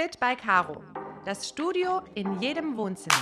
Fit 0.00 0.20
by 0.20 0.36
Caro. 0.36 0.80
Das 1.24 1.48
Studio 1.48 2.02
in 2.14 2.40
jedem 2.40 2.76
Wohnzimmer. 2.76 3.16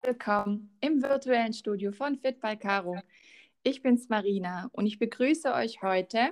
Willkommen 0.00 0.74
im 0.80 1.02
virtuellen 1.02 1.52
Studio 1.52 1.92
von 1.92 2.16
Fit 2.16 2.40
by 2.40 2.56
Caro. 2.56 2.96
Ich 3.62 3.82
bin's 3.82 4.08
Marina 4.08 4.70
und 4.72 4.86
ich 4.86 4.98
begrüße 4.98 5.52
euch 5.52 5.82
heute 5.82 6.30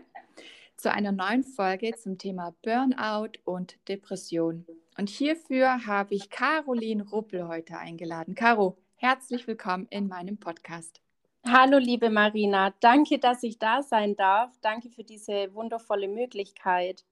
zu 0.79 0.91
einer 0.91 1.13
neuen 1.13 1.45
Folge 1.45 1.95
zum 1.97 2.17
Thema 2.17 2.55
Burnout 2.63 3.33
und 3.45 3.77
Depression. 3.89 4.65
Und 4.97 5.11
hierfür 5.11 5.85
habe 5.85 6.15
ich 6.15 6.31
Caroline 6.31 7.07
Ruppel 7.11 7.47
heute 7.47 7.77
eingeladen. 7.77 8.35
Caro, 8.35 8.79
herzlich 8.97 9.47
willkommen 9.47 9.87
in 9.91 10.09
meinem 10.09 10.39
Podcast. 10.39 11.03
Hallo, 11.47 11.79
liebe 11.79 12.11
Marina. 12.11 12.75
Danke, 12.81 13.19
dass 13.19 13.43
ich 13.43 13.59
da 13.59 13.83
sein 13.83 14.15
darf. 14.15 14.53
Danke 14.61 14.91
für 14.91 15.05
diese 15.05 15.53
wundervolle 15.55 16.09
Möglichkeit. 16.09 17.05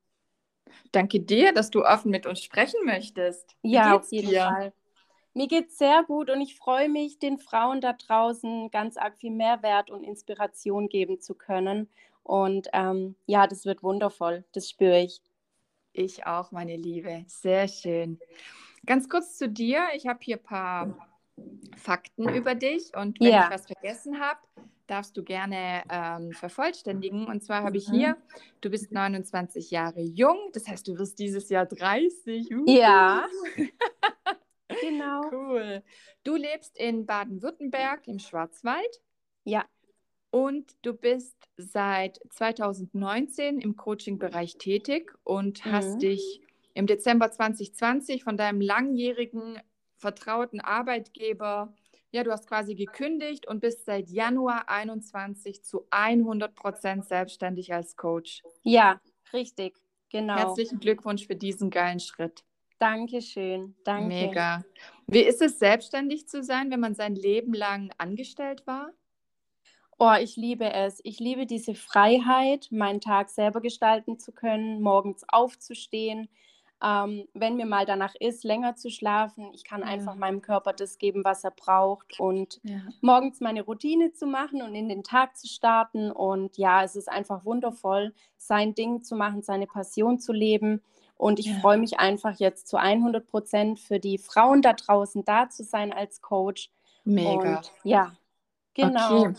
Danke 0.93 1.21
dir, 1.21 1.53
dass 1.53 1.71
du 1.71 1.85
offen 1.85 2.11
mit 2.11 2.27
uns 2.27 2.43
sprechen 2.43 2.85
möchtest. 2.85 3.57
Wie 3.63 3.73
ja, 3.73 3.97
auf 3.97 4.11
jeden 4.13 4.29
dir? 4.29 4.43
Fall. 4.43 4.73
Mir 5.35 5.47
geht 5.47 5.69
es 5.69 5.79
sehr 5.79 6.03
gut 6.05 6.31
und 6.31 6.41
ich 6.41 6.57
freue 6.57 6.89
mich, 6.89 7.19
den 7.19 7.39
Frauen 7.39 7.81
da 7.81 7.93
draußen 7.93 8.71
ganz 8.71 8.97
arg 8.97 9.17
viel 9.19 9.31
Mehrwert 9.31 9.91
und 9.91 10.03
Inspiration 10.03 10.89
geben 10.89 11.21
zu 11.21 11.35
können. 11.35 11.89
Und 12.23 12.69
ähm, 12.73 13.15
ja, 13.27 13.47
das 13.47 13.65
wird 13.65 13.83
wundervoll. 13.83 14.45
Das 14.53 14.69
spüre 14.69 15.01
ich. 15.01 15.23
Ich 15.93 16.27
auch, 16.27 16.53
meine 16.53 16.77
Liebe. 16.77 17.25
Sehr 17.27 17.69
schön. 17.69 18.19
Ganz 18.85 19.09
kurz 19.09 19.39
zu 19.39 19.49
dir. 19.49 19.87
Ich 19.95 20.07
habe 20.07 20.19
hier 20.23 20.37
ein 20.37 20.43
paar 20.43 21.09
Fakten 21.77 22.29
über 22.29 22.55
dich 22.55 22.95
und 22.97 23.21
wenn 23.21 23.33
ja. 23.33 23.45
ich 23.45 23.55
was 23.55 23.67
vergessen 23.67 24.21
habe, 24.21 24.41
darfst 24.89 25.17
du 25.17 25.23
gerne 25.23 25.83
ähm, 25.91 26.33
vervollständigen. 26.33 27.27
Und 27.27 27.43
zwar 27.43 27.63
habe 27.63 27.77
ich 27.77 27.89
mhm. 27.89 27.95
hier, 27.95 28.17
du 28.61 28.71
bist 28.71 28.91
29 28.91 29.71
Jahre 29.71 30.01
jung, 30.01 30.51
das 30.53 30.67
heißt, 30.67 30.89
du 30.89 30.99
wirst 30.99 31.19
dieses 31.19 31.49
Jahr 31.49 31.67
30. 31.67 32.55
Uh. 32.55 32.65
Ja. 32.67 33.27
genau. 34.81 35.31
Cool. 35.31 35.83
Du 36.25 36.37
lebst 36.37 36.77
in 36.77 37.07
Baden-Württemberg 37.07 38.09
im 38.09 38.19
Schwarzwald. 38.19 39.01
Ja. 39.45 39.65
Und 40.31 40.77
du 40.83 40.93
bist 40.93 41.37
seit 41.57 42.21
2019 42.31 43.61
im 43.61 43.77
Coaching-Bereich 43.77 44.59
tätig 44.59 45.13
und 45.25 45.65
mhm. 45.65 45.73
hast 45.73 46.03
dich 46.03 46.43
im 46.75 46.87
Dezember 46.87 47.31
2020 47.31 48.25
von 48.25 48.37
deinem 48.37 48.61
langjährigen 48.61 49.59
vertrauten 49.99 50.61
Arbeitgeber. 50.61 51.75
Ja, 52.11 52.25
du 52.25 52.33
hast 52.33 52.47
quasi 52.47 52.75
gekündigt 52.75 53.47
und 53.47 53.61
bist 53.61 53.85
seit 53.85 54.09
Januar 54.09 54.69
21 54.69 55.63
zu 55.63 55.87
100 55.91 56.55
Prozent 56.55 57.07
selbstständig 57.07 57.75
als 57.75 57.97
Coach. 57.97 58.43
Ja, 58.63 59.01
richtig, 59.33 59.77
genau. 60.11 60.37
Herzlichen 60.37 60.81
Glückwunsch 60.81 61.27
für 61.27 61.37
diesen 61.37 61.71
geilen 61.71 62.01
Schritt. 62.01 62.45
Dankeschön, 62.79 63.75
danke. 63.85 64.09
Mega. 64.09 64.65
Wie 65.07 65.21
ist 65.21 65.43
es, 65.43 65.59
selbstständig 65.59 66.29
zu 66.29 66.43
sein, 66.43 66.71
wenn 66.71 66.81
man 66.81 66.95
sein 66.95 67.15
Leben 67.15 67.53
lang 67.53 67.91
angestellt 67.99 68.67
war? 68.67 68.93
Oh, 69.99 70.15
ich 70.19 70.37
liebe 70.37 70.73
es. 70.73 71.01
Ich 71.03 71.19
liebe 71.19 71.45
diese 71.45 71.75
Freiheit, 71.75 72.69
meinen 72.71 73.01
Tag 73.01 73.31
selber 73.31 73.61
gestalten 73.61 74.19
zu 74.19 74.31
können, 74.31 74.81
morgens 74.81 75.25
aufzustehen, 75.27 76.29
ähm, 76.83 77.27
wenn 77.35 77.57
mir 77.57 77.67
mal 77.67 77.87
danach 77.87 78.15
ist, 78.21 78.45
länger 78.45 78.77
zu 78.77 78.91
schlafen, 78.91 79.51
ich 79.53 79.65
kann 79.65 79.81
ja. 79.81 79.87
einfach 79.89 80.15
meinem 80.15 80.43
Körper 80.43 80.73
das 80.73 80.99
geben, 80.99 81.25
was 81.25 81.43
er 81.43 81.51
braucht 81.51 82.21
und 82.21 82.61
ja. 82.63 82.81
morgens 83.01 83.41
meine 83.41 83.63
Routine 83.63 84.13
zu 84.13 84.27
machen 84.27 84.63
und 84.63 84.75
in 84.75 84.89
den 84.89 85.03
Tag 85.03 85.37
zu 85.37 85.49
starten. 85.49 86.13
Und 86.13 86.57
ja, 86.57 86.85
es 86.85 86.95
ist 86.95 87.09
einfach 87.09 87.45
wundervoll, 87.45 88.15
sein 88.37 88.75
Ding 88.75 89.03
zu 89.03 89.17
machen, 89.17 89.43
seine 89.43 89.67
Passion 89.67 90.21
zu 90.21 90.33
leben. 90.33 90.83
Und 91.17 91.41
ich 91.41 91.47
ja. 91.47 91.55
freue 91.55 91.79
mich 91.79 91.99
einfach 91.99 92.39
jetzt 92.39 92.69
zu 92.69 92.77
100 92.77 93.27
Prozent 93.27 93.81
für 93.81 93.99
die 93.99 94.19
Frauen 94.19 94.63
da 94.63 94.73
draußen 94.73 95.25
da 95.25 95.51
zu 95.51 95.65
sein 95.65 95.93
als 95.93 96.23
Coach. 96.23 96.71
Mega. 97.05 97.57
Und, 97.57 97.73
ja, 97.83 98.13
genau. 98.75 99.27
Okay. 99.27 99.35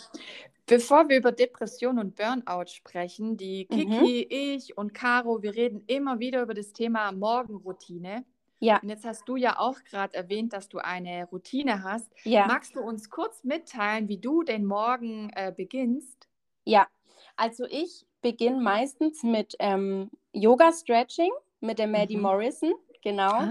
Bevor 0.69 1.09
wir 1.09 1.17
über 1.17 1.31
Depression 1.31 1.97
und 1.97 2.15
Burnout 2.15 2.67
sprechen, 2.67 3.37
die 3.37 3.65
Kiki, 3.65 3.85
mhm. 3.87 4.27
ich 4.29 4.77
und 4.77 4.93
Caro, 4.93 5.41
wir 5.41 5.55
reden 5.55 5.83
immer 5.87 6.19
wieder 6.19 6.43
über 6.43 6.53
das 6.53 6.73
Thema 6.73 7.11
Morgenroutine. 7.11 8.23
Ja. 8.59 8.79
Und 8.81 8.89
jetzt 8.89 9.05
hast 9.05 9.27
du 9.27 9.35
ja 9.35 9.57
auch 9.57 9.83
gerade 9.89 10.15
erwähnt, 10.15 10.53
dass 10.53 10.69
du 10.69 10.77
eine 10.77 11.25
Routine 11.31 11.83
hast. 11.83 12.11
Ja. 12.23 12.45
Magst 12.45 12.75
du 12.75 12.81
uns 12.81 13.09
kurz 13.09 13.43
mitteilen, 13.43 14.07
wie 14.09 14.19
du 14.19 14.43
den 14.43 14.65
Morgen 14.65 15.31
äh, 15.33 15.51
beginnst? 15.55 16.27
Ja, 16.65 16.87
also 17.35 17.65
ich 17.65 18.05
beginne 18.21 18.61
meistens 18.61 19.23
mit 19.23 19.55
ähm, 19.59 20.11
Yoga-Stretching 20.33 21.31
mit 21.61 21.79
der 21.79 21.87
Maddie 21.87 22.17
mhm. 22.17 22.23
Morrison, 22.23 22.73
genau. 23.01 23.31
Ah, 23.31 23.49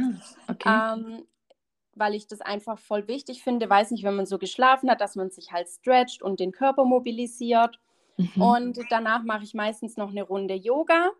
okay. 0.48 0.92
Ähm, 0.94 1.24
weil 1.98 2.14
ich 2.14 2.26
das 2.26 2.40
einfach 2.40 2.78
voll 2.78 3.08
wichtig 3.08 3.42
finde. 3.42 3.68
Weiß 3.68 3.90
nicht, 3.90 4.04
wenn 4.04 4.16
man 4.16 4.26
so 4.26 4.38
geschlafen 4.38 4.90
hat, 4.90 5.00
dass 5.00 5.16
man 5.16 5.30
sich 5.30 5.52
halt 5.52 5.68
stretcht 5.68 6.22
und 6.22 6.40
den 6.40 6.52
Körper 6.52 6.84
mobilisiert. 6.84 7.78
Mhm. 8.16 8.42
Und 8.42 8.78
danach 8.90 9.22
mache 9.22 9.44
ich 9.44 9.54
meistens 9.54 9.96
noch 9.96 10.10
eine 10.10 10.22
Runde 10.22 10.54
Yoga. 10.54 11.10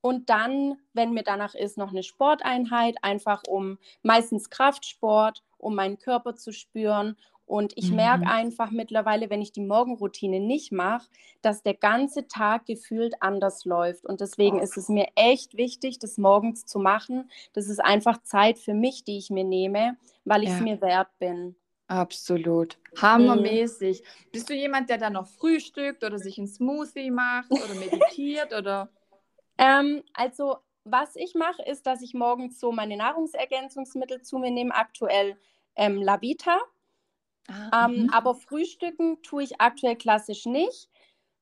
Und 0.00 0.28
dann, 0.28 0.76
wenn 0.92 1.12
mir 1.14 1.22
danach 1.22 1.54
ist, 1.54 1.78
noch 1.78 1.90
eine 1.90 2.02
Sporteinheit, 2.02 2.96
einfach 3.02 3.42
um 3.48 3.78
meistens 4.02 4.50
Kraftsport, 4.50 5.42
um 5.56 5.74
meinen 5.74 5.98
Körper 5.98 6.34
zu 6.34 6.52
spüren 6.52 7.16
und 7.46 7.72
ich 7.76 7.90
mhm. 7.90 7.96
merke 7.96 8.26
einfach 8.26 8.70
mittlerweile, 8.70 9.28
wenn 9.28 9.42
ich 9.42 9.52
die 9.52 9.60
Morgenroutine 9.60 10.40
nicht 10.40 10.72
mache, 10.72 11.08
dass 11.42 11.62
der 11.62 11.74
ganze 11.74 12.26
Tag 12.26 12.66
gefühlt 12.66 13.14
anders 13.20 13.64
läuft. 13.64 14.06
Und 14.06 14.20
deswegen 14.20 14.60
ist 14.60 14.76
es 14.78 14.88
mir 14.88 15.08
echt 15.14 15.56
wichtig, 15.56 15.98
das 15.98 16.16
morgens 16.16 16.64
zu 16.64 16.78
machen. 16.78 17.30
Das 17.52 17.68
ist 17.68 17.84
einfach 17.84 18.22
Zeit 18.22 18.58
für 18.58 18.74
mich, 18.74 19.04
die 19.04 19.18
ich 19.18 19.28
mir 19.30 19.44
nehme, 19.44 19.96
weil 20.24 20.42
ich 20.42 20.50
es 20.50 20.58
ja. 20.58 20.62
mir 20.62 20.80
wert 20.80 21.10
bin. 21.18 21.54
Absolut. 21.86 22.78
Hammermäßig. 23.00 24.00
Mhm. 24.00 24.30
Bist 24.32 24.48
du 24.48 24.54
jemand, 24.54 24.88
der 24.88 24.96
dann 24.96 25.12
noch 25.12 25.26
frühstückt 25.26 26.02
oder 26.02 26.18
sich 26.18 26.38
ein 26.38 26.48
Smoothie 26.48 27.10
macht 27.10 27.50
oder 27.50 27.74
meditiert 27.74 28.52
oder? 28.52 28.88
Ähm, 29.56 30.02
also, 30.14 30.56
was 30.82 31.14
ich 31.14 31.36
mache, 31.36 31.62
ist, 31.62 31.86
dass 31.86 32.02
ich 32.02 32.12
morgens 32.12 32.58
so 32.58 32.72
meine 32.72 32.96
Nahrungsergänzungsmittel 32.96 34.22
zu 34.22 34.38
mir 34.38 34.50
nehme. 34.50 34.74
Aktuell 34.74 35.36
ähm, 35.76 36.02
Lavita. 36.02 36.58
Ah, 37.48 37.86
ähm, 37.86 38.04
mhm. 38.04 38.10
aber 38.10 38.34
frühstücken 38.34 39.22
tue 39.22 39.42
ich 39.42 39.60
aktuell 39.60 39.96
klassisch 39.96 40.46
nicht, 40.46 40.88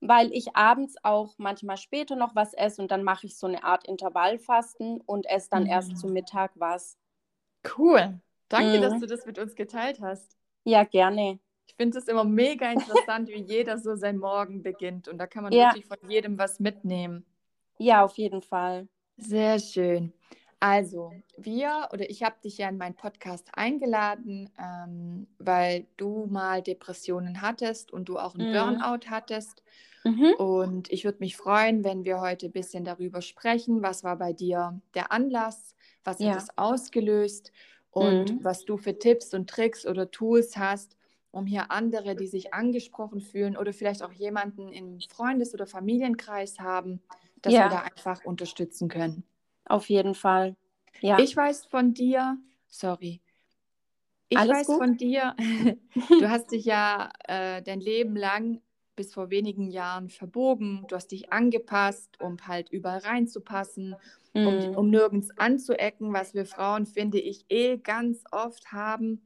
weil 0.01 0.33
ich 0.33 0.57
abends 0.57 0.97
auch 1.03 1.35
manchmal 1.39 1.77
später 1.77 2.17
noch 2.17 2.35
was 2.35 2.55
esse 2.55 2.83
und 2.83 2.91
dann 2.91 3.05
mache 3.05 3.27
ich 3.27 3.37
so 3.37 3.47
eine 3.47 3.63
Art 3.63 3.87
Intervallfasten 3.87 5.01
und 5.01 5.27
esse 5.27 5.51
dann 5.51 5.65
mhm. 5.65 5.71
erst 5.71 5.99
zu 5.99 6.09
Mittag 6.09 6.53
was. 6.57 6.99
Cool. 7.79 8.21
Danke, 8.49 8.79
mhm. 8.79 8.83
dass 8.83 9.01
du 9.01 9.07
das 9.07 9.25
mit 9.27 9.39
uns 9.39 9.55
geteilt 9.55 10.01
hast. 10.01 10.37
Ja, 10.65 10.85
gerne. 10.85 11.39
Ich 11.67 11.75
finde 11.77 11.99
es 11.99 12.09
immer 12.09 12.25
mega 12.25 12.71
interessant, 12.71 13.29
wie 13.29 13.41
jeder 13.41 13.79
so 13.79 13.95
sein 13.95 14.19
Morgen 14.19 14.63
beginnt. 14.63 15.09
Und 15.09 15.19
da 15.19 15.27
kann 15.27 15.45
man 15.45 15.53
ja. 15.53 15.69
wirklich 15.69 15.87
von 15.87 16.11
jedem 16.11 16.37
was 16.37 16.61
mitnehmen. 16.61 17.25
Ja, 17.79 18.05
auf 18.05 18.19
jeden 18.19 18.43
Fall. 18.43 18.89
Sehr 19.17 19.59
schön. 19.59 20.13
Also, 20.63 21.13
wir 21.37 21.89
oder 21.93 22.09
ich 22.09 22.23
habe 22.23 22.37
dich 22.45 22.59
ja 22.59 22.69
in 22.69 22.79
meinen 22.79 22.95
Podcast 22.95 23.49
eingeladen, 23.53 24.49
ähm, 24.57 25.27
weil 25.41 25.89
du 25.97 26.27
mal 26.31 26.63
Depressionen 26.63 27.43
hattest 27.43 27.93
und 27.93 28.09
du 28.09 28.17
auch 28.17 28.37
einen 28.37 28.51
mhm. 28.51 28.53
Burnout 28.53 29.11
hattest. 29.11 29.65
Mhm. 30.05 30.35
Und 30.39 30.93
ich 30.93 31.05
würde 31.05 31.19
mich 31.19 31.37
freuen, 31.37 31.83
wenn 31.83 32.05
wir 32.05 32.21
heute 32.21 32.47
ein 32.47 32.53
bisschen 32.53 32.85
darüber 32.85 33.23
sprechen. 33.23 33.83
Was 33.83 34.05
war 34.05 34.17
bei 34.17 34.33
dir 34.33 34.81
der 34.95 35.11
Anlass? 35.11 35.75
Was 36.05 36.21
ja. 36.21 36.31
hat 36.31 36.39
es 36.39 36.57
ausgelöst? 36.57 37.51
Und 37.91 38.31
mhm. 38.31 38.45
was 38.45 38.65
du 38.65 38.77
für 38.77 38.97
Tipps 38.97 39.35
und 39.35 39.51
Tricks 39.51 39.85
oder 39.85 40.13
Tools 40.13 40.57
hast, 40.57 40.97
um 41.33 41.45
hier 41.45 41.73
andere, 41.73 42.15
die 42.15 42.29
sich 42.29 42.55
angesprochen 42.55 43.21
fühlen 43.21 43.57
oder 43.57 43.73
vielleicht 43.73 44.05
auch 44.05 44.13
jemanden 44.13 44.69
im 44.69 45.01
Freundes- 45.11 45.55
oder 45.55 45.67
Familienkreis 45.67 46.61
haben, 46.61 47.03
dass 47.41 47.53
ja. 47.53 47.65
wir 47.65 47.71
da 47.71 47.81
einfach 47.81 48.25
unterstützen 48.25 48.89
können. 48.89 49.25
Auf 49.65 49.89
jeden 49.89 50.15
Fall. 50.15 50.57
Ja. 51.01 51.19
Ich 51.19 51.37
weiß 51.37 51.67
von 51.67 51.95
dir, 51.95 52.39
sorry. 52.69 53.21
Ich 54.29 54.39
Alles 54.39 54.59
weiß 54.59 54.67
gut? 54.67 54.79
von 54.79 54.97
dir, 54.97 55.37
du 56.09 56.31
hast 56.31 56.53
dich 56.53 56.65
ja 56.65 57.11
äh, 57.25 57.63
dein 57.63 57.81
Leben 57.81 58.17
lang 58.17 58.63
bis 58.97 59.15
vor 59.15 59.31
wenigen 59.31 59.71
Jahren 59.71 60.09
verbogen. 60.09 60.85
Du 60.89 60.97
hast 60.97 61.13
dich 61.13 61.33
angepasst, 61.33 62.21
um 62.21 62.37
halt 62.47 62.71
überall 62.71 63.01
reinzupassen, 63.01 63.95
mhm. 64.35 64.47
um, 64.47 64.77
um 64.77 64.91
nirgends 64.91 65.31
anzuecken, 65.39 66.13
was 66.13 66.35
wir 66.35 66.47
Frauen, 66.47 66.87
finde 66.87 67.19
ich, 67.19 67.45
eh 67.49 67.79
ganz 67.79 68.25
oft 68.31 68.73
haben. 68.73 69.23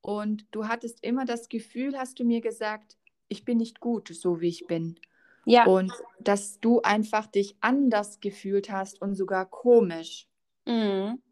Und 0.00 0.46
du 0.52 0.68
hattest 0.68 1.02
immer 1.02 1.24
das 1.24 1.48
Gefühl, 1.48 1.98
hast 1.98 2.18
du 2.20 2.24
mir 2.24 2.40
gesagt, 2.40 2.96
ich 3.28 3.44
bin 3.44 3.58
nicht 3.58 3.80
gut, 3.80 4.08
so 4.08 4.40
wie 4.40 4.48
ich 4.48 4.66
bin. 4.66 5.00
Ja. 5.46 5.64
Und 5.64 5.92
dass 6.20 6.60
du 6.60 6.82
einfach 6.82 7.26
dich 7.26 7.56
anders 7.60 8.20
gefühlt 8.20 8.70
hast 8.70 9.00
und 9.00 9.14
sogar 9.14 9.46
komisch. 9.46 10.28
Mhm. 10.66 11.22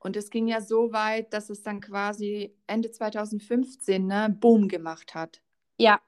Und 0.00 0.16
es 0.16 0.28
ging 0.28 0.48
ja 0.48 0.60
so 0.60 0.92
weit, 0.92 1.32
dass 1.32 1.48
es 1.48 1.62
dann 1.62 1.80
quasi 1.80 2.54
Ende 2.66 2.90
2015 2.90 4.06
ne, 4.06 4.36
Boom 4.38 4.68
gemacht 4.68 5.14
hat. 5.14 5.40
Ja, 5.78 6.00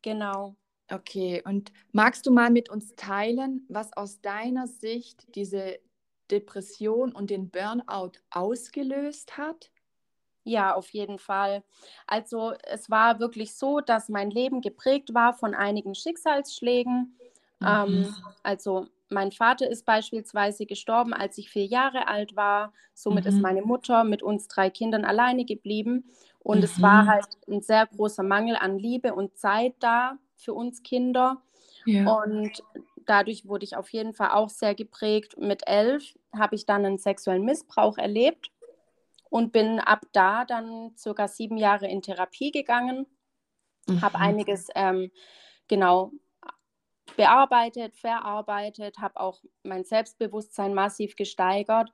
genau. 0.00 0.56
Okay, 0.90 1.42
und 1.44 1.72
magst 1.92 2.26
du 2.26 2.30
mal 2.30 2.50
mit 2.50 2.70
uns 2.70 2.94
teilen, 2.96 3.66
was 3.68 3.92
aus 3.94 4.20
deiner 4.20 4.66
Sicht 4.66 5.34
diese 5.34 5.80
Depression 6.30 7.12
und 7.12 7.30
den 7.30 7.50
Burnout 7.50 8.12
ausgelöst 8.30 9.36
hat? 9.36 9.70
Ja, 10.44 10.74
auf 10.74 10.90
jeden 10.90 11.18
Fall. 11.18 11.62
Also 12.06 12.52
es 12.64 12.90
war 12.90 13.20
wirklich 13.20 13.54
so, 13.54 13.80
dass 13.80 14.08
mein 14.08 14.30
Leben 14.30 14.60
geprägt 14.60 15.14
war 15.14 15.34
von 15.34 15.54
einigen 15.54 15.94
Schicksalsschlägen. 15.94 17.16
Mhm. 17.60 17.66
Ähm, 17.66 18.14
also 18.42 18.86
mein 19.08 19.30
Vater 19.30 19.68
ist 19.68 19.84
beispielsweise 19.84 20.66
gestorben, 20.66 21.12
als 21.12 21.38
ich 21.38 21.50
vier 21.50 21.66
Jahre 21.66 22.08
alt 22.08 22.34
war. 22.34 22.72
Somit 22.94 23.24
mhm. 23.24 23.30
ist 23.30 23.40
meine 23.40 23.62
Mutter 23.62 24.04
mit 24.04 24.22
uns 24.22 24.48
drei 24.48 24.70
Kindern 24.70 25.04
alleine 25.04 25.44
geblieben. 25.44 26.10
Und 26.40 26.58
mhm. 26.58 26.64
es 26.64 26.82
war 26.82 27.06
halt 27.06 27.26
ein 27.48 27.60
sehr 27.60 27.86
großer 27.86 28.24
Mangel 28.24 28.56
an 28.56 28.78
Liebe 28.78 29.14
und 29.14 29.36
Zeit 29.36 29.74
da 29.78 30.18
für 30.34 30.54
uns 30.54 30.82
Kinder. 30.82 31.40
Ja. 31.84 32.10
Und 32.10 32.64
dadurch 33.06 33.46
wurde 33.46 33.64
ich 33.64 33.76
auf 33.76 33.90
jeden 33.90 34.12
Fall 34.12 34.30
auch 34.30 34.48
sehr 34.48 34.74
geprägt. 34.74 35.38
Mit 35.38 35.62
elf 35.66 36.14
habe 36.36 36.56
ich 36.56 36.66
dann 36.66 36.84
einen 36.84 36.98
sexuellen 36.98 37.44
Missbrauch 37.44 37.98
erlebt 37.98 38.50
und 39.32 39.50
bin 39.50 39.80
ab 39.80 40.04
da 40.12 40.44
dann 40.44 40.94
circa 40.98 41.26
sieben 41.26 41.56
Jahre 41.56 41.88
in 41.88 42.02
Therapie 42.02 42.50
gegangen. 42.50 43.06
Mhm. 43.88 44.02
Habe 44.02 44.18
einiges 44.18 44.68
ähm, 44.74 45.10
genau 45.68 46.12
bearbeitet, 47.16 47.96
verarbeitet, 47.96 48.98
habe 48.98 49.18
auch 49.18 49.40
mein 49.62 49.84
Selbstbewusstsein 49.84 50.74
massiv 50.74 51.16
gesteigert. 51.16 51.90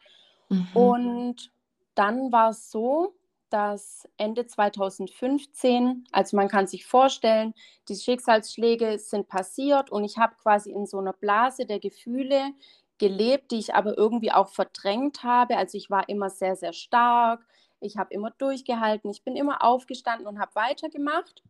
Mhm. 0.48 0.68
Und 0.74 1.52
dann 1.94 2.32
war 2.32 2.50
es 2.50 2.72
so, 2.72 3.14
dass 3.50 4.08
Ende 4.16 4.46
2015, 4.46 6.08
also 6.10 6.36
man 6.36 6.48
kann 6.48 6.66
sich 6.66 6.86
vorstellen, 6.86 7.54
die 7.88 7.94
Schicksalsschläge 7.94 8.98
sind 8.98 9.28
passiert 9.28 9.90
und 9.90 10.02
ich 10.02 10.18
habe 10.18 10.34
quasi 10.42 10.72
in 10.72 10.86
so 10.86 10.98
einer 10.98 11.12
Blase 11.12 11.66
der 11.66 11.78
Gefühle 11.78 12.50
gelebt, 12.98 13.50
die 13.52 13.58
ich 13.58 13.74
aber 13.74 13.96
irgendwie 13.96 14.32
auch 14.32 14.48
verdrängt 14.48 15.22
habe. 15.24 15.56
Also 15.56 15.78
ich 15.78 15.90
war 15.90 16.08
immer 16.08 16.30
sehr, 16.30 16.56
sehr 16.56 16.72
stark, 16.72 17.44
ich 17.80 17.96
habe 17.96 18.12
immer 18.14 18.30
durchgehalten, 18.32 19.10
ich 19.10 19.22
bin 19.24 19.36
immer 19.36 19.62
aufgestanden 19.62 20.26
und 20.26 20.40
habe 20.40 20.54
weitergemacht. 20.54 21.42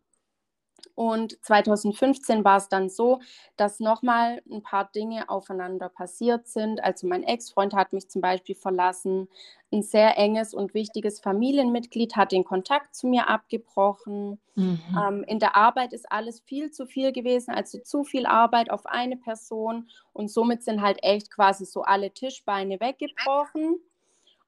Und 0.95 1.43
2015 1.43 2.43
war 2.43 2.57
es 2.57 2.69
dann 2.69 2.89
so, 2.89 3.19
dass 3.57 3.79
nochmal 3.79 4.41
ein 4.51 4.61
paar 4.63 4.91
Dinge 4.91 5.29
aufeinander 5.29 5.89
passiert 5.89 6.47
sind. 6.47 6.83
Also 6.83 7.07
mein 7.07 7.23
Ex-Freund 7.23 7.73
hat 7.73 7.93
mich 7.93 8.09
zum 8.09 8.21
Beispiel 8.21 8.55
verlassen. 8.55 9.27
Ein 9.71 9.83
sehr 9.83 10.17
enges 10.17 10.53
und 10.53 10.73
wichtiges 10.73 11.19
Familienmitglied 11.19 12.15
hat 12.15 12.31
den 12.31 12.43
Kontakt 12.43 12.95
zu 12.95 13.07
mir 13.07 13.29
abgebrochen. 13.29 14.39
Mhm. 14.55 14.79
Ähm, 14.97 15.23
in 15.27 15.39
der 15.39 15.55
Arbeit 15.55 15.93
ist 15.93 16.11
alles 16.11 16.39
viel 16.41 16.71
zu 16.71 16.85
viel 16.85 17.11
gewesen, 17.11 17.53
also 17.53 17.79
zu 17.79 18.03
viel 18.03 18.25
Arbeit 18.25 18.71
auf 18.71 18.85
eine 18.85 19.17
Person. 19.17 19.89
Und 20.13 20.29
somit 20.29 20.63
sind 20.63 20.81
halt 20.81 21.03
echt 21.03 21.31
quasi 21.31 21.65
so 21.65 21.83
alle 21.83 22.11
Tischbeine 22.11 22.79
weggebrochen. 22.79 23.79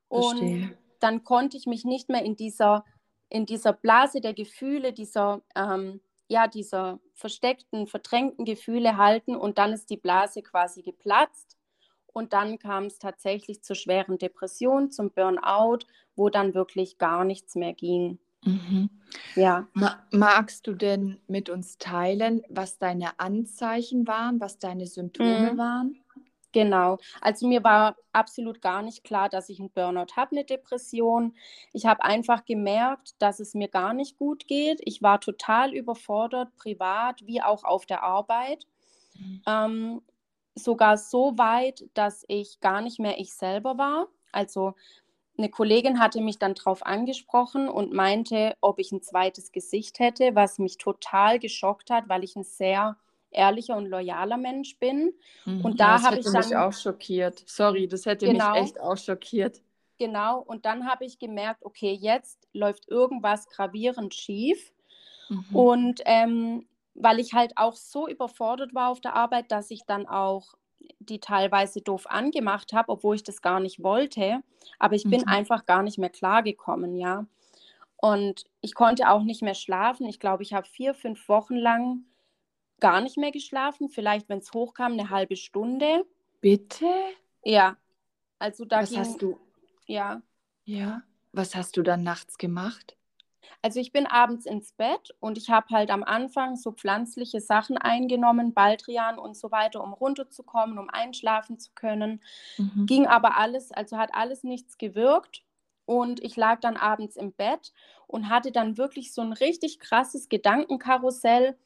Verstehe. 0.09 0.63
Und 0.65 0.77
dann 0.99 1.23
konnte 1.23 1.57
ich 1.57 1.65
mich 1.65 1.85
nicht 1.85 2.09
mehr 2.09 2.23
in 2.23 2.35
dieser, 2.35 2.83
in 3.29 3.45
dieser 3.45 3.73
Blase 3.73 4.21
der 4.21 4.33
Gefühle, 4.33 4.93
dieser... 4.93 5.41
Ähm, 5.55 6.01
ja, 6.31 6.47
dieser 6.47 6.99
versteckten, 7.13 7.87
verdrängten 7.87 8.45
Gefühle 8.45 8.95
halten 8.95 9.35
und 9.35 9.57
dann 9.57 9.73
ist 9.73 9.89
die 9.89 9.97
Blase 9.97 10.41
quasi 10.41 10.81
geplatzt 10.81 11.57
und 12.13 12.31
dann 12.31 12.57
kam 12.57 12.85
es 12.85 12.99
tatsächlich 12.99 13.63
zur 13.63 13.75
schweren 13.75 14.17
Depression, 14.17 14.91
zum 14.91 15.11
Burnout, 15.11 15.79
wo 16.15 16.29
dann 16.29 16.53
wirklich 16.53 16.97
gar 16.97 17.25
nichts 17.25 17.55
mehr 17.55 17.73
ging. 17.73 18.17
Mhm. 18.45 18.89
Ja. 19.35 19.67
Magst 20.11 20.67
du 20.67 20.73
denn 20.73 21.19
mit 21.27 21.49
uns 21.49 21.77
teilen, 21.77 22.43
was 22.49 22.77
deine 22.77 23.19
Anzeichen 23.19 24.07
waren, 24.07 24.39
was 24.39 24.57
deine 24.57 24.87
Symptome 24.87 25.51
mhm. 25.53 25.57
waren? 25.57 25.99
Genau. 26.51 26.97
Also 27.21 27.47
mir 27.47 27.63
war 27.63 27.95
absolut 28.11 28.61
gar 28.61 28.81
nicht 28.81 29.03
klar, 29.03 29.29
dass 29.29 29.49
ich 29.49 29.59
einen 29.59 29.69
Burnout 29.71 30.15
habe, 30.15 30.31
eine 30.31 30.43
Depression. 30.43 31.33
Ich 31.71 31.85
habe 31.85 32.03
einfach 32.03 32.45
gemerkt, 32.45 33.13
dass 33.19 33.39
es 33.39 33.53
mir 33.53 33.69
gar 33.69 33.93
nicht 33.93 34.17
gut 34.17 34.47
geht. 34.47 34.81
Ich 34.83 35.01
war 35.01 35.19
total 35.21 35.73
überfordert, 35.73 36.55
privat 36.57 37.25
wie 37.25 37.41
auch 37.41 37.63
auf 37.63 37.85
der 37.85 38.03
Arbeit. 38.03 38.67
Mhm. 39.17 39.41
Ähm, 39.47 40.01
sogar 40.55 40.97
so 40.97 41.37
weit, 41.37 41.85
dass 41.93 42.25
ich 42.27 42.59
gar 42.59 42.81
nicht 42.81 42.99
mehr 42.99 43.19
ich 43.19 43.33
selber 43.33 43.77
war. 43.77 44.07
Also 44.33 44.73
eine 45.37 45.49
Kollegin 45.49 45.99
hatte 45.99 46.21
mich 46.21 46.37
dann 46.39 46.53
darauf 46.53 46.85
angesprochen 46.85 47.69
und 47.69 47.93
meinte, 47.93 48.55
ob 48.61 48.79
ich 48.79 48.91
ein 48.91 49.01
zweites 49.01 49.51
Gesicht 49.53 49.99
hätte, 49.99 50.35
was 50.35 50.59
mich 50.59 50.77
total 50.77 51.39
geschockt 51.39 51.89
hat, 51.89 52.09
weil 52.09 52.23
ich 52.23 52.35
ein 52.35 52.43
sehr 52.43 52.97
ehrlicher 53.31 53.77
und 53.77 53.87
loyaler 53.87 54.37
Mensch 54.37 54.77
bin. 54.77 55.13
Mhm. 55.45 55.61
Und 55.65 55.79
da 55.79 55.97
ja, 55.97 56.03
habe 56.03 56.19
ich 56.19 56.25
dann 56.25 56.33
mich 56.33 56.55
auch 56.55 56.73
schockiert. 56.73 57.43
Sorry, 57.47 57.87
das 57.87 58.05
hätte 58.05 58.27
genau, 58.27 58.51
mich 58.51 58.63
echt 58.63 58.79
auch 58.79 58.97
schockiert. 58.97 59.61
Genau. 59.97 60.39
Und 60.39 60.65
dann 60.65 60.87
habe 60.87 61.05
ich 61.05 61.19
gemerkt, 61.19 61.63
okay, 61.65 61.93
jetzt 61.93 62.47
läuft 62.53 62.89
irgendwas 62.89 63.47
gravierend 63.47 64.13
schief. 64.13 64.73
Mhm. 65.29 65.55
Und 65.55 66.01
ähm, 66.05 66.67
weil 66.93 67.19
ich 67.19 67.33
halt 67.33 67.53
auch 67.55 67.75
so 67.75 68.07
überfordert 68.07 68.73
war 68.73 68.89
auf 68.89 68.99
der 68.99 69.15
Arbeit, 69.15 69.51
dass 69.51 69.71
ich 69.71 69.83
dann 69.85 70.07
auch 70.07 70.55
die 70.99 71.19
teilweise 71.19 71.81
doof 71.81 72.05
angemacht 72.09 72.73
habe, 72.73 72.89
obwohl 72.89 73.15
ich 73.15 73.23
das 73.23 73.41
gar 73.41 73.59
nicht 73.59 73.83
wollte. 73.83 74.41
Aber 74.79 74.95
ich 74.95 75.03
bin 75.03 75.21
mhm. 75.21 75.27
einfach 75.27 75.65
gar 75.65 75.83
nicht 75.83 75.97
mehr 75.97 76.09
klargekommen, 76.09 76.95
ja. 76.95 77.25
Und 77.97 78.45
ich 78.61 78.73
konnte 78.73 79.09
auch 79.09 79.21
nicht 79.21 79.43
mehr 79.43 79.53
schlafen. 79.53 80.07
Ich 80.07 80.19
glaube, 80.19 80.41
ich 80.41 80.53
habe 80.53 80.67
vier, 80.67 80.95
fünf 80.95 81.29
Wochen 81.29 81.55
lang 81.55 82.03
gar 82.81 82.99
nicht 82.99 83.17
mehr 83.17 83.31
geschlafen, 83.31 83.87
vielleicht, 83.87 84.27
wenn 84.27 84.39
es 84.39 84.53
hochkam, 84.53 84.93
eine 84.93 85.09
halbe 85.09 85.37
Stunde. 85.37 86.05
Bitte? 86.41 86.91
Ja. 87.43 87.77
Also 88.39 88.65
da 88.65 88.81
Was 88.81 88.89
ging, 88.89 88.99
hast 88.99 89.21
du? 89.21 89.39
Ja. 89.85 90.21
Ja. 90.65 91.03
Was 91.31 91.55
hast 91.55 91.77
du 91.77 91.81
dann 91.81 92.03
nachts 92.03 92.37
gemacht? 92.37 92.97
Also 93.61 93.79
ich 93.79 93.91
bin 93.91 94.07
abends 94.07 94.45
ins 94.45 94.73
Bett 94.73 95.13
und 95.19 95.37
ich 95.37 95.49
habe 95.49 95.67
halt 95.69 95.91
am 95.91 96.03
Anfang 96.03 96.55
so 96.55 96.71
pflanzliche 96.71 97.39
Sachen 97.39 97.77
eingenommen, 97.77 98.53
Baldrian 98.53 99.19
und 99.19 99.37
so 99.37 99.51
weiter, 99.51 99.83
um 99.83 99.93
runterzukommen, 99.93 100.79
um 100.79 100.89
einschlafen 100.89 101.59
zu 101.59 101.71
können. 101.75 102.21
Mhm. 102.57 102.85
Ging 102.87 103.07
aber 103.07 103.37
alles, 103.37 103.71
also 103.71 103.97
hat 103.97 104.13
alles 104.13 104.43
nichts 104.43 104.77
gewirkt. 104.77 105.43
Und 105.85 106.23
ich 106.23 106.35
lag 106.37 106.59
dann 106.61 106.77
abends 106.77 107.17
im 107.17 107.33
Bett 107.33 107.73
und 108.07 108.29
hatte 108.29 108.51
dann 108.51 108.77
wirklich 108.77 109.13
so 109.13 109.21
ein 109.21 109.33
richtig 109.33 109.79
krasses 109.79 110.29
Gedankenkarussell 110.29 111.57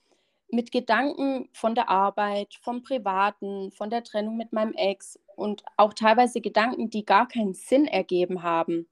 mit 0.49 0.71
Gedanken 0.71 1.49
von 1.53 1.75
der 1.75 1.89
Arbeit, 1.89 2.55
vom 2.61 2.83
Privaten, 2.83 3.71
von 3.71 3.89
der 3.89 4.03
Trennung 4.03 4.37
mit 4.37 4.53
meinem 4.53 4.73
Ex 4.73 5.19
und 5.35 5.63
auch 5.77 5.93
teilweise 5.93 6.41
Gedanken, 6.41 6.89
die 6.89 7.05
gar 7.05 7.27
keinen 7.27 7.53
Sinn 7.53 7.87
ergeben 7.87 8.43
haben. 8.43 8.87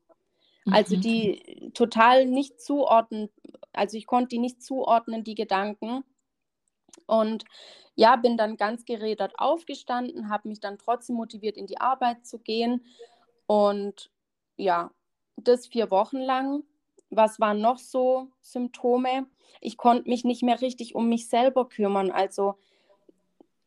Also 0.72 0.96
mhm. 0.96 1.02
die 1.02 1.72
total 1.74 2.26
nicht 2.26 2.62
zuordnen, 2.62 3.30
also 3.74 3.98
ich 3.98 4.08
konnte 4.08 4.30
die 4.30 4.40
nicht 4.40 4.64
zuordnen, 4.64 5.24
die 5.24 5.36
Gedanken. 5.36 6.04
Und 7.06 7.44
ja, 7.96 8.16
bin 8.16 8.38
dann 8.38 8.58
ganz 8.58 8.86
gerädert 8.86 9.34
aufgestanden, 9.38 10.30
habe 10.30 10.48
mich 10.48 10.60
dann 10.60 10.78
trotzdem 10.78 11.16
motiviert, 11.16 11.58
in 11.58 11.68
die 11.68 11.82
Arbeit 11.82 12.26
zu 12.26 12.40
gehen. 12.40 12.86
Und 13.46 14.10
ja, 14.56 14.92
das 15.36 15.68
vier 15.68 15.92
Wochen 15.92 16.20
lang. 16.20 16.64
Was 17.16 17.40
waren 17.40 17.62
noch 17.62 17.78
so 17.78 18.28
Symptome? 18.42 19.28
ich 19.64 19.78
konnte 19.78 20.10
mich 20.10 20.24
nicht 20.24 20.44
mehr 20.44 20.62
richtig 20.62 20.94
um 20.96 21.10
mich 21.10 21.28
selber 21.30 21.68
kümmern. 21.68 22.12
Also 22.12 22.56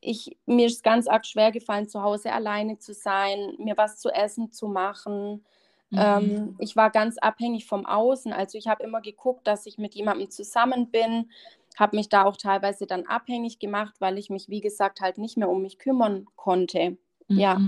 ich, 0.00 0.36
mir 0.44 0.66
ist 0.66 0.84
ganz 0.84 1.08
arg 1.08 1.26
schwer 1.26 1.50
gefallen, 1.52 1.88
zu 1.88 2.02
Hause 2.02 2.32
alleine 2.32 2.78
zu 2.78 2.92
sein, 2.92 3.54
mir 3.58 3.76
was 3.76 3.98
zu 3.98 4.10
essen 4.10 4.52
zu 4.52 4.68
machen. 4.68 5.44
Mhm. 5.90 5.98
Ähm, 5.98 6.56
ich 6.58 6.76
war 6.76 6.90
ganz 6.90 7.18
abhängig 7.18 7.66
vom 7.66 7.86
Außen. 7.86 8.32
Also 8.32 8.58
ich 8.58 8.68
habe 8.68 8.84
immer 8.84 9.00
geguckt, 9.00 9.46
dass 9.46 9.66
ich 9.66 9.78
mit 9.78 9.94
jemandem 9.94 10.30
zusammen 10.30 10.90
bin, 10.90 11.30
habe 11.76 11.96
mich 11.96 12.08
da 12.08 12.24
auch 12.24 12.36
teilweise 12.36 12.86
dann 12.86 13.06
abhängig 13.06 13.58
gemacht, 13.58 13.94
weil 13.98 14.18
ich 14.18 14.30
mich, 14.30 14.48
wie 14.48 14.60
gesagt, 14.60 15.00
halt 15.00 15.18
nicht 15.18 15.36
mehr 15.36 15.48
um 15.48 15.62
mich 15.62 15.78
kümmern 15.78 16.26
konnte. 16.36 16.98
Mhm. 17.28 17.38
Ja. 17.38 17.60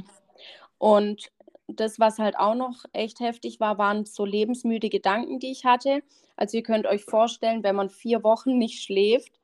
Und 0.79 1.31
das, 1.69 2.01
was 2.01 2.19
halt 2.19 2.39
auch 2.39 2.55
noch 2.55 2.85
echt 2.93 3.21
heftig 3.21 3.61
war, 3.61 3.79
waren 3.79 4.05
so 4.07 4.25
lebensmüde 4.25 4.89
Gedanken, 4.89 5.39
die 5.39 5.51
ich 5.53 5.65
hatte. 5.65 6.03
Also 6.37 6.57
ihr 6.57 6.63
könnt 6.63 6.87
euch 6.87 7.05
vorstellen, 7.05 7.63
wenn 7.63 7.77
man 7.77 7.91
vier 7.91 8.25
Wochen 8.25 8.59
nicht 8.59 8.83
schläft 8.83 9.39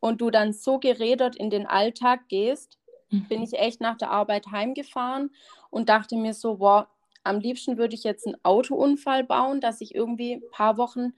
und 0.00 0.20
du 0.20 0.30
dann 0.30 0.52
so 0.52 0.78
gerädert 0.78 1.36
in 1.36 1.50
den 1.50 1.66
Alltag 1.66 2.28
gehst, 2.28 2.78
mhm. 3.10 3.28
bin 3.28 3.42
ich 3.42 3.54
echt 3.54 3.80
nach 3.80 3.96
der 3.96 4.10
Arbeit 4.10 4.48
heimgefahren 4.50 5.30
und 5.70 5.88
dachte 5.88 6.16
mir 6.16 6.34
so, 6.34 6.56
boah, 6.56 6.88
am 7.22 7.38
liebsten 7.38 7.78
würde 7.78 7.94
ich 7.94 8.02
jetzt 8.02 8.26
einen 8.26 8.36
Autounfall 8.42 9.22
bauen, 9.22 9.60
dass 9.60 9.80
ich 9.80 9.94
irgendwie 9.94 10.34
ein 10.34 10.50
paar 10.50 10.76
Wochen 10.76 11.12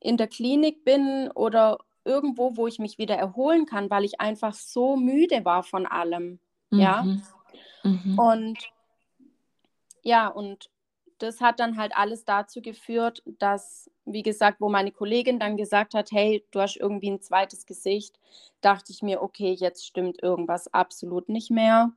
in 0.00 0.18
der 0.18 0.28
Klinik 0.28 0.84
bin 0.84 1.30
oder 1.34 1.78
irgendwo, 2.04 2.56
wo 2.56 2.66
ich 2.66 2.78
mich 2.78 2.98
wieder 2.98 3.16
erholen 3.16 3.64
kann, 3.64 3.88
weil 3.90 4.04
ich 4.04 4.20
einfach 4.20 4.52
so 4.52 4.96
müde 4.96 5.44
war 5.44 5.62
von 5.62 5.86
allem. 5.86 6.38
Mhm. 6.70 6.78
Ja. 6.78 7.06
Mhm. 7.82 8.18
Und 8.18 8.58
ja, 10.02 10.28
und 10.28 10.70
das 11.18 11.40
hat 11.40 11.58
dann 11.60 11.76
halt 11.76 11.92
alles 11.96 12.24
dazu 12.24 12.62
geführt, 12.62 13.22
dass 13.26 13.90
wie 14.12 14.22
gesagt, 14.22 14.60
wo 14.60 14.68
meine 14.68 14.92
Kollegin 14.92 15.38
dann 15.38 15.56
gesagt 15.56 15.94
hat, 15.94 16.10
hey, 16.12 16.44
du 16.50 16.60
hast 16.60 16.76
irgendwie 16.76 17.10
ein 17.10 17.20
zweites 17.20 17.66
Gesicht, 17.66 18.18
dachte 18.60 18.92
ich 18.92 19.02
mir, 19.02 19.22
okay, 19.22 19.52
jetzt 19.52 19.86
stimmt 19.86 20.22
irgendwas 20.22 20.72
absolut 20.72 21.28
nicht 21.28 21.50
mehr. 21.50 21.92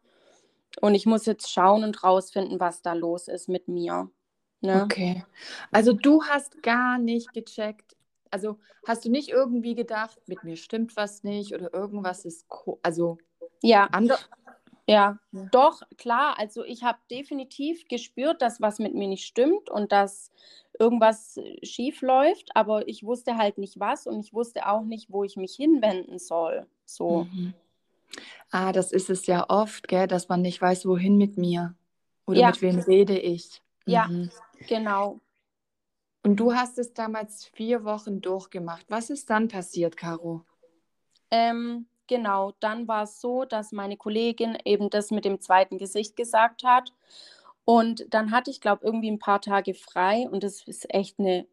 Und 0.79 0.95
ich 0.95 1.05
muss 1.05 1.25
jetzt 1.25 1.51
schauen 1.51 1.83
und 1.83 2.03
rausfinden, 2.03 2.59
was 2.59 2.81
da 2.81 2.93
los 2.93 3.27
ist 3.27 3.49
mit 3.49 3.67
mir. 3.67 4.09
Ne? 4.61 4.83
Okay. 4.83 5.25
Also 5.71 5.93
du 5.93 6.23
hast 6.23 6.61
gar 6.61 6.97
nicht 6.97 7.33
gecheckt, 7.33 7.95
also 8.29 8.57
hast 8.85 9.05
du 9.05 9.09
nicht 9.09 9.29
irgendwie 9.29 9.75
gedacht, 9.75 10.19
mit 10.27 10.43
mir 10.43 10.55
stimmt 10.55 10.95
was 10.95 11.23
nicht 11.23 11.53
oder 11.53 11.73
irgendwas 11.73 12.25
ist, 12.25 12.45
also 12.83 13.17
ja. 13.61 13.85
Andere, 13.91 14.17
ja, 14.91 15.19
doch, 15.51 15.81
klar. 15.97 16.37
Also 16.37 16.63
ich 16.63 16.83
habe 16.83 16.97
definitiv 17.09 17.87
gespürt, 17.87 18.41
dass 18.41 18.61
was 18.61 18.79
mit 18.79 18.93
mir 18.93 19.07
nicht 19.07 19.25
stimmt 19.25 19.69
und 19.69 19.91
dass 19.91 20.31
irgendwas 20.79 21.37
äh, 21.37 21.65
schief 21.65 22.01
läuft, 22.01 22.55
aber 22.55 22.87
ich 22.87 23.03
wusste 23.03 23.37
halt 23.37 23.57
nicht 23.57 23.79
was 23.79 24.07
und 24.07 24.19
ich 24.19 24.33
wusste 24.33 24.67
auch 24.67 24.83
nicht, 24.83 25.11
wo 25.11 25.23
ich 25.23 25.37
mich 25.37 25.55
hinwenden 25.55 26.19
soll. 26.19 26.65
So. 26.85 27.27
Mhm. 27.31 27.53
Ah, 28.49 28.71
das 28.73 28.91
ist 28.91 29.09
es 29.09 29.27
ja 29.27 29.49
oft, 29.49 29.87
gell, 29.87 30.07
dass 30.07 30.27
man 30.27 30.41
nicht 30.41 30.61
weiß, 30.61 30.85
wohin 30.85 31.17
mit 31.17 31.37
mir 31.37 31.75
oder 32.25 32.39
ja. 32.39 32.47
mit 32.47 32.61
wem 32.61 32.79
rede 32.79 33.17
ich. 33.17 33.61
Mhm. 33.85 33.93
Ja, 33.93 34.09
genau. 34.67 35.21
Und 36.23 36.35
du 36.35 36.53
hast 36.53 36.77
es 36.77 36.93
damals 36.93 37.45
vier 37.45 37.83
Wochen 37.83 38.21
durchgemacht. 38.21 38.85
Was 38.89 39.09
ist 39.09 39.29
dann 39.29 39.47
passiert, 39.47 39.97
Caro? 39.97 40.45
Ähm, 41.31 41.87
genau, 42.11 42.51
dann 42.59 42.89
war 42.89 43.03
es 43.03 43.21
so, 43.21 43.45
dass 43.45 43.71
meine 43.71 43.95
Kollegin 43.95 44.57
eben 44.65 44.89
das 44.89 45.11
mit 45.11 45.23
dem 45.23 45.39
zweiten 45.39 45.77
Gesicht 45.77 46.17
gesagt 46.17 46.65
hat. 46.65 46.91
Und 47.63 48.05
dann 48.13 48.31
hatte 48.31 48.51
ich, 48.51 48.59
glaube 48.59 48.85
irgendwie 48.85 49.09
ein 49.09 49.17
paar 49.17 49.39
Tage 49.39 49.73
frei 49.73 50.27
und 50.29 50.43
das 50.43 50.67
ist 50.67 50.93
echt 50.93 51.19
eine 51.19 51.47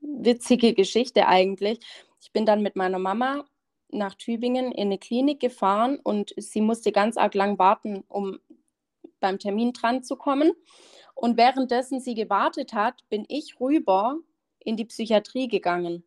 witzige 0.00 0.72
Geschichte 0.72 1.26
eigentlich. 1.26 1.80
Ich 2.20 2.30
bin 2.30 2.46
dann 2.46 2.62
mit 2.62 2.76
meiner 2.76 3.00
Mama 3.00 3.44
nach 3.88 4.14
Tübingen 4.14 4.70
in 4.70 4.86
eine 4.86 4.98
Klinik 4.98 5.40
gefahren 5.40 5.98
und 6.00 6.32
sie 6.36 6.60
musste 6.60 6.92
ganz 6.92 7.16
arg 7.16 7.34
lang 7.34 7.58
warten, 7.58 8.04
um 8.06 8.38
beim 9.18 9.40
Termin 9.40 9.72
dran 9.72 10.04
zu 10.04 10.14
kommen. 10.14 10.52
Und 11.16 11.36
währenddessen 11.36 11.98
sie 11.98 12.14
gewartet 12.14 12.72
hat, 12.72 13.02
bin 13.08 13.24
ich 13.28 13.58
rüber 13.58 14.18
in 14.60 14.76
die 14.76 14.84
Psychiatrie 14.84 15.48
gegangen. 15.48 16.04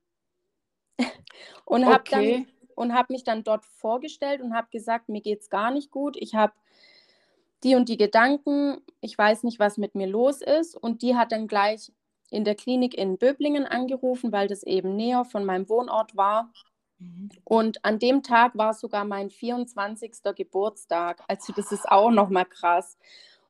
und 1.66 1.86
habe 1.86 2.00
okay. 2.00 2.46
dann 2.46 2.57
und 2.78 2.94
mich 3.10 3.24
dann 3.24 3.44
dort 3.44 3.66
vorgestellt 3.66 4.40
und 4.40 4.54
habe 4.54 4.68
gesagt, 4.72 5.10
mir 5.10 5.22
geht 5.22 5.42
es 5.42 5.50
gar 5.50 5.72
nicht 5.72 5.90
gut. 5.90 6.16
Ich 6.16 6.36
habe 6.36 6.54
die 7.64 7.74
und 7.74 7.90
die 7.90 7.98
Gedanken, 7.98 8.82
ich 9.02 9.18
weiß 9.18 9.44
nicht, 9.44 9.60
was 9.60 9.78
mit 9.78 9.96
mir 9.96 10.06
los 10.06 10.42
ist. 10.42 10.76
Und 10.76 11.02
die 11.02 11.16
hat 11.16 11.32
dann 11.32 11.48
gleich 11.48 11.92
in 12.30 12.44
der 12.44 12.54
Klinik 12.54 12.96
in 12.96 13.18
Böblingen 13.18 13.66
angerufen, 13.66 14.32
weil 14.32 14.48
das 14.48 14.62
eben 14.62 14.96
näher 14.96 15.26
von 15.26 15.44
meinem 15.44 15.68
Wohnort 15.70 16.16
war. 16.16 16.52
Mhm. 17.00 17.30
Und 17.44 17.84
an 17.84 17.98
dem 17.98 18.22
Tag 18.22 18.56
war 18.56 18.76
sogar 18.76 19.06
mein 19.06 19.32
24. 19.32 20.12
Geburtstag. 20.36 21.24
Also 21.28 21.54
das 21.54 21.72
ist 21.72 21.90
auch 21.90 22.12
nochmal 22.12 22.46
krass. 22.46 23.00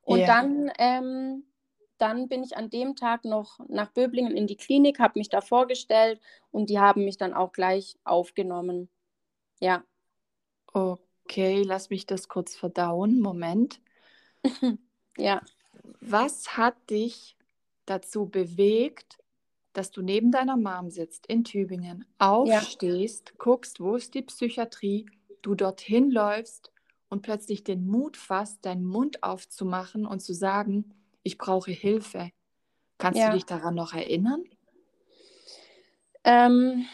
Und 0.04 0.20
ja. 0.20 0.28
dann, 0.28 0.72
ähm, 0.78 1.44
dann 1.98 2.30
bin 2.30 2.44
ich 2.44 2.56
an 2.56 2.70
dem 2.70 2.96
Tag 2.96 3.26
noch 3.26 3.60
nach 3.68 3.92
Böblingen 3.92 4.38
in 4.38 4.48
die 4.48 4.56
Klinik, 4.56 5.00
habe 5.00 5.20
mich 5.20 5.28
da 5.28 5.42
vorgestellt 5.42 6.22
und 6.50 6.70
die 6.70 6.80
haben 6.80 7.04
mich 7.04 7.18
dann 7.18 7.34
auch 7.34 7.52
gleich 7.52 7.98
aufgenommen. 8.06 8.90
Ja. 9.60 9.84
Okay, 10.74 11.64
lass 11.64 11.90
mich 11.90 12.06
das 12.06 12.28
kurz 12.28 12.56
verdauen. 12.56 13.20
Moment. 13.20 13.82
ja. 15.18 15.42
Was 16.02 16.58
hat 16.58 16.90
dich 16.90 17.38
dazu 17.86 18.28
bewegt, 18.28 19.18
dass 19.74 19.92
du 19.92 20.02
neben 20.02 20.32
deiner 20.32 20.58
Mom 20.58 20.90
sitzt 20.90 21.28
in 21.28 21.44
Tübingen, 21.44 22.06
aufstehst, 22.18 23.30
ja. 23.30 23.36
guckst, 23.38 23.80
wo 23.80 23.96
ist 23.96 24.16
die 24.16 24.24
Psychiatrie, 24.24 25.06
du 25.42 25.56
dorthin 25.56 26.10
läufst 26.10 26.72
und 27.10 27.22
plötzlich 27.22 27.64
den 27.64 27.86
Mut 27.86 28.18
fasst, 28.18 28.66
deinen 28.66 28.86
Mund 28.86 29.24
aufzumachen 29.24 30.06
und 30.06 30.20
zu 30.20 30.34
sagen, 30.34 30.94
ich 31.24 31.38
brauche 31.38 31.72
Hilfe. 31.72 32.32
Kannst 32.98 33.20
ja. 33.20 33.28
du 33.30 33.36
dich 33.36 33.46
daran 33.46 33.76
noch 33.76 33.94
erinnern? 33.94 34.44
Ähm, 36.24 36.86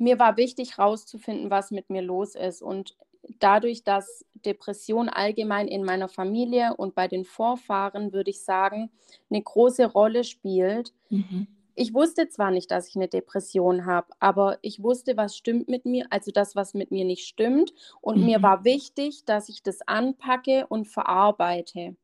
mir 0.00 0.18
war 0.18 0.36
wichtig 0.36 0.78
herauszufinden, 0.78 1.50
was 1.50 1.70
mit 1.70 1.90
mir 1.90 2.02
los 2.02 2.34
ist. 2.34 2.62
Und 2.62 2.96
dadurch, 3.38 3.84
dass 3.84 4.24
Depression 4.34 5.08
allgemein 5.08 5.68
in 5.68 5.84
meiner 5.84 6.08
Familie 6.08 6.74
und 6.76 6.94
bei 6.94 7.06
den 7.08 7.24
Vorfahren, 7.24 8.12
würde 8.12 8.30
ich 8.30 8.42
sagen, 8.42 8.90
eine 9.30 9.42
große 9.42 9.86
Rolle 9.86 10.24
spielt, 10.24 10.92
mhm 11.08 11.46
ich 11.80 11.94
wusste 11.94 12.28
zwar 12.28 12.50
nicht, 12.50 12.70
dass 12.70 12.88
ich 12.88 12.96
eine 12.96 13.08
Depression 13.08 13.86
habe, 13.86 14.08
aber 14.18 14.58
ich 14.60 14.82
wusste, 14.82 15.16
was 15.16 15.34
stimmt 15.34 15.68
mit 15.70 15.86
mir, 15.86 16.06
also 16.10 16.30
das, 16.30 16.54
was 16.54 16.74
mit 16.74 16.90
mir 16.90 17.06
nicht 17.06 17.26
stimmt. 17.26 17.72
Und 18.02 18.18
mhm. 18.18 18.26
mir 18.26 18.42
war 18.42 18.64
wichtig, 18.64 19.24
dass 19.24 19.48
ich 19.48 19.62
das 19.62 19.80
anpacke 19.88 20.66
und 20.68 20.88
verarbeite. 20.88 21.96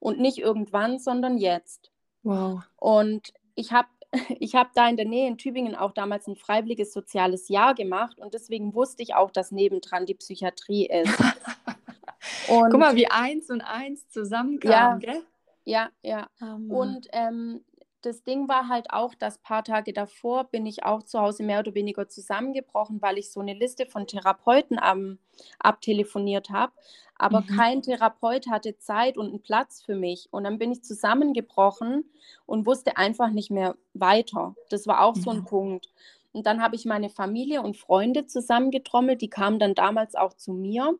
Und 0.00 0.18
nicht 0.18 0.38
irgendwann, 0.38 0.98
sondern 0.98 1.38
jetzt. 1.38 1.92
Wow. 2.24 2.62
Und 2.76 3.32
ich 3.54 3.72
habe 3.72 3.86
ich 4.38 4.54
hab 4.54 4.72
da 4.74 4.88
in 4.88 4.96
der 4.96 5.06
Nähe 5.06 5.28
in 5.28 5.38
Tübingen 5.38 5.74
auch 5.74 5.92
damals 5.92 6.26
ein 6.26 6.36
freiwilliges 6.36 6.92
soziales 6.92 7.48
Jahr 7.48 7.74
gemacht 7.74 8.18
und 8.18 8.34
deswegen 8.34 8.74
wusste 8.74 9.02
ich 9.02 9.14
auch, 9.14 9.30
dass 9.30 9.52
nebendran 9.52 10.06
die 10.06 10.14
Psychiatrie 10.14 10.86
ist. 10.86 11.18
und, 12.48 12.70
Guck 12.70 12.80
mal, 12.80 12.96
wie 12.96 13.10
eins 13.10 13.50
und 13.50 13.60
eins 13.60 14.08
zusammenkamen, 14.08 15.00
ja, 15.00 15.12
gell? 15.12 15.22
Ja, 15.64 15.90
ja. 16.02 16.28
Oh, 16.40 16.80
und 16.80 17.08
ähm, 17.12 17.64
das 18.02 18.22
Ding 18.22 18.48
war 18.48 18.68
halt 18.68 18.90
auch, 18.90 19.14
dass 19.14 19.38
ein 19.38 19.42
paar 19.42 19.64
Tage 19.64 19.92
davor 19.92 20.44
bin 20.44 20.66
ich 20.66 20.84
auch 20.84 21.02
zu 21.02 21.20
Hause 21.20 21.42
mehr 21.42 21.60
oder 21.60 21.74
weniger 21.74 22.08
zusammengebrochen, 22.08 23.02
weil 23.02 23.18
ich 23.18 23.30
so 23.30 23.40
eine 23.40 23.54
Liste 23.54 23.86
von 23.86 24.06
Therapeuten 24.06 24.78
am, 24.78 25.18
abtelefoniert 25.58 26.50
habe. 26.50 26.72
Aber 27.16 27.42
mhm. 27.42 27.46
kein 27.56 27.82
Therapeut 27.82 28.48
hatte 28.48 28.78
Zeit 28.78 29.18
und 29.18 29.28
einen 29.28 29.42
Platz 29.42 29.82
für 29.82 29.94
mich. 29.94 30.28
Und 30.30 30.44
dann 30.44 30.58
bin 30.58 30.72
ich 30.72 30.82
zusammengebrochen 30.82 32.04
und 32.46 32.66
wusste 32.66 32.96
einfach 32.96 33.30
nicht 33.30 33.50
mehr 33.50 33.76
weiter. 33.92 34.54
Das 34.70 34.86
war 34.86 35.02
auch 35.02 35.16
mhm. 35.16 35.20
so 35.20 35.30
ein. 35.30 35.44
Punkt. 35.44 35.90
Und 36.32 36.46
dann 36.46 36.62
habe 36.62 36.76
ich 36.76 36.84
meine 36.84 37.10
Familie 37.10 37.60
und 37.62 37.76
Freunde 37.76 38.26
zusammengetrommelt. 38.26 39.20
Die 39.20 39.30
kamen 39.30 39.58
dann 39.58 39.74
damals 39.74 40.14
auch 40.14 40.32
zu 40.34 40.52
mir 40.52 40.96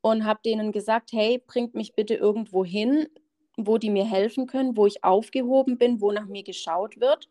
und 0.00 0.24
habe 0.24 0.40
denen 0.44 0.72
gesagt, 0.72 1.12
hey, 1.12 1.42
bringt 1.44 1.74
mich 1.74 1.94
bitte 1.94 2.14
irgendwo 2.14 2.64
hin 2.64 3.08
wo 3.56 3.78
die 3.78 3.90
mir 3.90 4.04
helfen 4.04 4.46
können, 4.46 4.76
wo 4.76 4.86
ich 4.86 5.04
aufgehoben 5.04 5.78
bin, 5.78 6.00
wo 6.00 6.12
nach 6.12 6.26
mir 6.26 6.42
geschaut 6.42 7.00
wird. 7.00 7.28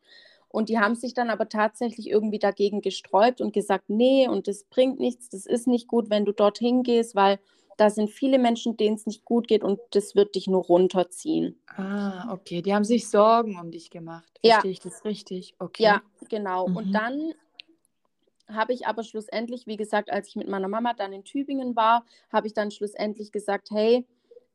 Und 0.49 0.69
die 0.69 0.79
haben 0.79 0.95
sich 0.95 1.13
dann 1.13 1.29
aber 1.29 1.49
tatsächlich 1.49 2.09
irgendwie 2.09 2.39
dagegen 2.39 2.81
gesträubt 2.81 3.41
und 3.41 3.53
gesagt, 3.53 3.89
nee, 3.89 4.27
und 4.27 4.47
das 4.47 4.63
bringt 4.63 4.99
nichts, 4.99 5.29
das 5.29 5.45
ist 5.45 5.67
nicht 5.67 5.87
gut, 5.87 6.09
wenn 6.09 6.25
du 6.25 6.31
dorthin 6.31 6.83
gehst, 6.83 7.13
weil 7.15 7.39
da 7.77 7.89
sind 7.89 8.09
viele 8.09 8.39
Menschen, 8.39 8.77
denen 8.77 8.95
es 8.95 9.05
nicht 9.05 9.25
gut 9.25 9.47
geht 9.47 9.63
und 9.63 9.79
das 9.91 10.15
wird 10.15 10.35
dich 10.35 10.47
nur 10.47 10.63
runterziehen. 10.63 11.59
Ah, 11.75 12.31
okay. 12.31 12.61
Die 12.61 12.73
haben 12.73 12.85
sich 12.85 13.09
Sorgen 13.09 13.59
um 13.59 13.71
dich 13.71 13.89
gemacht. 13.89 14.39
Verstehe 14.41 14.71
ja. 14.71 14.71
ich 14.71 14.79
das 14.79 15.03
richtig? 15.03 15.55
Okay. 15.59 15.83
Ja, 15.83 16.01
genau. 16.29 16.69
Mhm. 16.69 16.77
Und 16.77 16.91
dann 16.93 17.33
habe 18.47 18.73
ich 18.73 18.87
aber 18.87 19.03
schlussendlich, 19.03 19.67
wie 19.67 19.75
gesagt, 19.75 20.11
als 20.11 20.27
ich 20.29 20.35
mit 20.35 20.47
meiner 20.47 20.67
Mama 20.67 20.93
dann 20.93 21.13
in 21.13 21.23
Tübingen 21.23 21.75
war, 21.75 22.05
habe 22.31 22.47
ich 22.47 22.53
dann 22.53 22.71
schlussendlich 22.71 23.31
gesagt, 23.31 23.71
hey, 23.71 24.05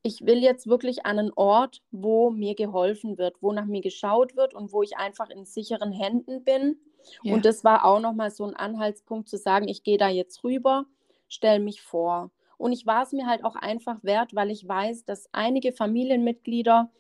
ich 0.03 0.25
will 0.25 0.43
jetzt 0.43 0.67
wirklich 0.67 1.05
an 1.05 1.19
einen 1.19 1.33
Ort, 1.35 1.83
wo 1.91 2.31
mir 2.31 2.55
geholfen 2.55 3.19
wird, 3.19 3.37
wo 3.43 3.53
nach 3.53 3.67
mir 3.67 3.83
geschaut 3.83 4.37
wird 4.37 4.55
und 4.55 4.73
wo 4.73 4.83
ich 4.83 4.97
einfach 4.97 5.29
in 5.29 5.45
sicheren 5.45 5.93
Händen 5.93 6.43
bin. 6.43 6.79
Ja. 7.23 7.35
Und 7.35 7.45
das 7.45 7.65
war 7.65 7.85
auch 7.85 8.01
nochmal 8.01 8.31
so 8.31 8.45
ein 8.45 8.57
Anhaltspunkt 8.57 9.29
zu 9.29 9.37
sagen, 9.37 9.69
ich 9.69 9.83
gehe 9.83 9.99
da 9.99 10.09
jetzt 10.09 10.43
rüber, 10.43 10.87
stelle 11.29 11.61
mich 11.61 11.83
vor. 11.83 12.31
Und 12.57 12.73
ich 12.73 12.87
war 12.87 13.03
es 13.03 13.13
mir 13.13 13.27
halt 13.27 13.45
auch 13.45 13.57
einfach 13.57 14.03
wert, 14.03 14.35
weil 14.35 14.51
ich 14.51 14.67
weiß, 14.67 15.05
dass 15.05 15.29
einige 15.33 15.73
Familienmitglieder, 15.73 16.91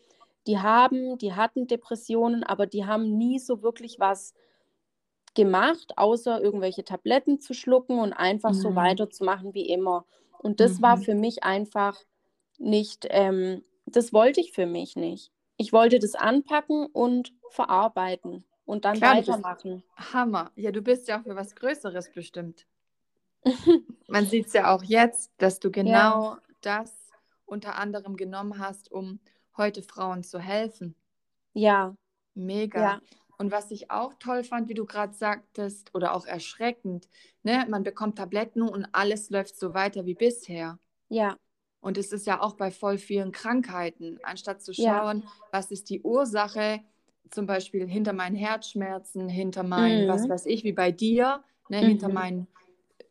die 0.46 0.58
haben, 0.58 1.18
die 1.18 1.34
hatten 1.34 1.66
Depressionen, 1.66 2.44
aber 2.44 2.66
die 2.66 2.86
haben 2.86 3.16
nie 3.16 3.38
so 3.38 3.62
wirklich 3.62 4.00
was 4.00 4.34
gemacht, 5.34 5.92
außer 5.96 6.42
irgendwelche 6.42 6.84
Tabletten 6.84 7.40
zu 7.40 7.54
schlucken 7.54 7.98
und 7.98 8.12
einfach 8.12 8.50
mhm. 8.50 8.54
so 8.54 8.74
weiterzumachen 8.74 9.54
wie 9.54 9.68
immer. 9.68 10.06
Und 10.38 10.60
das 10.60 10.78
mhm. 10.78 10.82
war 10.82 10.96
für 10.96 11.14
mich 11.14 11.44
einfach 11.44 11.98
nicht, 12.60 13.06
ähm, 13.10 13.64
das 13.86 14.12
wollte 14.12 14.40
ich 14.40 14.52
für 14.52 14.66
mich 14.66 14.96
nicht. 14.96 15.32
Ich 15.56 15.72
wollte 15.72 15.98
das 15.98 16.14
anpacken 16.14 16.86
und 16.86 17.32
verarbeiten 17.50 18.44
und 18.64 18.84
dann 18.84 18.96
Klar, 18.96 19.16
weitermachen. 19.16 19.82
Hammer. 19.96 20.52
Ja, 20.54 20.70
du 20.70 20.82
bist 20.82 21.08
ja 21.08 21.18
auch 21.18 21.24
für 21.24 21.36
was 21.36 21.56
Größeres 21.56 22.12
bestimmt. 22.12 22.66
Man 24.08 24.26
sieht 24.26 24.46
es 24.46 24.52
ja 24.52 24.74
auch 24.74 24.82
jetzt, 24.82 25.32
dass 25.38 25.58
du 25.58 25.70
genau 25.70 26.34
ja. 26.34 26.42
das 26.60 26.94
unter 27.46 27.76
anderem 27.76 28.16
genommen 28.16 28.58
hast, 28.58 28.92
um 28.92 29.18
heute 29.56 29.82
Frauen 29.82 30.22
zu 30.22 30.38
helfen. 30.38 30.94
Ja. 31.52 31.96
Mega. 32.34 32.80
Ja. 32.80 33.00
Und 33.38 33.50
was 33.50 33.70
ich 33.70 33.90
auch 33.90 34.14
toll 34.14 34.44
fand, 34.44 34.68
wie 34.68 34.74
du 34.74 34.84
gerade 34.84 35.14
sagtest, 35.14 35.94
oder 35.94 36.14
auch 36.14 36.26
erschreckend, 36.26 37.08
ne, 37.42 37.66
man 37.68 37.82
bekommt 37.82 38.18
Tabletten 38.18 38.62
und 38.62 38.86
alles 38.92 39.30
läuft 39.30 39.58
so 39.58 39.74
weiter 39.74 40.04
wie 40.04 40.14
bisher. 40.14 40.78
Ja. 41.08 41.36
Und 41.80 41.96
es 41.96 42.12
ist 42.12 42.26
ja 42.26 42.42
auch 42.42 42.54
bei 42.54 42.70
voll 42.70 42.98
vielen 42.98 43.32
Krankheiten, 43.32 44.18
anstatt 44.22 44.62
zu 44.62 44.74
schauen, 44.74 45.22
ja. 45.22 45.30
was 45.50 45.70
ist 45.70 45.88
die 45.88 46.02
Ursache, 46.02 46.80
zum 47.30 47.46
Beispiel 47.46 47.86
hinter 47.86 48.12
meinen 48.12 48.36
Herzschmerzen, 48.36 49.28
hinter 49.28 49.62
meinen, 49.62 50.06
mhm. 50.06 50.10
was 50.10 50.28
weiß 50.28 50.46
ich, 50.46 50.64
wie 50.64 50.72
bei 50.72 50.90
dir, 50.92 51.42
ne, 51.68 51.80
mhm. 51.80 51.86
hinter 51.86 52.08
meinen 52.08 52.48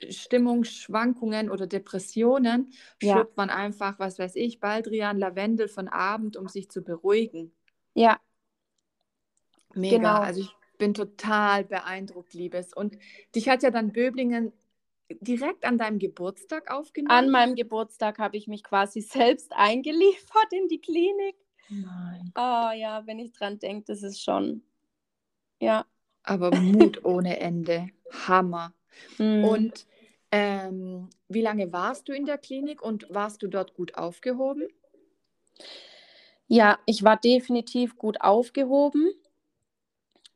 Stimmungsschwankungen 0.07 1.49
oder 1.49 1.67
Depressionen, 1.67 2.71
ja. 3.01 3.15
schluckt 3.15 3.37
man 3.37 3.49
einfach, 3.49 3.99
was 3.99 4.19
weiß 4.19 4.35
ich, 4.35 4.59
Baldrian, 4.59 5.17
Lavendel 5.17 5.67
von 5.67 5.87
Abend, 5.87 6.37
um 6.37 6.47
sich 6.47 6.69
zu 6.69 6.81
beruhigen. 6.83 7.51
Ja. 7.93 8.19
Mega. 9.73 9.97
Genau. 9.97 10.19
Also 10.19 10.41
ich 10.41 10.55
bin 10.77 10.93
total 10.93 11.65
beeindruckt, 11.65 12.33
Liebes. 12.33 12.73
Und 12.73 12.97
dich 13.35 13.49
hat 13.49 13.63
ja 13.63 13.71
dann 13.71 13.91
Böblingen 13.91 14.53
direkt 15.19 15.65
an 15.65 15.77
deinem 15.77 15.99
Geburtstag 15.99 16.71
aufgenommen? 16.71 17.11
An 17.17 17.29
meinem 17.29 17.55
Geburtstag 17.55 18.19
habe 18.19 18.37
ich 18.37 18.47
mich 18.47 18.63
quasi 18.63 19.01
selbst 19.01 19.51
eingeliefert 19.53 20.51
in 20.51 20.67
die 20.67 20.81
Klinik. 20.81 21.35
Nein. 21.69 22.31
Oh 22.35 22.71
ja, 22.75 23.03
wenn 23.05 23.19
ich 23.19 23.31
dran 23.31 23.59
denke, 23.59 23.85
das 23.87 24.03
ist 24.03 24.21
schon. 24.21 24.63
Ja. 25.59 25.85
Aber 26.23 26.51
Mut 26.51 27.03
ohne 27.05 27.39
Ende. 27.39 27.89
Hammer. 28.11 28.73
Mhm. 29.17 29.43
Und 29.43 29.85
ähm, 30.31 31.09
wie 31.27 31.41
lange 31.41 31.71
warst 31.71 32.07
du 32.07 32.13
in 32.13 32.25
der 32.25 32.37
Klinik 32.37 32.81
und 32.81 33.07
warst 33.09 33.41
du 33.41 33.47
dort 33.47 33.73
gut 33.73 33.95
aufgehoben? 33.95 34.67
Ja, 36.47 36.79
ich 36.85 37.03
war 37.03 37.17
definitiv 37.17 37.97
gut 37.97 38.21
aufgehoben. 38.21 39.11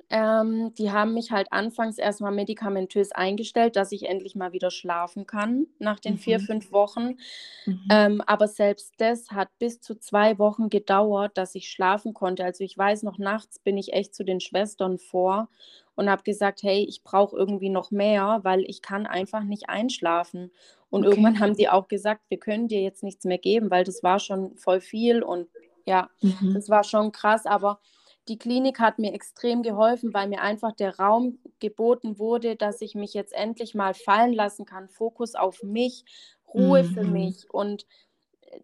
Ähm, 0.09 0.73
die 0.75 0.91
haben 0.91 1.13
mich 1.13 1.31
halt 1.31 1.51
anfangs 1.51 1.97
erstmal 1.97 2.31
medikamentös 2.31 3.11
eingestellt, 3.11 3.75
dass 3.75 3.91
ich 3.91 4.07
endlich 4.07 4.35
mal 4.35 4.53
wieder 4.53 4.71
schlafen 4.71 5.25
kann 5.25 5.67
nach 5.79 5.99
den 5.99 6.13
mhm. 6.13 6.17
vier, 6.19 6.39
fünf 6.39 6.71
Wochen. 6.71 7.17
Mhm. 7.65 7.87
Ähm, 7.89 8.21
aber 8.25 8.47
selbst 8.47 8.93
das 8.97 9.31
hat 9.31 9.49
bis 9.59 9.81
zu 9.81 9.95
zwei 9.95 10.37
Wochen 10.39 10.69
gedauert, 10.69 11.37
dass 11.37 11.55
ich 11.55 11.69
schlafen 11.69 12.13
konnte. 12.13 12.43
Also 12.43 12.63
ich 12.63 12.77
weiß 12.77 13.03
noch, 13.03 13.17
nachts 13.17 13.59
bin 13.59 13.77
ich 13.77 13.93
echt 13.93 14.13
zu 14.13 14.23
den 14.23 14.39
Schwestern 14.39 14.97
vor 14.97 15.49
und 15.95 16.09
habe 16.09 16.23
gesagt, 16.23 16.63
hey, 16.63 16.85
ich 16.87 17.03
brauche 17.03 17.35
irgendwie 17.35 17.69
noch 17.69 17.91
mehr, 17.91 18.39
weil 18.43 18.63
ich 18.67 18.81
kann 18.81 19.05
einfach 19.05 19.43
nicht 19.43 19.69
einschlafen. 19.69 20.51
Und 20.89 21.05
okay. 21.05 21.09
irgendwann 21.09 21.39
haben 21.39 21.55
die 21.55 21.69
auch 21.69 21.87
gesagt, 21.87 22.21
wir 22.29 22.39
können 22.39 22.67
dir 22.67 22.81
jetzt 22.81 23.03
nichts 23.03 23.25
mehr 23.25 23.37
geben, 23.37 23.71
weil 23.71 23.83
das 23.83 24.03
war 24.03 24.19
schon 24.19 24.55
voll 24.57 24.79
viel 24.79 25.23
und 25.23 25.47
ja, 25.85 26.09
mhm. 26.21 26.53
das 26.53 26.69
war 26.69 26.83
schon 26.83 27.11
krass, 27.11 27.45
aber 27.45 27.79
die 28.27 28.37
Klinik 28.37 28.79
hat 28.79 28.99
mir 28.99 29.13
extrem 29.13 29.63
geholfen, 29.63 30.13
weil 30.13 30.27
mir 30.27 30.41
einfach 30.41 30.71
der 30.71 30.97
Raum 30.97 31.39
geboten 31.59 32.19
wurde, 32.19 32.55
dass 32.55 32.81
ich 32.81 32.95
mich 32.95 33.13
jetzt 33.13 33.33
endlich 33.33 33.75
mal 33.75 33.93
fallen 33.93 34.33
lassen 34.33 34.65
kann. 34.65 34.87
Fokus 34.87 35.35
auf 35.35 35.61
mich, 35.63 36.05
Ruhe 36.53 36.83
mhm. 36.83 36.93
für 36.93 37.03
mich. 37.03 37.49
Und 37.51 37.85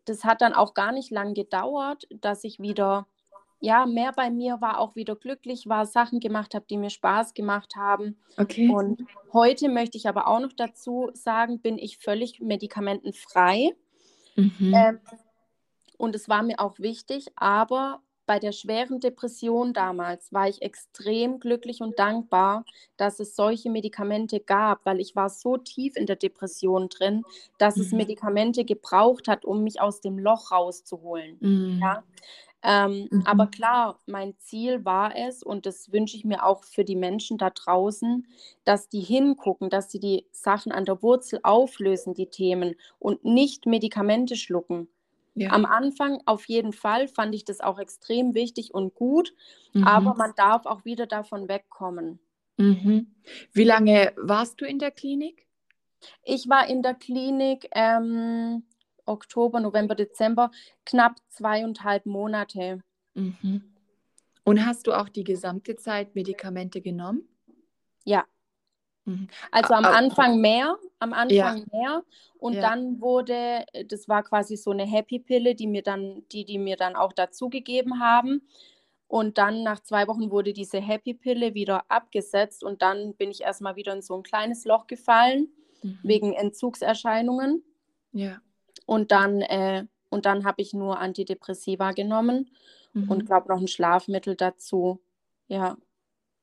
das 0.06 0.24
hat 0.24 0.42
dann 0.42 0.54
auch 0.54 0.74
gar 0.74 0.92
nicht 0.92 1.12
lang 1.12 1.34
gedauert, 1.34 2.08
dass 2.10 2.44
ich 2.44 2.60
wieder 2.60 3.08
ja, 3.62 3.86
mehr 3.86 4.14
bei 4.14 4.30
mir 4.30 4.62
war, 4.62 4.80
auch 4.80 4.96
wieder 4.96 5.18
glücklich 5.18 5.68
war, 5.68 5.86
Sachen 5.86 6.22
gemacht 6.22 6.56
habe, 6.56 6.66
die 6.70 6.78
mir 6.78 6.90
Spaß 6.90 7.34
gemacht 7.34 7.76
haben. 7.76 8.18
Okay. 8.38 8.70
Und 8.70 9.04
heute 9.34 9.68
möchte 9.68 9.98
ich 9.98 10.08
aber 10.08 10.28
auch 10.28 10.40
noch 10.40 10.54
dazu 10.54 11.10
sagen, 11.14 11.60
bin 11.60 11.78
ich 11.78 11.98
völlig 11.98 12.40
medikamentenfrei. 12.40 13.76
Mhm. 14.36 14.74
Ähm, 14.74 15.00
und 15.98 16.16
es 16.16 16.30
war 16.30 16.44
mir 16.44 16.62
auch 16.62 16.80
wichtig, 16.80 17.28
aber 17.36 18.02
bei 18.30 18.38
der 18.38 18.52
schweren 18.52 19.00
Depression 19.00 19.74
damals 19.74 20.32
war 20.32 20.48
ich 20.48 20.62
extrem 20.62 21.40
glücklich 21.40 21.82
und 21.82 21.98
dankbar, 21.98 22.64
dass 22.96 23.20
es 23.20 23.36
solche 23.36 23.72
Medikamente 23.72 24.40
gab, 24.40 24.86
weil 24.86 25.00
ich 25.00 25.16
war 25.16 25.30
so 25.30 25.58
tief 25.58 25.96
in 25.96 26.06
der 26.06 26.16
Depression 26.16 26.90
drin, 26.90 27.24
dass 27.58 27.78
mhm. 27.78 27.82
es 27.82 27.92
Medikamente 27.92 28.66
gebraucht 28.66 29.28
hat, 29.28 29.46
um 29.46 29.64
mich 29.64 29.82
aus 29.82 30.00
dem 30.02 30.20
Loch 30.20 30.52
rauszuholen. 30.52 31.38
Mhm. 31.40 31.80
Ja? 31.82 32.04
Ähm, 32.62 33.08
mhm. 33.10 33.24
Aber 33.26 33.48
klar, 33.48 34.00
mein 34.06 34.38
Ziel 34.38 34.86
war 34.86 35.16
es, 35.16 35.42
und 35.42 35.66
das 35.66 35.92
wünsche 35.92 36.16
ich 36.16 36.24
mir 36.24 36.46
auch 36.46 36.64
für 36.64 36.84
die 36.84 36.96
Menschen 36.96 37.40
da 37.40 37.50
draußen, 37.50 38.28
dass 38.64 38.90
die 38.90 39.02
hingucken, 39.02 39.72
dass 39.72 39.92
sie 39.92 40.00
die 40.00 40.28
Sachen 40.32 40.72
an 40.72 40.86
der 40.86 41.02
Wurzel 41.02 41.40
auflösen, 41.42 42.14
die 42.14 42.28
Themen, 42.28 42.76
und 43.00 43.26
nicht 43.26 43.66
Medikamente 43.66 44.36
schlucken. 44.36 44.88
Ja. 45.40 45.52
Am 45.52 45.66
Anfang 45.66 46.22
auf 46.26 46.50
jeden 46.50 46.74
Fall 46.74 47.08
fand 47.08 47.34
ich 47.34 47.46
das 47.46 47.62
auch 47.62 47.80
extrem 47.80 48.34
wichtig 48.34 48.74
und 48.74 48.94
gut, 48.94 49.34
mhm. 49.74 49.86
aber 49.86 50.14
man 50.16 50.34
darf 50.36 50.66
auch 50.66 50.84
wieder 50.84 51.08
davon 51.08 51.48
wegkommen. 51.48 52.20
Mhm. 52.58 53.08
Wie 53.54 53.64
lange 53.64 54.12
warst 54.18 54.60
du 54.60 54.66
in 54.66 54.80
der 54.80 54.92
Klinik? 54.92 55.48
Ich 56.24 56.50
war 56.50 56.68
in 56.68 56.84
der 56.84 56.94
Klinik 56.94 57.70
ähm, 57.72 58.64
Oktober, 59.06 59.62
November, 59.62 59.96
Dezember, 59.96 60.52
knapp 60.86 61.16
zweieinhalb 61.30 62.06
Monate. 62.06 62.82
Mhm. 63.14 63.64
Und 64.44 64.66
hast 64.66 64.88
du 64.88 64.94
auch 64.94 65.08
die 65.08 65.24
gesamte 65.24 65.78
Zeit 65.78 66.16
Medikamente 66.16 66.82
genommen? 66.82 67.30
Ja. 68.04 68.26
Mhm. 69.10 69.28
Also 69.52 69.74
am 69.74 69.86
Anfang 69.86 70.40
mehr, 70.40 70.78
am 71.00 71.14
Anfang 71.14 71.34
ja. 71.34 71.64
mehr 71.72 72.04
und 72.38 72.54
ja. 72.54 72.62
dann 72.62 73.02
wurde, 73.02 73.66
äh, 73.74 73.86
das 73.86 74.08
war 74.08 74.24
quasi 74.24 74.56
so 74.56 74.72
eine 74.72 74.86
Happy-Pille, 74.86 75.56
die 75.56 75.68
mir 75.68 75.82
dann, 75.82 76.24
die, 76.32 76.46
die 76.46 76.58
mir 76.58 76.78
dann 76.78 76.96
auch 76.96 77.14
dazugegeben 77.14 78.00
haben. 78.00 78.42
Und 79.08 79.40
dann 79.40 79.64
nach 79.64 79.80
zwei 79.80 80.08
Wochen 80.08 80.30
wurde 80.30 80.54
diese 80.54 80.80
Happy-Pille 80.80 81.56
wieder 81.56 81.84
abgesetzt 81.90 82.64
und 82.64 82.84
dann 82.84 83.16
bin 83.16 83.32
ich 83.32 83.42
erstmal 83.42 83.76
wieder 83.76 83.94
in 83.94 84.04
so 84.04 84.16
ein 84.16 84.22
kleines 84.22 84.66
Loch 84.66 84.86
gefallen, 84.86 85.48
mhm. 85.82 86.00
wegen 86.04 86.34
Entzugserscheinungen. 86.34 87.64
Ja. 88.12 88.38
Und 88.86 89.12
dann, 89.12 89.42
äh, 89.42 89.86
und 90.10 90.28
dann 90.28 90.46
habe 90.46 90.62
ich 90.62 90.74
nur 90.74 91.00
Antidepressiva 91.00 91.92
genommen 91.94 92.52
mhm. 92.94 93.10
und 93.10 93.26
glaube 93.26 93.50
noch 93.50 93.60
ein 93.60 93.68
Schlafmittel 93.68 94.36
dazu. 94.36 95.02
Ja. 95.48 95.78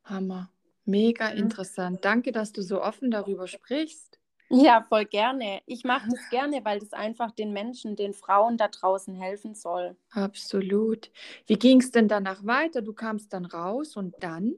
Hammer. 0.03 0.51
Mega 0.87 1.31
mhm. 1.31 1.39
interessant. 1.39 2.05
Danke, 2.05 2.33
dass 2.33 2.53
du 2.53 2.63
so 2.63 2.81
offen 2.81 3.11
darüber 3.11 3.47
sprichst. 3.47 4.19
Ja, 4.49 4.81
voll 4.89 5.05
gerne. 5.05 5.61
Ich 5.67 5.83
mache 5.83 6.09
das 6.09 6.31
gerne, 6.31 6.65
weil 6.65 6.79
das 6.79 6.93
einfach 6.93 7.33
den 7.33 7.53
Menschen, 7.53 7.97
den 7.97 8.15
Frauen 8.15 8.57
da 8.57 8.69
draußen 8.69 9.15
helfen 9.15 9.57
soll. 9.57 9.97
Absolut. 10.13 11.11
Wie 11.47 11.59
ging 11.59 11.81
es 11.81 11.91
denn 11.91 12.07
danach 12.07 12.47
weiter? 12.47 12.81
Du 12.81 12.93
kamst 12.93 13.33
dann 13.33 13.45
raus 13.45 13.97
und 13.97 14.15
dann? 14.21 14.55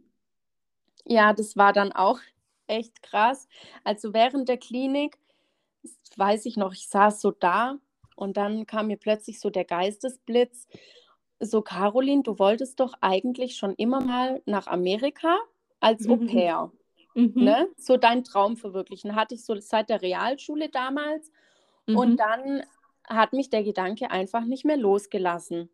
Ja, 1.07 1.33
das 1.33 1.57
war 1.57 1.73
dann 1.73 1.93
auch 1.93 2.21
echt 2.67 3.03
krass. 3.03 3.49
Also 3.83 4.13
während 4.13 4.51
der 4.51 4.59
Klinik, 4.59 5.19
weiß 6.17 6.45
ich 6.45 6.59
noch, 6.59 6.75
ich 6.75 6.89
saß 6.89 7.23
so 7.23 7.31
da 7.31 7.79
und 8.15 8.37
dann 8.37 8.67
kam 8.67 8.89
mir 8.89 8.99
plötzlich 8.99 9.41
so 9.41 9.49
der 9.49 9.65
Geistesblitz. 9.65 10.69
So, 11.41 11.63
Caroline, 11.63 12.25
du 12.25 12.39
wolltest 12.39 12.79
doch 12.81 12.93
eigentlich 13.01 13.57
schon 13.57 13.73
immer 13.77 14.03
mal 14.03 14.43
nach 14.45 14.67
Amerika 14.67 15.39
als 15.81 16.09
Au 16.09 16.17
pair. 16.17 16.73
Mhm. 17.15 17.33
Ne? 17.35 17.69
So 17.77 17.97
dein 17.97 18.25
Traum 18.25 18.57
verwirklichen. 18.57 19.15
Hatte 19.15 19.35
ich 19.35 19.45
so 19.45 19.59
seit 19.61 19.89
der 19.91 20.03
Realschule 20.03 20.69
damals. 20.69 21.31
Mhm. 21.87 21.97
Und 21.97 22.17
dann 22.19 22.63
hat 23.05 23.33
mich 23.33 23.51
der 23.51 23.63
Gedanke 23.63 24.11
einfach 24.11 24.45
nicht 24.45 24.65
mehr 24.65 24.77
losgelassen. 24.77 25.71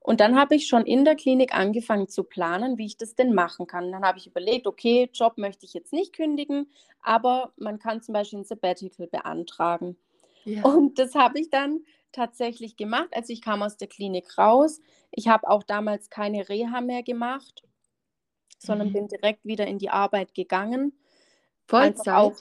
Und 0.00 0.20
dann 0.20 0.36
habe 0.36 0.54
ich 0.54 0.66
schon 0.66 0.84
in 0.84 1.04
der 1.04 1.16
Klinik 1.16 1.54
angefangen 1.54 2.08
zu 2.08 2.22
planen, 2.22 2.78
wie 2.78 2.86
ich 2.86 2.96
das 2.96 3.14
denn 3.14 3.34
machen 3.34 3.66
kann. 3.66 3.90
Dann 3.90 4.04
habe 4.04 4.18
ich 4.18 4.26
überlegt, 4.26 4.66
okay, 4.66 5.10
Job 5.12 5.36
möchte 5.36 5.66
ich 5.66 5.74
jetzt 5.74 5.92
nicht 5.92 6.12
kündigen, 6.12 6.70
aber 7.02 7.52
man 7.56 7.78
kann 7.78 8.02
zum 8.02 8.12
Beispiel 8.12 8.40
ein 8.40 8.44
Sabbatical 8.44 9.08
beantragen. 9.08 9.96
Ja. 10.44 10.62
Und 10.62 10.98
das 10.98 11.14
habe 11.14 11.40
ich 11.40 11.50
dann 11.50 11.80
tatsächlich 12.12 12.76
gemacht, 12.76 13.08
als 13.12 13.30
ich 13.30 13.42
kam 13.42 13.62
aus 13.62 13.76
der 13.76 13.88
Klinik 13.88 14.38
raus. 14.38 14.80
Ich 15.10 15.26
habe 15.26 15.48
auch 15.48 15.64
damals 15.64 16.10
keine 16.10 16.48
Reha 16.48 16.80
mehr 16.80 17.02
gemacht 17.02 17.64
sondern 18.64 18.88
mhm. 18.88 18.92
bin 18.92 19.08
direkt 19.08 19.44
wieder 19.44 19.66
in 19.66 19.78
die 19.78 19.90
Arbeit 19.90 20.34
gegangen. 20.34 20.92
Vollzeit? 21.66 22.14
Auch, 22.14 22.34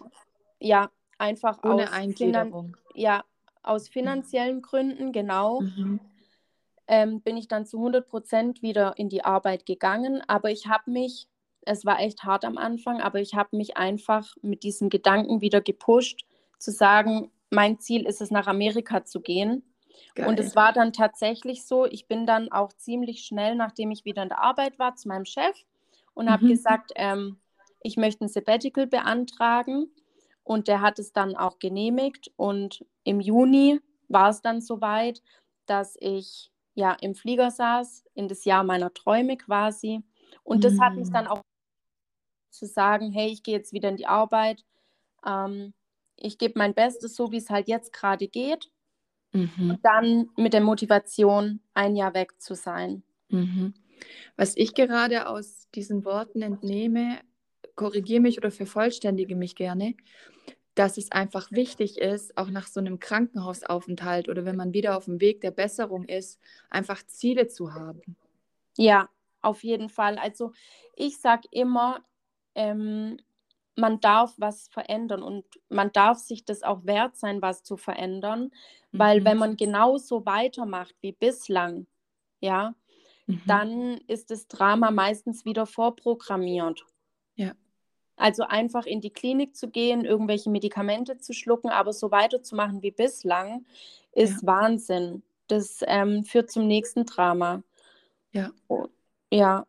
ja, 0.60 0.90
einfach 1.18 1.64
Ohne 1.64 1.92
aus, 1.92 2.16
Finan 2.18 2.76
ja, 2.94 3.24
aus 3.62 3.88
finanziellen 3.88 4.62
Gründen, 4.62 5.12
genau. 5.12 5.62
Mhm. 5.62 6.00
Ähm, 6.88 7.22
bin 7.22 7.38
ich 7.38 7.48
dann 7.48 7.66
zu 7.66 7.78
100 7.78 8.08
Prozent 8.08 8.62
wieder 8.62 8.98
in 8.98 9.08
die 9.08 9.24
Arbeit 9.24 9.66
gegangen. 9.66 10.22
Aber 10.28 10.52
ich 10.52 10.68
habe 10.68 10.92
mich, 10.92 11.28
es 11.62 11.86
war 11.86 12.00
echt 12.02 12.24
hart 12.24 12.44
am 12.44 12.58
Anfang, 12.58 13.02
aber 13.02 13.22
ich 13.22 13.36
habe 13.36 13.56
mich 13.56 13.78
einfach 13.78 14.36
mit 14.42 14.64
diesem 14.64 14.90
Gedanken 14.90 15.40
wieder 15.40 15.62
gepusht, 15.62 16.26
zu 16.60 16.72
sagen, 16.72 17.32
mein 17.50 17.80
Ziel 17.80 18.06
ist 18.06 18.22
es, 18.22 18.32
nach 18.32 18.48
Amerika 18.48 19.06
zu 19.06 19.22
gehen. 19.22 19.64
Geil. 20.16 20.28
Und 20.28 20.40
es 20.40 20.56
war 20.56 20.74
dann 20.74 20.92
tatsächlich 20.92 21.66
so, 21.66 21.86
ich 21.86 22.08
bin 22.08 22.26
dann 22.26 22.52
auch 22.52 22.74
ziemlich 22.74 23.24
schnell, 23.26 23.56
nachdem 23.56 23.92
ich 23.92 24.06
wieder 24.06 24.24
in 24.24 24.30
der 24.30 24.44
Arbeit 24.44 24.78
war, 24.80 24.96
zu 24.96 25.08
meinem 25.08 25.26
Chef 25.26 25.56
und 26.14 26.30
habe 26.30 26.46
mhm. 26.46 26.50
gesagt, 26.50 26.92
ähm, 26.96 27.38
ich 27.82 27.98
möchte 27.98 28.26
ein 28.26 28.30
Sabbatical 28.30 28.88
beantragen. 28.88 29.92
Und 30.44 30.68
der 30.68 30.82
hat 30.82 31.00
es 31.00 31.14
dann 31.14 31.36
auch 31.36 31.60
genehmigt. 31.60 32.32
Und 32.36 32.86
im 33.04 33.22
Juni 33.22 33.80
war 34.10 34.30
es 34.30 34.42
dann 34.42 34.62
soweit, 34.62 35.22
dass 35.66 35.96
ich 36.00 36.52
ja 36.76 36.94
im 37.00 37.16
Flieger 37.16 37.52
saß, 37.52 38.04
in 38.14 38.28
das 38.28 38.44
Jahr 38.46 38.64
meiner 38.64 38.94
Träume 38.94 39.38
quasi. 39.38 40.04
Und 40.44 40.64
das 40.64 40.80
hat 40.80 40.96
mich 40.96 41.10
dann 41.12 41.26
mhm. 41.26 41.32
auch 41.32 41.42
zu 42.50 42.66
sagen, 42.66 43.12
hey, 43.12 43.30
ich 43.30 43.44
gehe 43.44 43.56
jetzt 43.56 43.72
wieder 43.74 43.90
in 43.90 43.98
die 43.98 44.08
Arbeit. 44.08 44.66
Ähm, 45.26 45.74
ich 46.18 46.38
gebe 46.38 46.58
mein 46.58 46.74
Bestes, 46.74 47.16
so 47.16 47.32
wie 47.32 47.38
es 47.38 47.50
halt 47.50 47.68
jetzt 47.68 47.94
gerade 47.94 48.28
geht. 48.28 48.70
Mhm. 49.32 49.72
Und 49.72 49.80
dann 49.86 50.30
mit 50.36 50.54
der 50.54 50.62
Motivation, 50.62 51.62
ein 51.74 51.96
Jahr 51.96 52.14
weg 52.14 52.40
zu 52.42 52.54
sein. 52.54 53.04
Mhm. 53.30 53.74
Was 54.36 54.56
ich 54.58 54.74
gerade 54.74 55.28
aus 55.28 55.68
diesen 55.76 56.06
Worten 56.06 56.42
entnehme, 56.42 57.20
korrigiere 57.76 58.22
mich 58.22 58.38
oder 58.38 58.52
vervollständige 58.52 59.36
mich 59.36 59.56
gerne, 59.56 59.96
dass 60.76 60.98
es 60.98 61.12
einfach 61.12 61.52
wichtig 61.52 62.00
ist, 62.00 62.38
auch 62.38 62.50
nach 62.50 62.68
so 62.68 62.80
einem 62.80 63.00
Krankenhausaufenthalt 63.00 64.30
oder 64.30 64.46
wenn 64.46 64.56
man 64.56 64.74
wieder 64.74 64.98
auf 64.98 65.06
dem 65.06 65.22
Weg 65.22 65.42
der 65.42 65.52
Besserung 65.52 66.06
ist, 66.06 66.40
einfach 66.70 67.06
Ziele 67.06 67.48
zu 67.48 67.74
haben. 67.74 68.16
Ja, 68.76 69.10
auf 69.42 69.64
jeden 69.64 69.90
Fall. 69.90 70.18
Also 70.18 70.52
ich 70.96 71.20
sage 71.20 71.48
immer, 71.52 72.04
ähm, 72.56 73.18
man 73.76 74.00
darf 74.00 74.34
was 74.38 74.68
verändern 74.68 75.24
und 75.24 75.46
man 75.70 75.92
darf 75.92 76.20
sich 76.20 76.46
das 76.46 76.64
auch 76.64 76.86
wert 76.86 77.18
sein, 77.18 77.42
was 77.42 77.64
zu 77.64 77.78
verändern, 77.78 78.52
mhm. 78.92 79.00
weil 79.00 79.26
wenn 79.26 79.38
man 79.38 79.58
genauso 79.58 80.26
weitermacht 80.26 80.96
wie 81.02 81.12
bislang, 81.12 81.88
ja, 82.40 82.76
mhm. 83.36 83.42
dann 83.46 83.98
ist 84.08 84.32
das 84.32 84.48
Drama 84.48 84.92
meistens 84.92 85.46
wieder 85.46 85.66
vorprogrammiert. 85.66 86.86
Ja. 87.36 87.54
Also 88.16 88.44
einfach 88.44 88.86
in 88.86 89.02
die 89.02 89.10
Klinik 89.10 89.56
zu 89.56 89.70
gehen, 89.70 90.06
irgendwelche 90.06 90.50
Medikamente 90.50 91.18
zu 91.18 91.34
schlucken, 91.34 91.70
aber 91.70 91.94
so 91.94 92.12
weiterzumachen 92.12 92.82
wie 92.82 92.92
bislang, 92.92 93.66
ist 94.12 94.42
ja. 94.42 94.48
Wahnsinn. 94.48 95.24
Das 95.48 95.80
ähm, 95.88 96.24
führt 96.24 96.52
zum 96.52 96.68
nächsten 96.68 97.06
Drama. 97.06 97.64
Ja. 98.32 98.52
Oh, 98.68 98.88
ja. 99.32 99.66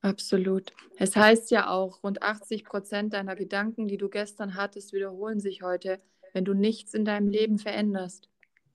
Absolut. 0.00 0.72
Es 0.96 1.16
heißt 1.16 1.50
ja 1.50 1.70
auch, 1.70 2.04
rund 2.04 2.22
80 2.22 2.64
Prozent 2.64 3.14
deiner 3.14 3.34
Gedanken, 3.34 3.88
die 3.88 3.96
du 3.98 4.08
gestern 4.08 4.54
hattest, 4.54 4.92
wiederholen 4.92 5.40
sich 5.40 5.62
heute, 5.62 6.00
wenn 6.32 6.44
du 6.44 6.54
nichts 6.54 6.94
in 6.94 7.04
deinem 7.04 7.28
Leben 7.28 7.58
veränderst. 7.58 8.28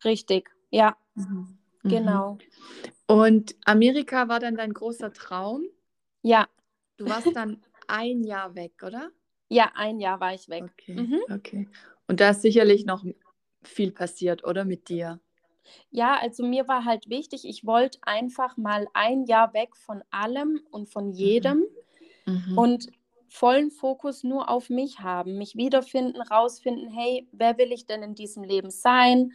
Richtig, 0.03 0.49
ja. 0.69 0.97
Mhm. 1.15 1.57
Genau. 1.83 2.37
Und 3.13 3.55
Amerika 3.65 4.27
war 4.27 4.39
dann 4.39 4.55
dein 4.55 4.73
großer 4.73 5.13
Traum? 5.13 5.67
Ja. 6.23 6.47
Du 6.97 7.05
warst 7.05 7.35
dann 7.35 7.61
ein 7.87 8.23
Jahr 8.23 8.55
weg, 8.55 8.81
oder? 8.81 9.11
Ja, 9.49 9.71
ein 9.75 9.99
Jahr 9.99 10.19
war 10.19 10.33
ich 10.33 10.49
weg. 10.49 10.63
Okay, 10.63 10.95
mhm. 10.95 11.19
okay. 11.31 11.69
Und 12.07 12.21
da 12.21 12.31
ist 12.31 12.41
sicherlich 12.41 12.85
noch 12.85 13.05
viel 13.61 13.91
passiert, 13.91 14.43
oder 14.43 14.65
mit 14.65 14.89
dir? 14.89 15.19
Ja, 15.91 16.17
also 16.19 16.43
mir 16.43 16.67
war 16.67 16.85
halt 16.85 17.07
wichtig, 17.07 17.47
ich 17.47 17.67
wollte 17.67 17.99
einfach 18.01 18.57
mal 18.57 18.87
ein 18.95 19.25
Jahr 19.25 19.53
weg 19.53 19.75
von 19.75 20.03
allem 20.09 20.61
und 20.71 20.89
von 20.89 21.09
mhm. 21.09 21.13
jedem 21.13 21.63
mhm. 22.25 22.57
und 22.57 22.87
vollen 23.27 23.69
Fokus 23.69 24.23
nur 24.23 24.49
auf 24.49 24.71
mich 24.71 25.01
haben, 25.01 25.37
mich 25.37 25.55
wiederfinden, 25.55 26.19
rausfinden, 26.19 26.89
hey, 26.89 27.27
wer 27.31 27.59
will 27.59 27.71
ich 27.71 27.85
denn 27.85 28.01
in 28.01 28.15
diesem 28.15 28.43
Leben 28.43 28.71
sein? 28.71 29.33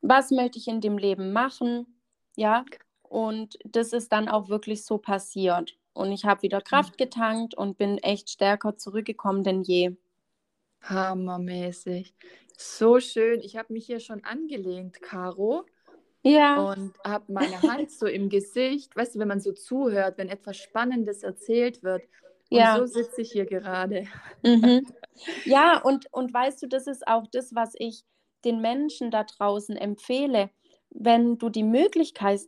Was 0.00 0.32
möchte 0.32 0.58
ich 0.58 0.66
in 0.66 0.80
dem 0.80 0.98
Leben 0.98 1.32
machen? 1.32 1.86
Ja, 2.34 2.64
und 3.12 3.58
das 3.66 3.92
ist 3.92 4.10
dann 4.10 4.26
auch 4.26 4.48
wirklich 4.48 4.86
so 4.86 4.96
passiert. 4.96 5.76
Und 5.92 6.12
ich 6.12 6.24
habe 6.24 6.40
wieder 6.40 6.60
mhm. 6.60 6.64
Kraft 6.64 6.96
getankt 6.96 7.54
und 7.54 7.76
bin 7.76 7.98
echt 7.98 8.30
stärker 8.30 8.78
zurückgekommen 8.78 9.44
denn 9.44 9.60
je. 9.62 9.96
Hammermäßig. 10.80 12.14
So 12.56 13.00
schön. 13.00 13.40
Ich 13.40 13.58
habe 13.58 13.74
mich 13.74 13.84
hier 13.84 14.00
schon 14.00 14.24
angelehnt, 14.24 15.02
Caro. 15.02 15.66
Ja. 16.22 16.62
Und 16.62 16.94
habe 17.04 17.30
meine 17.30 17.60
Hand 17.60 17.90
so 17.90 18.06
im 18.06 18.30
Gesicht. 18.30 18.96
Weißt 18.96 19.14
du, 19.14 19.18
wenn 19.18 19.28
man 19.28 19.40
so 19.40 19.52
zuhört, 19.52 20.16
wenn 20.16 20.30
etwas 20.30 20.56
Spannendes 20.56 21.22
erzählt 21.22 21.82
wird. 21.82 22.04
Und 22.48 22.58
ja. 22.58 22.78
so 22.78 22.86
sitze 22.86 23.20
ich 23.20 23.32
hier 23.32 23.44
gerade. 23.46 24.06
Mhm. 24.42 24.86
Ja, 25.44 25.78
und, 25.82 26.10
und 26.10 26.32
weißt 26.32 26.62
du, 26.62 26.66
das 26.66 26.86
ist 26.86 27.06
auch 27.06 27.26
das, 27.30 27.54
was 27.54 27.74
ich 27.76 28.02
den 28.46 28.62
Menschen 28.62 29.10
da 29.10 29.24
draußen 29.24 29.76
empfehle. 29.76 30.48
Wenn 30.94 31.38
du 31.38 31.48
die 31.48 31.62
Möglichkeit, 31.64 32.40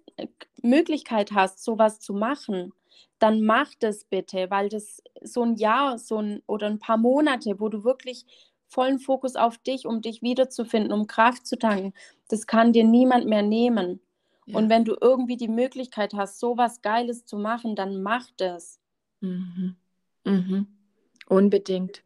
Möglichkeit 0.62 1.32
hast, 1.32 1.64
sowas 1.64 2.00
zu 2.00 2.14
machen, 2.14 2.72
dann 3.18 3.42
mach 3.42 3.70
das 3.80 4.04
bitte, 4.04 4.50
weil 4.50 4.68
das 4.68 5.02
so 5.22 5.42
ein 5.42 5.56
Jahr 5.56 5.98
so 5.98 6.18
ein, 6.18 6.42
oder 6.46 6.66
ein 6.66 6.78
paar 6.78 6.98
Monate, 6.98 7.58
wo 7.58 7.68
du 7.68 7.84
wirklich 7.84 8.26
vollen 8.68 8.98
Fokus 8.98 9.36
auf 9.36 9.58
dich, 9.58 9.86
um 9.86 10.02
dich 10.02 10.20
wiederzufinden, 10.22 10.92
um 10.92 11.06
Kraft 11.06 11.46
zu 11.46 11.56
tanken, 11.56 11.94
das 12.28 12.46
kann 12.46 12.72
dir 12.72 12.84
niemand 12.84 13.26
mehr 13.26 13.42
nehmen. 13.42 14.00
Ja. 14.46 14.58
Und 14.58 14.68
wenn 14.68 14.84
du 14.84 14.96
irgendwie 15.00 15.36
die 15.36 15.48
Möglichkeit 15.48 16.12
hast, 16.14 16.38
so 16.38 16.56
was 16.56 16.82
Geiles 16.82 17.24
zu 17.24 17.38
machen, 17.38 17.76
dann 17.76 18.02
mach 18.02 18.26
das. 18.36 18.80
Mhm. 19.20 19.76
Mhm. 20.24 20.66
Unbedingt. 21.28 22.02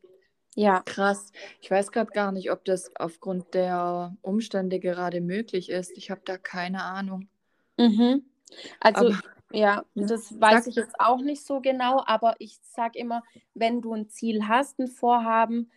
Ja. 0.59 0.83
Krass. 0.85 1.31
Ich 1.61 1.71
weiß 1.71 1.93
gerade 1.93 2.11
gar 2.11 2.33
nicht, 2.33 2.51
ob 2.51 2.65
das 2.65 2.91
aufgrund 2.97 3.55
der 3.55 4.17
Umstände 4.23 4.81
gerade 4.81 5.21
möglich 5.21 5.71
ist. 5.71 5.97
Ich 5.97 6.11
habe 6.11 6.21
da 6.25 6.37
keine 6.37 6.83
Ahnung. 6.83 7.29
Mhm. 7.77 8.25
Also 8.81 9.07
Aber 9.07 9.19
ja, 9.53 9.85
das 9.95 10.41
weiß 10.41 10.67
ich 10.67 10.75
jetzt 10.75 10.99
auch 10.99 11.21
nicht 11.21 11.47
so 11.47 11.61
genau, 11.61 12.03
aber 12.07 12.35
ich 12.41 12.59
sage 12.63 12.99
immer, 12.99 13.23
wenn 13.55 13.81
du 13.81 13.95
ein 13.95 14.09
Ziel 14.09 14.49
hast, 14.49 14.81
ein 14.81 14.89
Vorhaben, 14.89 15.71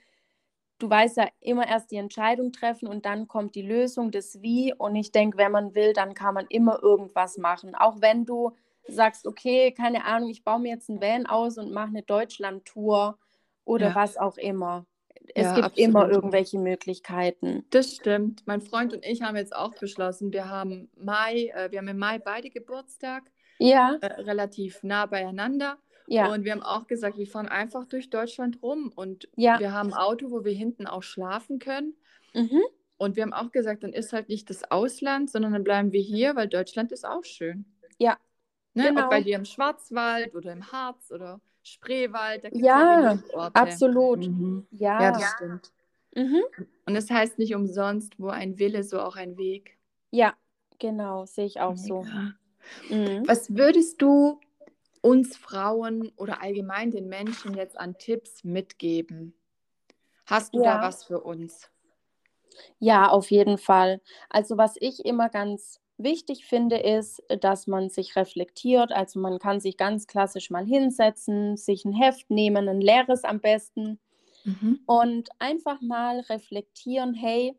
du 0.80 0.90
weißt 0.90 1.18
ja 1.18 1.30
immer 1.42 1.68
erst 1.68 1.92
die 1.92 1.98
Entscheidung 1.98 2.52
treffen 2.52 2.88
und 2.88 3.06
dann 3.06 3.28
kommt 3.28 3.54
die 3.54 3.62
Lösung, 3.62 4.10
das 4.10 4.42
Wie. 4.42 4.74
Und 4.76 4.96
ich 4.96 5.12
denke, 5.12 5.38
wenn 5.38 5.52
man 5.52 5.76
will, 5.76 5.94
dann 5.94 6.16
kann 6.16 6.34
man 6.34 6.48
immer 6.48 6.82
irgendwas 6.82 7.38
machen. 7.38 7.76
Auch 7.76 8.02
wenn 8.02 8.26
du 8.26 8.56
sagst, 8.88 9.28
okay, 9.28 9.74
keine 9.74 10.06
Ahnung, 10.06 10.32
ich 10.32 10.44
baue 10.44 10.60
mir 10.60 10.74
jetzt 10.74 10.90
ein 10.90 11.02
Van 11.02 11.28
aus 11.28 11.60
und 11.60 11.72
mache 11.72 11.90
eine 11.90 12.02
Deutschland-Tour 12.02 13.20
oder 13.66 13.90
ja. 13.90 13.96
was 13.96 14.18
auch 14.18 14.38
immer. 14.38 14.86
Es 15.34 15.46
ja, 15.46 15.54
gibt 15.54 15.66
absolut. 15.66 15.90
immer 15.90 16.10
irgendwelche 16.10 16.60
Möglichkeiten. 16.60 17.66
Das 17.70 17.96
stimmt. 17.96 18.44
Mein 18.46 18.62
Freund 18.62 18.94
und 18.94 19.06
ich 19.06 19.22
haben 19.22 19.36
jetzt 19.38 19.56
auch 19.56 19.74
beschlossen, 19.76 20.34
wir 20.34 20.50
haben 20.50 20.90
Mai, 20.96 21.52
äh, 21.54 21.72
wir 21.72 21.80
haben 21.80 21.88
im 21.88 22.00
Mai 22.00 22.20
beide 22.20 22.50
Geburtstag 22.50 23.24
ja. 23.60 23.98
Äh, 24.02 24.22
relativ 24.22 24.82
nah 24.84 25.06
beieinander. 25.06 25.78
Ja. 26.08 26.32
Und 26.32 26.44
wir 26.44 26.52
haben 26.52 26.64
auch 26.64 26.88
gesagt, 26.88 27.18
wir 27.18 27.28
fahren 27.28 27.48
einfach 27.48 27.86
durch 27.86 28.10
Deutschland 28.10 28.62
rum 28.62 28.92
und 28.96 29.30
ja. 29.36 29.60
wir 29.60 29.72
haben 29.72 29.94
ein 29.94 30.00
Auto, 30.00 30.32
wo 30.32 30.44
wir 30.44 30.54
hinten 30.54 30.88
auch 30.88 31.04
schlafen 31.04 31.60
können. 31.60 31.96
Mhm. 32.34 32.62
Und 32.98 33.16
wir 33.16 33.24
haben 33.24 33.34
auch 33.34 33.52
gesagt, 33.52 33.84
dann 33.84 33.94
ist 33.94 34.12
halt 34.12 34.28
nicht 34.28 34.50
das 34.50 34.70
Ausland, 34.70 35.30
sondern 35.30 35.54
dann 35.54 35.64
bleiben 35.64 35.92
wir 35.92 36.02
hier, 36.02 36.36
weil 36.36 36.48
Deutschland 36.48 36.92
ist 36.92 37.06
auch 37.06 37.24
schön. 37.24 37.66
Ja. 37.98 38.18
Ne? 38.74 38.90
Genau. 38.90 39.06
Ob 39.06 39.10
bei 39.10 39.22
dir 39.22 39.36
im 39.36 39.46
Schwarzwald 39.46 40.36
oder 40.36 40.52
im 40.52 40.72
Harz 40.72 41.12
oder 41.12 41.40
Spreewald. 41.64 42.44
Da 42.44 42.50
ja, 42.54 43.14
ja 43.14 43.50
absolut. 43.54 44.28
Mhm. 44.28 44.66
Ja. 44.72 45.02
ja, 45.02 45.12
das 45.12 45.32
stimmt. 45.32 45.72
Mhm. 46.16 46.42
Und 46.86 46.96
es 46.96 47.08
das 47.08 47.18
heißt 47.18 47.40
nicht 47.40 47.56
umsonst, 47.56 48.20
wo 48.20 48.30
ein 48.30 48.60
Wille, 48.60 48.84
so 48.84 49.00
auch 49.00 49.16
ein 49.16 49.38
Weg. 49.38 49.78
Ja, 50.12 50.34
genau, 50.80 51.26
sehe 51.26 51.46
ich 51.46 51.60
auch 51.62 51.76
Mega. 51.76 51.84
so. 51.84 52.06
Mhm. 52.94 53.28
Was 53.28 53.56
würdest 53.56 54.02
du 54.02 54.40
uns 55.02 55.38
Frauen 55.38 56.12
oder 56.16 56.42
allgemein 56.42 56.92
den 56.92 57.08
Menschen 57.08 57.56
jetzt 57.56 57.80
an 57.80 57.98
Tipps 57.98 58.44
mitgeben? 58.44 59.34
Hast 60.26 60.54
du 60.54 60.64
ja. 60.64 60.78
da 60.78 60.88
was 60.88 61.04
für 61.04 61.22
uns? 61.22 61.70
Ja, 62.80 63.10
auf 63.10 63.32
jeden 63.32 63.58
Fall. 63.58 64.02
Also 64.30 64.58
was 64.58 64.76
ich 64.80 65.06
immer 65.06 65.30
ganz 65.30 65.80
wichtig 66.04 66.46
finde, 66.46 66.78
ist, 66.78 67.24
dass 67.42 67.68
man 67.68 67.90
sich 67.90 68.16
reflektiert. 68.16 68.92
Also 68.92 69.20
man 69.20 69.40
kann 69.40 69.60
sich 69.60 69.78
ganz 69.78 70.08
klassisch 70.08 70.50
mal 70.50 70.66
hinsetzen, 70.66 71.58
sich 71.58 71.86
ein 71.86 71.94
Heft 71.94 72.30
nehmen, 72.30 72.68
ein 72.68 72.82
leeres 72.82 73.24
am 73.24 73.40
besten 73.40 74.00
mhm. 74.44 74.80
und 74.86 75.30
einfach 75.40 75.82
mal 75.82 76.22
reflektieren, 76.22 77.14
hey, 77.14 77.56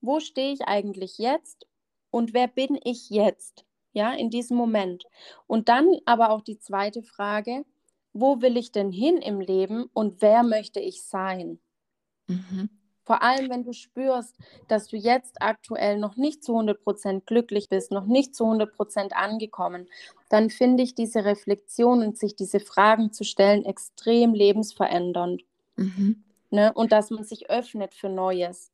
wo 0.00 0.20
stehe 0.20 0.52
ich 0.52 0.62
eigentlich 0.62 1.18
jetzt 1.18 1.66
und 2.10 2.34
wer 2.34 2.48
bin 2.48 2.78
ich 2.84 3.10
jetzt? 3.10 3.64
ja, 3.94 4.12
in 4.12 4.28
diesem 4.28 4.56
Moment. 4.56 5.04
Und 5.46 5.70
dann 5.70 5.96
aber 6.04 6.30
auch 6.30 6.42
die 6.42 6.58
zweite 6.58 7.02
Frage, 7.02 7.64
wo 8.12 8.42
will 8.42 8.56
ich 8.56 8.72
denn 8.72 8.92
hin 8.92 9.16
im 9.18 9.40
Leben 9.40 9.88
und 9.94 10.20
wer 10.20 10.42
möchte 10.42 10.80
ich 10.80 11.02
sein? 11.02 11.58
Mhm. 12.26 12.68
Vor 13.04 13.22
allem, 13.22 13.50
wenn 13.50 13.64
du 13.64 13.72
spürst, 13.72 14.34
dass 14.68 14.88
du 14.88 14.96
jetzt 14.96 15.40
aktuell 15.40 15.98
noch 15.98 16.16
nicht 16.16 16.42
zu 16.42 16.52
100% 16.52 17.26
glücklich 17.26 17.68
bist, 17.68 17.90
noch 17.90 18.06
nicht 18.06 18.34
zu 18.34 18.44
100% 18.44 19.12
angekommen, 19.12 19.88
dann 20.30 20.50
finde 20.50 20.82
ich 20.82 20.94
diese 20.94 21.24
Reflexion 21.24 22.02
und 22.02 22.18
sich 22.18 22.34
diese 22.34 22.60
Fragen 22.60 23.12
zu 23.12 23.24
stellen 23.24 23.64
extrem 23.64 24.34
lebensverändernd. 24.34 25.42
Mhm. 25.76 26.24
Ne? 26.50 26.72
Und 26.72 26.92
dass 26.92 27.10
man 27.10 27.24
sich 27.24 27.50
öffnet 27.50 27.94
für 27.94 28.08
Neues. 28.08 28.70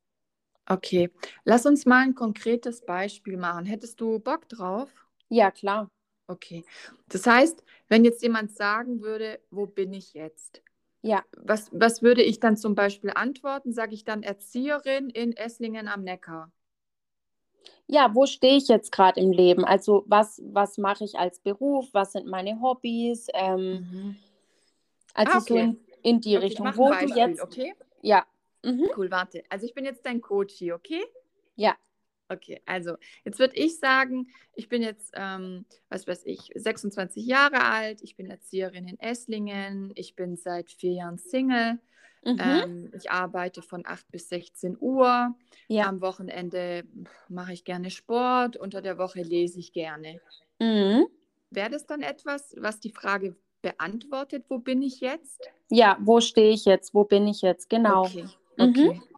Okay, 0.67 1.09
lass 1.43 1.65
uns 1.65 1.85
mal 1.85 2.03
ein 2.03 2.15
konkretes 2.15 2.85
Beispiel 2.85 3.35
machen. 3.35 3.65
Hättest 3.65 3.99
du 3.99 4.19
Bock 4.19 4.47
drauf? 4.47 4.89
Ja, 5.27 5.51
klar. 5.51 5.89
Okay. 6.27 6.63
Das 7.09 7.27
heißt, 7.27 7.63
wenn 7.89 8.05
jetzt 8.05 8.21
jemand 8.21 8.55
sagen 8.55 9.01
würde, 9.01 9.41
wo 9.49 9.65
bin 9.65 9.91
ich 9.91 10.13
jetzt? 10.13 10.61
Ja. 11.01 11.23
Was, 11.37 11.69
was 11.71 12.01
würde 12.01 12.21
ich 12.21 12.39
dann 12.39 12.57
zum 12.57 12.75
Beispiel 12.75 13.11
antworten? 13.13 13.73
Sage 13.73 13.93
ich 13.93 14.03
dann 14.03 14.23
Erzieherin 14.23 15.09
in 15.09 15.35
Esslingen 15.35 15.87
am 15.87 16.03
Neckar? 16.03 16.51
Ja, 17.87 18.13
wo 18.13 18.25
stehe 18.25 18.57
ich 18.57 18.67
jetzt 18.67 18.91
gerade 18.91 19.19
im 19.19 19.31
Leben? 19.31 19.65
Also 19.65 20.03
was, 20.07 20.41
was 20.45 20.77
mache 20.77 21.03
ich 21.03 21.17
als 21.17 21.39
Beruf? 21.39 21.89
Was 21.93 22.13
sind 22.13 22.27
meine 22.27 22.61
Hobbys? 22.61 23.27
Ähm, 23.33 23.87
mhm. 23.91 24.15
Also 25.13 25.33
ah, 25.33 25.37
okay. 25.37 25.47
so 25.47 25.57
in, 25.57 25.79
in 26.03 26.21
die 26.21 26.37
okay, 26.37 26.45
Richtung. 26.45 26.71
Wo 26.75 26.89
Beispiel, 26.89 27.09
du 27.09 27.15
jetzt. 27.15 27.41
Okay. 27.41 27.73
Ja. 28.01 28.25
Mhm. 28.63 28.89
Cool, 28.95 29.11
warte. 29.11 29.43
Also 29.49 29.65
ich 29.65 29.73
bin 29.73 29.85
jetzt 29.85 30.05
dein 30.05 30.21
Coach 30.21 30.53
hier, 30.53 30.75
okay? 30.75 31.03
Ja. 31.55 31.75
Okay, 32.31 32.61
also 32.65 32.95
jetzt 33.25 33.39
würde 33.39 33.55
ich 33.57 33.77
sagen, 33.77 34.27
ich 34.55 34.69
bin 34.69 34.81
jetzt, 34.81 35.11
ähm, 35.15 35.65
was 35.89 36.07
weiß 36.07 36.23
ich, 36.25 36.51
26 36.55 37.25
Jahre 37.25 37.61
alt, 37.63 38.01
ich 38.01 38.15
bin 38.15 38.29
Erzieherin 38.29 38.87
in 38.87 38.97
Esslingen, 38.99 39.91
ich 39.95 40.15
bin 40.15 40.37
seit 40.37 40.71
vier 40.71 40.93
Jahren 40.93 41.17
Single, 41.17 41.79
mhm. 42.23 42.37
ähm, 42.39 42.91
ich 42.95 43.11
arbeite 43.11 43.61
von 43.61 43.85
8 43.85 44.09
bis 44.11 44.29
16 44.29 44.77
Uhr, 44.79 45.35
ja. 45.67 45.87
am 45.87 45.99
Wochenende 45.99 46.85
mache 47.27 47.51
ich 47.51 47.65
gerne 47.65 47.89
Sport, 47.89 48.55
unter 48.55 48.81
der 48.81 48.97
Woche 48.97 49.23
lese 49.23 49.59
ich 49.59 49.73
gerne. 49.73 50.21
Mhm. 50.59 51.07
Wäre 51.49 51.69
das 51.69 51.85
dann 51.85 52.01
etwas, 52.01 52.55
was 52.57 52.79
die 52.79 52.91
Frage 52.91 53.35
beantwortet, 53.61 54.45
wo 54.47 54.59
bin 54.59 54.81
ich 54.81 55.01
jetzt? 55.01 55.49
Ja, 55.69 55.97
wo 55.99 56.21
stehe 56.21 56.53
ich 56.53 56.63
jetzt, 56.63 56.93
wo 56.93 57.03
bin 57.03 57.27
ich 57.27 57.41
jetzt, 57.41 57.69
genau. 57.69 58.05
Okay, 58.05 58.25
okay. 58.57 58.93
Mhm. 58.93 59.10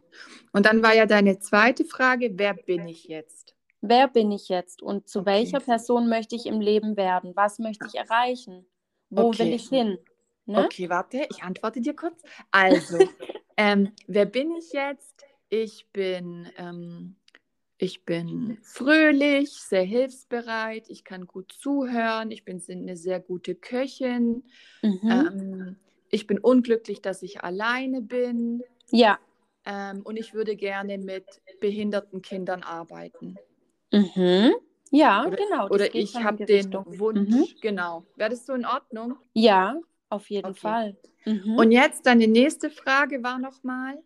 Und 0.52 0.66
dann 0.66 0.82
war 0.82 0.94
ja 0.94 1.06
deine 1.06 1.38
zweite 1.38 1.84
Frage, 1.84 2.32
wer 2.34 2.54
bin 2.54 2.86
ich 2.88 3.04
jetzt? 3.04 3.54
Wer 3.80 4.08
bin 4.08 4.32
ich 4.32 4.48
jetzt 4.48 4.82
und 4.82 5.08
zu 5.08 5.20
okay. 5.20 5.26
welcher 5.26 5.60
Person 5.60 6.08
möchte 6.08 6.36
ich 6.36 6.46
im 6.46 6.60
Leben 6.60 6.96
werden? 6.96 7.36
Was 7.36 7.58
möchte 7.58 7.86
ich 7.86 7.94
erreichen? 7.94 8.64
Wo 9.10 9.28
okay. 9.28 9.40
will 9.40 9.52
ich 9.52 9.68
hin? 9.68 9.98
Ne? 10.46 10.64
Okay, 10.64 10.88
warte, 10.88 11.26
ich 11.30 11.42
antworte 11.42 11.80
dir 11.80 11.94
kurz. 11.94 12.22
Also, 12.50 12.98
ähm, 13.56 13.92
wer 14.06 14.26
bin 14.26 14.54
ich 14.56 14.72
jetzt? 14.72 15.24
Ich 15.48 15.86
bin, 15.92 16.48
ähm, 16.56 17.16
ich 17.78 18.04
bin 18.04 18.58
fröhlich, 18.62 19.52
sehr 19.52 19.82
hilfsbereit, 19.82 20.88
ich 20.88 21.04
kann 21.04 21.26
gut 21.26 21.52
zuhören, 21.52 22.30
ich 22.30 22.44
bin 22.44 22.62
eine 22.68 22.96
sehr 22.96 23.20
gute 23.20 23.54
Köchin. 23.54 24.44
Mhm. 24.82 25.10
Ähm, 25.10 25.76
ich 26.10 26.26
bin 26.26 26.38
unglücklich, 26.38 27.02
dass 27.02 27.22
ich 27.22 27.42
alleine 27.42 28.00
bin. 28.00 28.62
Ja. 28.90 29.18
Ähm, 29.66 30.02
und 30.02 30.16
ich 30.16 30.34
würde 30.34 30.56
gerne 30.56 30.98
mit 30.98 31.24
behinderten 31.60 32.20
Kindern 32.20 32.62
arbeiten. 32.62 33.36
Mhm. 33.92 34.54
Ja, 34.90 35.26
oder, 35.26 35.36
genau. 35.36 35.68
Oder 35.68 35.94
ich 35.94 36.14
habe 36.16 36.44
den 36.44 36.72
Wunsch, 36.72 37.28
mhm. 37.28 37.46
genau. 37.60 38.04
Wäre 38.16 38.30
das 38.30 38.46
so 38.46 38.52
in 38.52 38.64
Ordnung? 38.66 39.16
Ja, 39.32 39.80
auf 40.08 40.30
jeden 40.30 40.50
okay. 40.50 40.60
Fall. 40.60 40.96
Mhm. 41.24 41.56
Und 41.56 41.72
jetzt 41.72 42.06
deine 42.06 42.28
nächste 42.28 42.70
Frage 42.70 43.22
war 43.22 43.38
nochmal? 43.38 43.98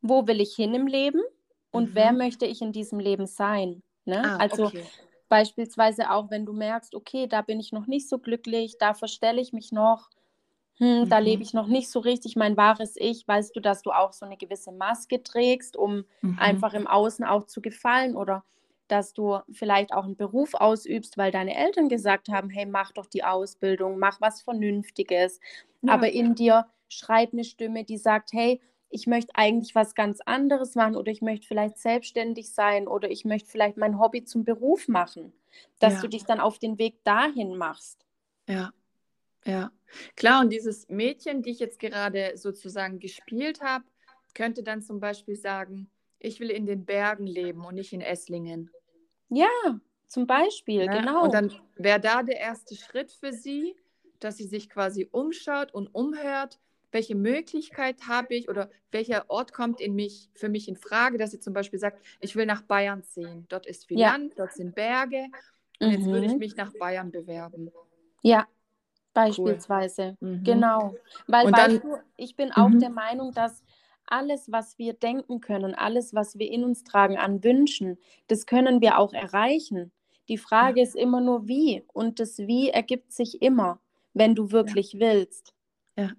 Wo 0.00 0.26
will 0.26 0.40
ich 0.40 0.54
hin 0.54 0.74
im 0.74 0.86
Leben 0.86 1.20
und 1.72 1.94
wer 1.94 2.12
mhm. 2.12 2.18
möchte 2.18 2.46
ich 2.46 2.62
in 2.62 2.72
diesem 2.72 3.00
Leben 3.00 3.26
sein? 3.26 3.82
Ne? 4.04 4.22
Ah, 4.24 4.36
also 4.36 4.66
okay. 4.66 4.84
beispielsweise 5.28 6.10
auch, 6.10 6.30
wenn 6.30 6.46
du 6.46 6.52
merkst, 6.52 6.94
okay, 6.94 7.26
da 7.26 7.42
bin 7.42 7.58
ich 7.58 7.72
noch 7.72 7.86
nicht 7.86 8.08
so 8.08 8.18
glücklich, 8.18 8.78
da 8.78 8.94
verstelle 8.94 9.40
ich 9.40 9.52
mich 9.52 9.72
noch, 9.72 10.08
hm, 10.78 11.00
mhm. 11.00 11.08
da 11.08 11.18
lebe 11.18 11.42
ich 11.42 11.54
noch 11.54 11.66
nicht 11.66 11.90
so 11.90 12.00
richtig 12.00 12.36
mein 12.36 12.56
wahres 12.56 12.96
Ich. 12.96 13.26
Weißt 13.26 13.54
du, 13.56 13.60
dass 13.60 13.82
du 13.82 13.92
auch 13.92 14.12
so 14.12 14.26
eine 14.26 14.36
gewisse 14.36 14.72
Maske 14.72 15.22
trägst, 15.22 15.76
um 15.76 16.04
mhm. 16.20 16.38
einfach 16.38 16.74
im 16.74 16.86
Außen 16.86 17.24
auch 17.24 17.44
zu 17.44 17.60
gefallen 17.60 18.16
oder 18.16 18.44
dass 18.88 19.12
du 19.12 19.38
vielleicht 19.50 19.92
auch 19.92 20.04
einen 20.04 20.16
Beruf 20.16 20.54
ausübst, 20.54 21.18
weil 21.18 21.32
deine 21.32 21.56
Eltern 21.56 21.88
gesagt 21.88 22.28
haben, 22.28 22.50
hey, 22.50 22.66
mach 22.66 22.92
doch 22.92 23.06
die 23.06 23.24
Ausbildung, 23.24 23.98
mach 23.98 24.20
was 24.20 24.42
Vernünftiges. 24.42 25.40
Ja. 25.82 25.94
Aber 25.94 26.10
in 26.10 26.34
dir 26.34 26.66
schreit 26.88 27.32
eine 27.32 27.42
Stimme, 27.44 27.84
die 27.84 27.98
sagt, 27.98 28.32
hey, 28.32 28.60
ich 28.88 29.08
möchte 29.08 29.34
eigentlich 29.34 29.74
was 29.74 29.96
ganz 29.96 30.20
anderes 30.24 30.76
machen 30.76 30.94
oder 30.94 31.10
ich 31.10 31.20
möchte 31.20 31.48
vielleicht 31.48 31.78
selbstständig 31.78 32.52
sein 32.52 32.86
oder 32.86 33.10
ich 33.10 33.24
möchte 33.24 33.50
vielleicht 33.50 33.76
mein 33.76 33.98
Hobby 33.98 34.24
zum 34.24 34.44
Beruf 34.44 34.86
machen, 34.86 35.32
dass 35.80 35.94
ja. 35.94 36.00
du 36.02 36.08
dich 36.08 36.24
dann 36.24 36.38
auf 36.38 36.60
den 36.60 36.78
Weg 36.78 37.02
dahin 37.02 37.56
machst. 37.56 38.06
Ja, 38.48 38.70
ja, 39.44 39.72
klar. 40.16 40.42
Und 40.42 40.50
dieses 40.50 40.88
Mädchen, 40.88 41.42
die 41.42 41.50
ich 41.50 41.58
jetzt 41.58 41.78
gerade 41.78 42.32
sozusagen 42.36 42.98
gespielt 42.98 43.60
habe, 43.60 43.84
könnte 44.34 44.62
dann 44.62 44.82
zum 44.82 45.00
Beispiel 45.00 45.36
sagen, 45.36 45.90
ich 46.18 46.40
will 46.40 46.50
in 46.50 46.66
den 46.66 46.84
Bergen 46.84 47.26
leben 47.26 47.64
und 47.64 47.74
nicht 47.74 47.92
in 47.92 48.00
Esslingen. 48.00 48.70
Ja, 49.28 49.80
zum 50.06 50.26
Beispiel, 50.26 50.86
ne? 50.86 50.98
genau. 50.98 51.24
Und 51.24 51.34
dann 51.34 51.52
wäre 51.76 52.00
da 52.00 52.22
der 52.22 52.38
erste 52.38 52.76
Schritt 52.76 53.12
für 53.12 53.32
sie, 53.32 53.74
dass 54.20 54.36
sie 54.36 54.46
sich 54.46 54.70
quasi 54.70 55.08
umschaut 55.10 55.74
und 55.74 55.88
umhört, 55.88 56.58
welche 56.92 57.14
Möglichkeit 57.14 58.08
habe 58.08 58.34
ich 58.34 58.48
oder 58.48 58.70
welcher 58.90 59.28
Ort 59.28 59.52
kommt 59.52 59.80
in 59.80 59.94
mich, 59.94 60.30
für 60.34 60.48
mich 60.48 60.68
in 60.68 60.76
Frage, 60.76 61.18
dass 61.18 61.32
sie 61.32 61.40
zum 61.40 61.52
Beispiel 61.52 61.78
sagt, 61.78 62.02
ich 62.20 62.36
will 62.36 62.46
nach 62.46 62.62
Bayern 62.62 63.02
ziehen. 63.02 63.46
Dort 63.48 63.66
ist 63.66 63.86
viel 63.86 63.98
ja. 63.98 64.12
Land, 64.12 64.38
dort 64.38 64.54
sind 64.54 64.74
Berge 64.74 65.26
und 65.80 65.88
mhm. 65.88 65.92
jetzt 65.92 66.06
würde 66.06 66.26
ich 66.26 66.32
mhm. 66.32 66.38
mich 66.38 66.56
nach 66.56 66.72
Bayern 66.78 67.10
bewerben. 67.10 67.70
Ja, 68.22 68.46
Beispielsweise, 69.16 70.16
cool. 70.20 70.28
mhm. 70.28 70.44
genau. 70.44 70.94
Weil, 71.26 71.46
und 71.46 71.56
weißt 71.56 71.82
du, 71.82 71.96
ich 72.16 72.36
bin 72.36 72.52
auch 72.52 72.68
mhm. 72.68 72.80
der 72.80 72.90
Meinung, 72.90 73.32
dass 73.32 73.64
alles, 74.06 74.52
was 74.52 74.78
wir 74.78 74.92
denken 74.92 75.40
können, 75.40 75.74
alles, 75.74 76.14
was 76.14 76.38
wir 76.38 76.50
in 76.50 76.64
uns 76.64 76.84
tragen 76.84 77.16
an 77.16 77.42
Wünschen, 77.42 77.98
das 78.28 78.46
können 78.46 78.80
wir 78.80 78.98
auch 78.98 79.12
erreichen. 79.12 79.90
Die 80.28 80.38
Frage 80.38 80.80
ja. 80.80 80.86
ist 80.86 80.96
immer 80.96 81.20
nur 81.20 81.48
wie. 81.48 81.84
Und 81.92 82.20
das 82.20 82.38
Wie 82.38 82.70
ergibt 82.70 83.12
sich 83.12 83.42
immer, 83.42 83.80
wenn 84.14 84.34
du 84.34 84.50
wirklich 84.50 84.94
ja. 84.94 85.00
willst. 85.00 85.54
Ja. 85.96 86.10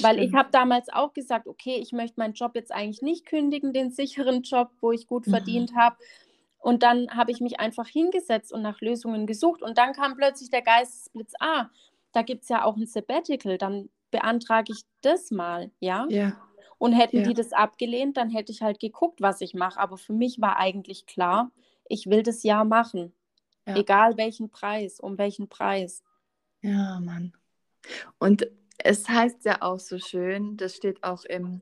Weil 0.00 0.18
ich 0.18 0.34
habe 0.34 0.50
damals 0.52 0.88
auch 0.90 1.14
gesagt, 1.14 1.46
okay, 1.46 1.76
ich 1.76 1.92
möchte 1.92 2.20
meinen 2.20 2.34
Job 2.34 2.52
jetzt 2.54 2.72
eigentlich 2.72 3.00
nicht 3.00 3.24
kündigen, 3.24 3.72
den 3.72 3.90
sicheren 3.90 4.42
Job, 4.42 4.70
wo 4.80 4.92
ich 4.92 5.06
gut 5.06 5.26
mhm. 5.26 5.30
verdient 5.30 5.74
habe. 5.74 5.96
Und 6.58 6.82
dann 6.82 7.08
habe 7.10 7.30
ich 7.30 7.40
mich 7.40 7.60
einfach 7.60 7.86
hingesetzt 7.86 8.52
und 8.52 8.62
nach 8.62 8.80
Lösungen 8.80 9.26
gesucht. 9.26 9.62
Und 9.62 9.78
dann 9.78 9.92
kam 9.92 10.16
plötzlich 10.16 10.50
der 10.50 10.62
Geistesblitz, 10.62 11.32
ah, 11.40 11.68
da 12.18 12.22
gibt 12.22 12.42
es 12.42 12.48
ja 12.48 12.64
auch 12.64 12.76
ein 12.76 12.86
Sabbatical, 12.86 13.58
dann 13.58 13.90
beantrage 14.10 14.72
ich 14.72 14.82
das 15.02 15.30
mal, 15.30 15.70
ja? 15.78 16.04
Ja. 16.10 16.36
Und 16.76 16.92
hätten 16.92 17.18
ja. 17.18 17.22
die 17.22 17.34
das 17.34 17.52
abgelehnt, 17.52 18.16
dann 18.16 18.28
hätte 18.28 18.50
ich 18.50 18.60
halt 18.60 18.80
geguckt, 18.80 19.20
was 19.20 19.40
ich 19.40 19.54
mache. 19.54 19.78
Aber 19.78 19.96
für 19.96 20.12
mich 20.12 20.40
war 20.40 20.58
eigentlich 20.58 21.06
klar, 21.06 21.52
ich 21.88 22.06
will 22.06 22.24
das 22.24 22.42
ja 22.42 22.64
machen. 22.64 23.12
Ja. 23.68 23.76
Egal 23.76 24.16
welchen 24.16 24.50
Preis, 24.50 24.98
um 24.98 25.16
welchen 25.16 25.48
Preis. 25.48 26.02
Ja, 26.60 26.98
Mann. 26.98 27.34
Und 28.18 28.50
es 28.78 29.08
heißt 29.08 29.44
ja 29.44 29.62
auch 29.62 29.78
so 29.78 29.98
schön, 29.98 30.56
das 30.56 30.74
steht 30.74 31.04
auch 31.04 31.24
im 31.24 31.60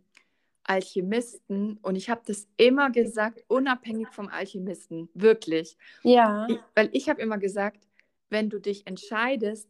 Alchemisten 0.64 1.78
und 1.82 1.96
ich 1.96 2.08
habe 2.08 2.22
das 2.26 2.48
immer 2.56 2.90
gesagt, 2.90 3.44
unabhängig 3.48 4.08
vom 4.08 4.28
Alchemisten, 4.28 5.10
wirklich. 5.12 5.76
Ja. 6.02 6.46
Ich, 6.48 6.58
weil 6.74 6.88
ich 6.92 7.10
habe 7.10 7.20
immer 7.20 7.38
gesagt, 7.38 7.86
wenn 8.30 8.48
du 8.48 8.58
dich 8.58 8.86
entscheidest, 8.86 9.68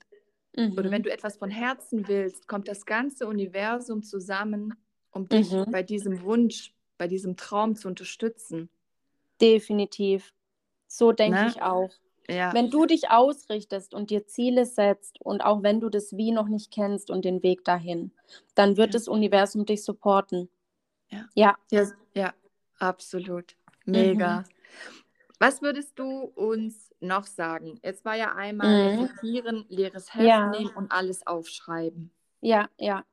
Mhm. 0.56 0.72
Oder 0.72 0.90
wenn 0.90 1.02
mhm. 1.02 1.04
du 1.04 1.12
etwas 1.12 1.36
von 1.36 1.50
Herzen 1.50 2.08
willst, 2.08 2.48
kommt 2.48 2.68
das 2.68 2.86
ganze 2.86 3.26
Universum 3.26 4.02
zusammen, 4.02 4.74
um 5.10 5.28
dich 5.28 5.52
mhm. 5.52 5.70
bei 5.70 5.82
diesem 5.82 6.22
Wunsch, 6.22 6.74
bei 6.98 7.08
diesem 7.08 7.36
Traum 7.36 7.76
zu 7.76 7.88
unterstützen. 7.88 8.68
Definitiv. 9.40 10.32
So 10.88 11.12
denke 11.12 11.38
ne? 11.38 11.48
ich 11.48 11.62
auch. 11.62 11.90
Ja. 12.28 12.52
Wenn 12.52 12.70
du 12.70 12.86
dich 12.86 13.10
ausrichtest 13.10 13.94
und 13.94 14.10
dir 14.10 14.26
Ziele 14.26 14.66
setzt 14.66 15.20
und 15.20 15.42
auch 15.42 15.62
wenn 15.62 15.80
du 15.80 15.88
das 15.88 16.16
Wie 16.16 16.32
noch 16.32 16.48
nicht 16.48 16.72
kennst 16.72 17.10
und 17.10 17.24
den 17.24 17.42
Weg 17.42 17.64
dahin, 17.64 18.10
dann 18.54 18.76
wird 18.76 18.88
ja. 18.88 18.92
das 18.92 19.06
Universum 19.06 19.64
dich 19.64 19.84
supporten. 19.84 20.48
Ja. 21.08 21.28
Ja, 21.34 21.56
ja, 21.70 21.86
ja 22.14 22.34
absolut. 22.78 23.56
Mega. 23.84 24.40
Mhm. 24.40 24.55
Was 25.38 25.60
würdest 25.60 25.98
du 25.98 26.32
uns 26.34 26.94
noch 27.00 27.24
sagen? 27.24 27.78
Jetzt 27.82 28.04
war 28.04 28.14
ja 28.14 28.34
einmal 28.34 28.68
mhm. 28.68 29.00
reflektieren, 29.00 29.66
leeres 29.68 30.14
Heft 30.14 30.26
ja. 30.26 30.48
nehmen 30.48 30.70
und 30.74 30.90
alles 30.90 31.26
aufschreiben. 31.26 32.10
Ja, 32.40 32.68
ja. 32.78 33.04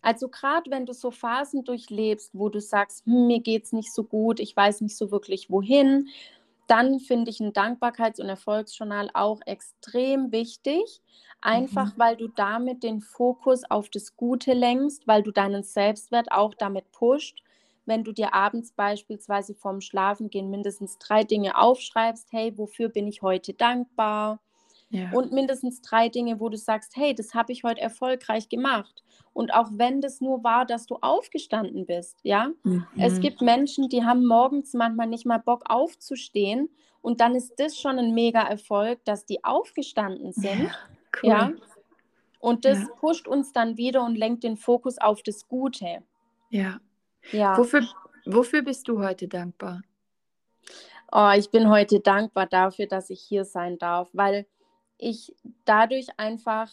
Also 0.00 0.28
gerade 0.28 0.70
wenn 0.70 0.86
du 0.86 0.92
so 0.92 1.12
Phasen 1.12 1.62
durchlebst, 1.62 2.30
wo 2.32 2.48
du 2.48 2.60
sagst, 2.60 3.06
hm, 3.06 3.28
mir 3.28 3.40
geht 3.40 3.64
es 3.64 3.72
nicht 3.72 3.92
so 3.92 4.02
gut, 4.02 4.40
ich 4.40 4.56
weiß 4.56 4.80
nicht 4.80 4.96
so 4.96 5.12
wirklich 5.12 5.50
wohin, 5.50 6.08
dann 6.66 6.98
finde 6.98 7.30
ich 7.30 7.38
ein 7.38 7.52
Dankbarkeits- 7.52 8.20
und 8.20 8.28
Erfolgsjournal 8.28 9.10
auch 9.14 9.40
extrem 9.46 10.32
wichtig. 10.32 11.00
Einfach 11.40 11.94
mhm. 11.94 11.98
weil 11.98 12.16
du 12.16 12.28
damit 12.28 12.82
den 12.82 13.00
Fokus 13.00 13.62
auf 13.68 13.88
das 13.88 14.16
Gute 14.16 14.52
lenkst, 14.52 15.06
weil 15.06 15.22
du 15.22 15.32
deinen 15.32 15.62
Selbstwert 15.62 16.30
auch 16.30 16.54
damit 16.54 16.90
pusht 16.92 17.42
wenn 17.86 18.04
du 18.04 18.12
dir 18.12 18.34
abends 18.34 18.72
beispielsweise 18.72 19.54
vorm 19.54 19.80
Schlafengehen 19.80 20.50
mindestens 20.50 20.98
drei 20.98 21.24
Dinge 21.24 21.58
aufschreibst, 21.58 22.28
hey, 22.32 22.56
wofür 22.56 22.88
bin 22.88 23.06
ich 23.06 23.22
heute 23.22 23.54
dankbar? 23.54 24.40
Ja. 24.90 25.10
Und 25.12 25.32
mindestens 25.32 25.80
drei 25.80 26.10
Dinge, 26.10 26.38
wo 26.38 26.50
du 26.50 26.58
sagst, 26.58 26.96
hey, 26.96 27.14
das 27.14 27.34
habe 27.34 27.52
ich 27.52 27.64
heute 27.64 27.80
erfolgreich 27.80 28.50
gemacht. 28.50 29.02
Und 29.32 29.54
auch 29.54 29.70
wenn 29.72 30.02
das 30.02 30.20
nur 30.20 30.44
war, 30.44 30.66
dass 30.66 30.86
du 30.86 30.98
aufgestanden 31.00 31.86
bist, 31.86 32.18
ja. 32.22 32.50
Mhm. 32.62 32.86
Es 32.98 33.18
gibt 33.20 33.40
Menschen, 33.40 33.88
die 33.88 34.04
haben 34.04 34.26
morgens 34.26 34.74
manchmal 34.74 35.06
nicht 35.06 35.24
mal 35.24 35.38
Bock 35.38 35.62
aufzustehen. 35.66 36.68
Und 37.00 37.20
dann 37.20 37.34
ist 37.34 37.54
das 37.56 37.78
schon 37.78 37.98
ein 37.98 38.12
mega 38.12 38.42
Erfolg, 38.42 39.02
dass 39.06 39.24
die 39.24 39.42
aufgestanden 39.44 40.32
sind. 40.32 40.64
Ja. 40.64 40.70
Cool. 41.22 41.30
ja? 41.30 41.52
Und 42.38 42.64
das 42.64 42.80
ja. 42.80 42.88
pusht 42.98 43.28
uns 43.28 43.52
dann 43.52 43.76
wieder 43.76 44.04
und 44.04 44.16
lenkt 44.16 44.44
den 44.44 44.56
Fokus 44.56 44.98
auf 44.98 45.22
das 45.22 45.48
Gute. 45.48 46.02
Ja. 46.50 46.80
Ja. 47.30 47.56
Wofür, 47.56 47.86
wofür 48.26 48.62
bist 48.62 48.88
du 48.88 49.02
heute 49.02 49.28
dankbar? 49.28 49.82
Oh, 51.10 51.30
ich 51.36 51.50
bin 51.50 51.68
heute 51.68 52.00
dankbar 52.00 52.46
dafür, 52.46 52.86
dass 52.86 53.10
ich 53.10 53.20
hier 53.20 53.44
sein 53.44 53.78
darf, 53.78 54.08
weil 54.12 54.46
ich 54.98 55.34
dadurch 55.64 56.08
einfach 56.16 56.70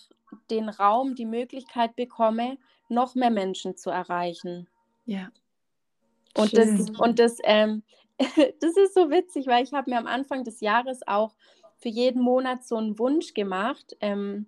den 0.49 0.69
Raum, 0.69 1.15
die 1.15 1.25
Möglichkeit 1.25 1.95
bekomme, 1.95 2.57
noch 2.87 3.15
mehr 3.15 3.31
Menschen 3.31 3.75
zu 3.75 3.89
erreichen. 3.89 4.67
Ja. 5.05 5.29
Und 6.35 6.51
Schön. 6.51 6.77
das, 6.77 6.99
und 6.99 7.19
das 7.19 7.37
ähm, 7.43 7.83
das 8.59 8.77
ist 8.77 8.93
so 8.93 9.09
witzig, 9.09 9.47
weil 9.47 9.63
ich 9.63 9.73
habe 9.73 9.89
mir 9.89 9.97
am 9.97 10.07
Anfang 10.07 10.43
des 10.43 10.59
Jahres 10.59 11.07
auch 11.07 11.35
für 11.77 11.89
jeden 11.89 12.21
Monat 12.21 12.65
so 12.65 12.75
einen 12.75 12.99
Wunsch 12.99 13.33
gemacht, 13.33 13.95
ähm, 14.01 14.47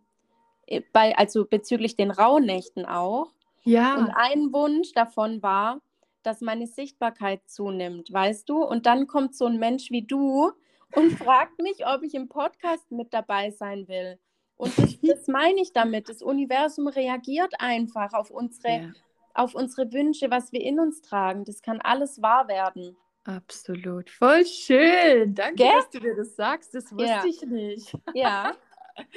äh, 0.68 0.82
bei, 0.92 1.18
also 1.18 1.46
bezüglich 1.46 1.96
den 1.96 2.12
Rauhnächten 2.12 2.86
auch. 2.86 3.32
Ja. 3.64 3.96
Und 3.96 4.12
ein 4.12 4.52
Wunsch 4.52 4.92
davon 4.94 5.42
war, 5.42 5.80
dass 6.24 6.42
meine 6.42 6.68
Sichtbarkeit 6.68 7.42
zunimmt, 7.48 8.12
weißt 8.12 8.48
du? 8.50 8.64
Und 8.64 8.86
dann 8.86 9.08
kommt 9.08 9.36
so 9.36 9.46
ein 9.46 9.58
Mensch 9.58 9.92
wie 9.92 10.04
du 10.04 10.52
und 10.96 11.12
fragt 11.18 11.62
mich, 11.62 11.86
ob 11.86 12.04
ich 12.04 12.14
im 12.14 12.30
Podcast 12.30 12.92
mit 12.92 13.14
dabei 13.14 13.52
sein 13.52 13.88
will. 13.88 14.20
Und 14.56 14.78
das, 14.78 15.00
das 15.02 15.28
meine 15.28 15.62
ich 15.62 15.74
damit. 15.74 16.08
Das 16.10 16.22
Universum 16.22 16.88
reagiert 16.88 17.54
einfach 17.60 18.14
auf 18.14 18.30
unsere, 18.30 18.72
ja. 18.74 18.92
auf 19.34 19.56
unsere 19.56 19.92
Wünsche, 19.92 20.30
was 20.30 20.52
wir 20.52 20.62
in 20.62 20.80
uns 20.80 21.02
tragen. 21.02 21.46
Das 21.46 21.62
kann 21.62 21.82
alles 21.82 22.22
wahr 22.22 22.48
werden. 22.48 22.96
Absolut. 23.24 24.10
Voll 24.10 24.46
schön. 24.46 25.34
Danke, 25.36 25.56
Gell? 25.56 25.72
dass 25.76 25.90
du 25.90 26.00
dir 26.00 26.16
das 26.16 26.36
sagst. 26.36 26.76
Das 26.76 26.92
wusste 26.92 27.06
ja. 27.06 27.26
ich 27.26 27.42
nicht. 27.44 27.98
Ja. 28.14 28.54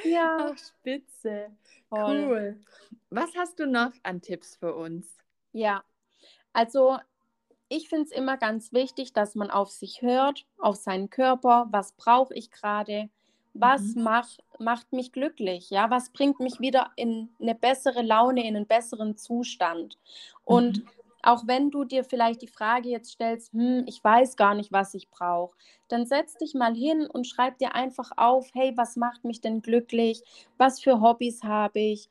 ja. 0.04 0.52
Ach, 0.52 0.58
spitze. 0.58 1.50
Voll. 1.88 2.24
Cool. 2.26 2.60
Was 3.10 3.34
hast 3.36 3.58
du 3.58 3.66
noch 3.66 3.92
an 4.02 4.20
Tipps 4.22 4.56
für 4.56 4.74
uns? 4.74 5.06
Ja, 5.52 5.84
also 6.54 6.96
ich 7.68 7.88
finde 7.88 8.04
es 8.04 8.12
immer 8.12 8.38
ganz 8.38 8.72
wichtig, 8.72 9.12
dass 9.12 9.34
man 9.34 9.50
auf 9.50 9.70
sich 9.70 10.00
hört, 10.00 10.46
auf 10.58 10.76
seinen 10.76 11.10
Körper. 11.10 11.66
Was 11.70 11.92
brauche 11.92 12.32
ich 12.32 12.50
gerade? 12.50 13.10
Was 13.52 13.94
mhm. 13.94 14.02
mach, 14.02 14.28
macht 14.58 14.92
mich 14.92 15.12
glücklich? 15.12 15.70
Ja, 15.70 15.90
was 15.90 16.10
bringt 16.10 16.40
mich 16.40 16.60
wieder 16.60 16.90
in 16.96 17.28
eine 17.40 17.54
bessere 17.54 18.02
Laune, 18.02 18.46
in 18.46 18.56
einen 18.56 18.66
besseren 18.66 19.16
Zustand? 19.16 19.98
Und 20.44 20.78
mhm 20.78 20.88
auch 21.24 21.46
wenn 21.46 21.70
du 21.70 21.84
dir 21.84 22.04
vielleicht 22.04 22.42
die 22.42 22.48
Frage 22.48 22.90
jetzt 22.90 23.12
stellst, 23.12 23.52
hm, 23.52 23.84
ich 23.86 24.02
weiß 24.02 24.36
gar 24.36 24.54
nicht, 24.54 24.72
was 24.72 24.94
ich 24.94 25.10
brauche, 25.10 25.56
dann 25.88 26.06
setz 26.06 26.36
dich 26.36 26.54
mal 26.54 26.74
hin 26.74 27.06
und 27.06 27.26
schreib 27.26 27.58
dir 27.58 27.74
einfach 27.74 28.10
auf, 28.16 28.50
hey, 28.52 28.74
was 28.76 28.96
macht 28.96 29.24
mich 29.24 29.40
denn 29.40 29.62
glücklich? 29.62 30.22
Was 30.58 30.80
für 30.80 31.00
Hobbys 31.00 31.42
habe 31.42 31.80
ich? 31.80 32.08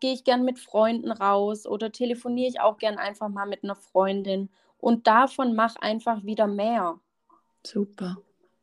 Gehe 0.00 0.14
ich 0.14 0.24
gern 0.24 0.44
mit 0.44 0.58
Freunden 0.58 1.12
raus 1.12 1.66
oder 1.66 1.92
telefoniere 1.92 2.48
ich 2.48 2.60
auch 2.60 2.78
gern 2.78 2.98
einfach 2.98 3.28
mal 3.28 3.46
mit 3.46 3.64
einer 3.64 3.76
Freundin? 3.76 4.50
Und 4.78 5.06
davon 5.06 5.54
mach 5.54 5.76
einfach 5.76 6.24
wieder 6.24 6.46
mehr. 6.46 6.98
Super. 7.64 8.16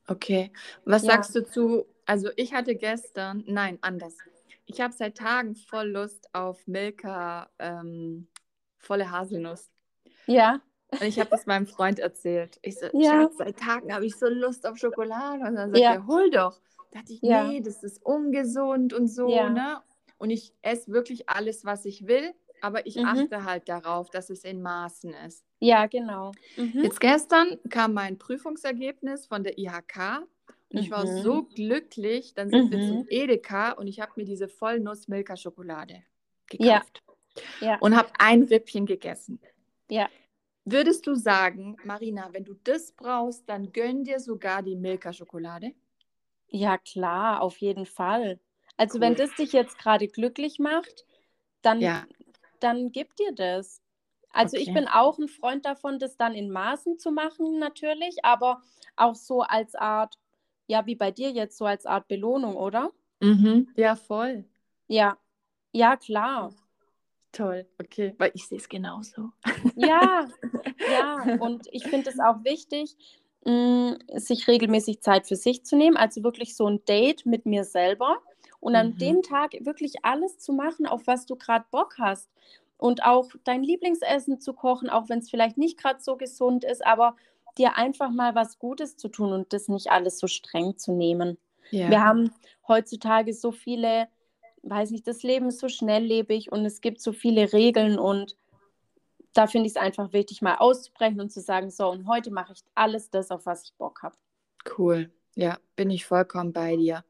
Okay. 0.08 0.52
Was 0.86 1.04
ja. 1.04 1.13
sagst 1.13 1.36
du 1.36 1.45
zu, 1.45 1.86
also 2.06 2.30
ich 2.36 2.54
hatte 2.54 2.76
gestern, 2.76 3.43
nein, 3.47 3.78
anders. 3.82 4.17
Ich 4.65 4.82
habe 4.82 4.93
seit 4.93 5.17
Tagen 5.17 5.56
voll 5.56 5.89
Lust 5.89 6.28
auf 6.34 6.65
Milka 6.67 7.50
ähm, 7.60 8.28
volle 8.78 9.12
Haselnuss. 9.12 9.69
Ja. 10.26 10.62
Und 10.91 11.04
ich 11.04 11.19
habe 11.19 11.30
das 11.30 11.45
meinem 11.45 11.67
Freund 11.67 12.00
erzählt. 12.00 12.60
Ich 12.62 12.80
so, 12.80 12.88
ja. 12.93 13.12
Schatz, 13.12 13.38
seit 13.38 13.60
Tagen 13.60 13.93
habe 13.93 14.06
ich 14.06 14.15
so 14.15 14.28
Lust 14.28 14.65
auf 14.65 14.78
Schokolade. 14.78 15.43
Und 15.43 15.56
dann 15.56 15.71
sagt 15.71 15.84
ja. 15.84 15.93
er, 15.93 16.08
hol 16.08 16.30
doch. 16.30 16.60
Da 16.91 17.00
dachte 17.00 17.13
ich, 17.13 17.21
ja. 17.21 17.43
nee, 17.43 17.62
das 17.62 17.84
ist 17.84 18.04
ungesund 18.06 18.93
und 18.93 19.08
so, 19.08 19.30
ja. 19.30 19.50
ne? 19.50 19.82
Und 20.17 20.30
ich 20.30 20.53
esse 20.62 20.91
wirklich 20.91 21.30
alles, 21.30 21.65
was 21.65 21.86
ich 21.86 22.08
will, 22.08 22.34
aber 22.62 22.86
ich 22.88 22.95
mhm. 22.95 23.06
achte 23.06 23.43
halt 23.43 23.69
darauf, 23.69 24.10
dass 24.10 24.30
es 24.30 24.43
in 24.43 24.62
Maßen 24.62 25.13
ist. 25.27 25.45
Ja, 25.60 25.86
genau. 25.88 26.32
Mhm. 26.56 26.84
Jetzt 26.84 26.99
gestern 26.99 27.60
kam 27.69 27.93
mein 27.93 28.17
Prüfungsergebnis 28.17 29.27
von 29.27 29.43
der 29.43 29.58
IHK 29.58 30.27
und 30.69 30.73
mhm. 30.73 30.80
ich 30.80 30.91
war 30.91 31.06
mhm. 31.06 31.21
so 31.21 31.43
glücklich. 31.43 32.34
Dann 32.34 32.49
sind 32.49 32.71
wir 32.71 32.80
zum 32.80 32.99
mhm. 32.99 33.08
Edeka 33.10 33.71
und 33.71 33.88
ich 33.88 33.99
habe 33.99 34.13
mir 34.15 34.25
diese 34.25 34.47
Vollnuss-Milka-Schokolade 34.47 36.03
gekauft. 36.47 37.03
Ja. 37.62 37.67
ja. 37.67 37.77
Und 37.80 37.95
habe 37.95 38.10
ein 38.19 38.43
Rippchen 38.43 38.86
gegessen. 38.86 39.39
Ja. 39.89 40.10
Würdest 40.65 41.08
du 41.08 41.15
sagen, 41.15 41.77
Marina, 41.86 42.30
wenn 42.34 42.43
du 42.43 42.53
das 42.63 42.91
brauchst, 42.91 43.47
dann 43.47 43.71
gönn 43.71 44.03
dir 44.03 44.19
sogar 44.19 44.62
die 44.62 44.75
Milka-Schokolade? 44.75 45.71
Ja, 46.49 46.77
klar, 46.77 47.41
auf 47.41 47.58
jeden 47.58 47.86
Fall. 47.86 48.39
Also 48.78 48.98
cool. 48.98 49.02
wenn 49.02 49.16
das 49.16 49.34
dich 49.36 49.52
jetzt 49.52 49.78
gerade 49.78 50.08
glücklich 50.08 50.60
macht, 50.60 51.06
dann, 51.62 51.82
ja. 51.82 52.06
dann 52.60 52.92
gib 52.92 53.16
dir 53.16 53.34
das. 53.34 53.82
Also 54.30 54.56
okay. 54.56 54.66
ich 54.68 54.74
bin 54.74 54.88
auch 54.88 55.18
ein 55.18 55.28
Freund 55.28 55.66
davon, 55.66 56.00
das 56.00 56.16
dann 56.16 56.34
in 56.34 56.52
Maßen 56.52 57.00
zu 57.00 57.12
machen, 57.12 57.58
natürlich, 57.60 58.24
aber 58.24 58.62
auch 58.96 59.16
so 59.16 59.42
als 59.42 59.74
Art, 59.74 60.18
ja, 60.68 60.86
wie 60.86 60.96
bei 60.96 61.12
dir 61.12 61.32
jetzt, 61.32 61.58
so 61.58 61.66
als 61.66 61.86
Art 61.86 62.08
Belohnung, 62.08 62.56
oder? 62.56 62.92
Mhm. 63.20 63.68
Ja, 63.76 63.96
voll. 63.96 64.46
Ja, 64.88 65.18
ja, 65.72 65.98
klar. 65.98 66.54
Toll, 67.32 67.68
okay, 67.82 68.16
weil 68.18 68.32
ich 68.34 68.48
sehe 68.48 68.58
es 68.58 68.70
genauso. 68.70 69.32
Ja, 69.76 70.28
ja, 70.92 71.38
und 71.40 71.68
ich 71.72 71.84
finde 71.86 72.10
es 72.10 72.20
auch 72.20 72.44
wichtig, 72.44 72.96
mh, 73.46 73.52
mm, 73.52 73.98
sich 74.20 74.48
regelmäßig 74.48 75.02
Zeit 75.02 75.28
für 75.28 75.36
sich 75.36 75.66
zu 75.66 75.76
nehmen, 75.76 75.98
also 75.98 76.24
wirklich 76.24 76.56
so 76.56 76.68
ein 76.68 76.84
Date 76.86 77.26
mit 77.26 77.46
mir 77.46 77.63
selber 77.63 78.22
und 78.67 78.75
an 78.75 78.89
mhm. 78.89 78.97
dem 78.97 79.21
Tag 79.21 79.53
wirklich 79.62 79.95
alles 80.03 80.38
zu 80.39 80.53
machen, 80.53 80.86
auf 80.86 81.08
was 81.08 81.25
du 81.25 81.36
gerade 81.36 81.65
Bock 81.71 81.95
hast 81.97 82.30
und 82.77 83.03
auch 83.03 83.30
dein 83.43 83.63
Lieblingsessen 83.63 84.39
zu 84.39 84.53
kochen, 84.53 84.89
auch 84.89 85.10
wenn 85.10 85.19
es 85.19 85.30
vielleicht 85.30 85.58
nicht 85.58 85.80
gerade 85.80 86.01
so 86.01 86.17
gesund 86.17 86.63
ist, 86.63 86.86
aber 86.86 87.15
dir 87.58 87.77
einfach 87.77 88.12
mal 88.12 88.36
was 88.36 88.60
Gutes 88.60 88.97
zu 88.97 89.08
tun 89.08 89.32
und 89.32 89.53
das 89.53 89.67
nicht 89.67 89.89
alles 89.89 90.19
so 90.19 90.27
streng 90.27 90.77
zu 90.77 90.91
nehmen. 90.91 91.38
Ja. 91.71 91.89
Wir 91.89 92.03
haben 92.03 92.32
heutzutage 92.67 93.34
so 93.34 93.51
viele 93.51 94.08
weiß 94.63 94.91
nicht, 94.91 95.08
das 95.08 95.23
Leben 95.23 95.47
ist 95.47 95.60
so 95.60 95.69
schnelllebig 95.69 96.51
und 96.51 96.65
es 96.65 96.82
gibt 96.82 97.01
so 97.01 97.13
viele 97.13 97.53
Regeln 97.53 97.97
und 97.97 98.36
da 99.34 99.47
finde 99.47 99.67
ich 99.67 99.75
es 99.75 99.82
einfach 99.82 100.13
wichtig, 100.13 100.41
mal 100.41 100.56
auszubrechen 100.56 101.21
und 101.21 101.32
zu 101.32 101.41
sagen, 101.41 101.69
so, 101.69 101.89
und 101.89 102.08
heute 102.08 102.32
mache 102.32 102.53
ich 102.53 102.63
alles 102.75 103.10
das, 103.10 103.30
auf 103.30 103.45
was 103.45 103.63
ich 103.63 103.73
Bock 103.75 104.01
habe. 104.03 104.15
Cool, 104.77 105.12
ja, 105.36 105.58
bin 105.75 105.89
ich 105.89 106.06
vollkommen 106.06 106.53
bei 106.53 106.75
dir. 106.75 107.03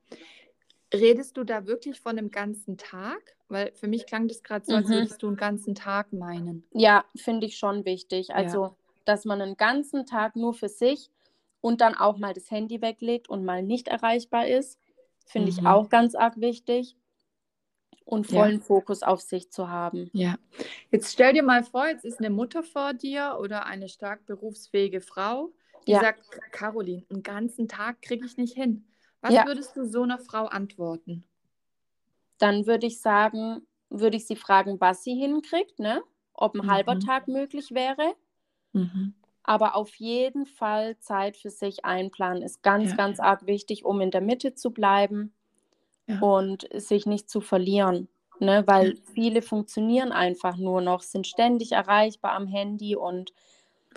Redest 0.93 1.37
du 1.37 1.43
da 1.43 1.65
wirklich 1.65 1.99
von 1.99 2.17
einem 2.17 2.31
ganzen 2.31 2.77
Tag? 2.77 3.35
Weil 3.49 3.71
für 3.73 3.87
mich 3.87 4.05
klang 4.05 4.27
das 4.27 4.43
gerade 4.43 4.65
so, 4.65 4.73
als 4.73 4.87
mhm. 4.87 4.93
würdest 4.93 5.23
du 5.23 5.27
einen 5.27 5.37
ganzen 5.37 5.75
Tag 5.75 6.11
meinen. 6.11 6.65
Ja, 6.71 7.05
finde 7.15 7.47
ich 7.47 7.57
schon 7.57 7.85
wichtig. 7.85 8.33
Also, 8.33 8.63
ja. 8.63 8.75
dass 9.05 9.25
man 9.25 9.41
einen 9.41 9.57
ganzen 9.57 10.05
Tag 10.05 10.35
nur 10.35 10.53
für 10.53 10.69
sich 10.69 11.09
und 11.61 11.81
dann 11.81 11.95
auch 11.95 12.17
mal 12.17 12.33
das 12.33 12.51
Handy 12.51 12.81
weglegt 12.81 13.29
und 13.29 13.45
mal 13.45 13.63
nicht 13.63 13.87
erreichbar 13.87 14.47
ist, 14.47 14.79
finde 15.25 15.51
mhm. 15.51 15.57
ich 15.57 15.65
auch 15.65 15.89
ganz 15.89 16.15
arg 16.15 16.39
wichtig 16.39 16.97
und 18.07 18.25
vollen 18.27 18.59
ja. 18.59 18.63
Fokus 18.63 19.03
auf 19.03 19.21
sich 19.21 19.51
zu 19.51 19.69
haben. 19.69 20.09
Ja. 20.13 20.37
Jetzt 20.91 21.11
stell 21.11 21.33
dir 21.33 21.43
mal 21.43 21.63
vor, 21.63 21.87
jetzt 21.87 22.05
ist 22.05 22.19
eine 22.19 22.29
Mutter 22.29 22.63
vor 22.63 22.93
dir 22.93 23.37
oder 23.39 23.65
eine 23.65 23.89
stark 23.89 24.25
berufsfähige 24.25 25.01
Frau, 25.01 25.51
die 25.85 25.91
ja. 25.91 25.99
sagt, 25.99 26.23
Caroline, 26.51 27.03
einen 27.09 27.23
ganzen 27.23 27.67
Tag 27.67 28.01
kriege 28.01 28.25
ich 28.25 28.37
nicht 28.37 28.55
hin. 28.55 28.85
Was 29.27 29.33
ja. 29.33 29.45
würdest 29.45 29.75
du 29.75 29.85
so 29.85 30.03
einer 30.03 30.19
Frau 30.19 30.45
antworten? 30.45 31.23
Dann 32.37 32.65
würde 32.65 32.87
ich 32.87 33.01
sagen, 33.01 33.67
würde 33.89 34.17
ich 34.17 34.25
sie 34.25 34.35
fragen, 34.35 34.79
was 34.79 35.03
sie 35.03 35.15
hinkriegt, 35.15 35.79
ne? 35.79 36.01
ob 36.33 36.55
ein 36.55 36.65
mhm. 36.65 36.71
halber 36.71 36.99
Tag 36.99 37.27
möglich 37.27 37.71
wäre. 37.71 38.13
Mhm. 38.71 39.13
Aber 39.43 39.75
auf 39.75 39.95
jeden 39.95 40.45
Fall 40.45 40.97
Zeit 40.99 41.35
für 41.35 41.49
sich 41.49 41.83
einplanen 41.83 42.43
ist 42.43 42.63
ganz, 42.63 42.95
ganz 42.95 43.19
arg 43.19 43.45
wichtig, 43.45 43.85
um 43.85 44.01
in 44.01 44.11
der 44.11 44.21
Mitte 44.21 44.53
zu 44.53 44.71
bleiben 44.71 45.33
ja. 46.05 46.19
und 46.19 46.67
sich 46.73 47.05
nicht 47.05 47.29
zu 47.29 47.41
verlieren. 47.41 48.07
Ne? 48.39 48.63
Weil 48.67 48.89
ja. 48.89 49.01
viele 49.13 49.41
funktionieren 49.41 50.11
einfach 50.11 50.57
nur 50.57 50.81
noch, 50.81 51.01
sind 51.01 51.27
ständig 51.27 51.71
erreichbar 51.71 52.33
am 52.33 52.47
Handy 52.47 52.95
und 52.95 53.33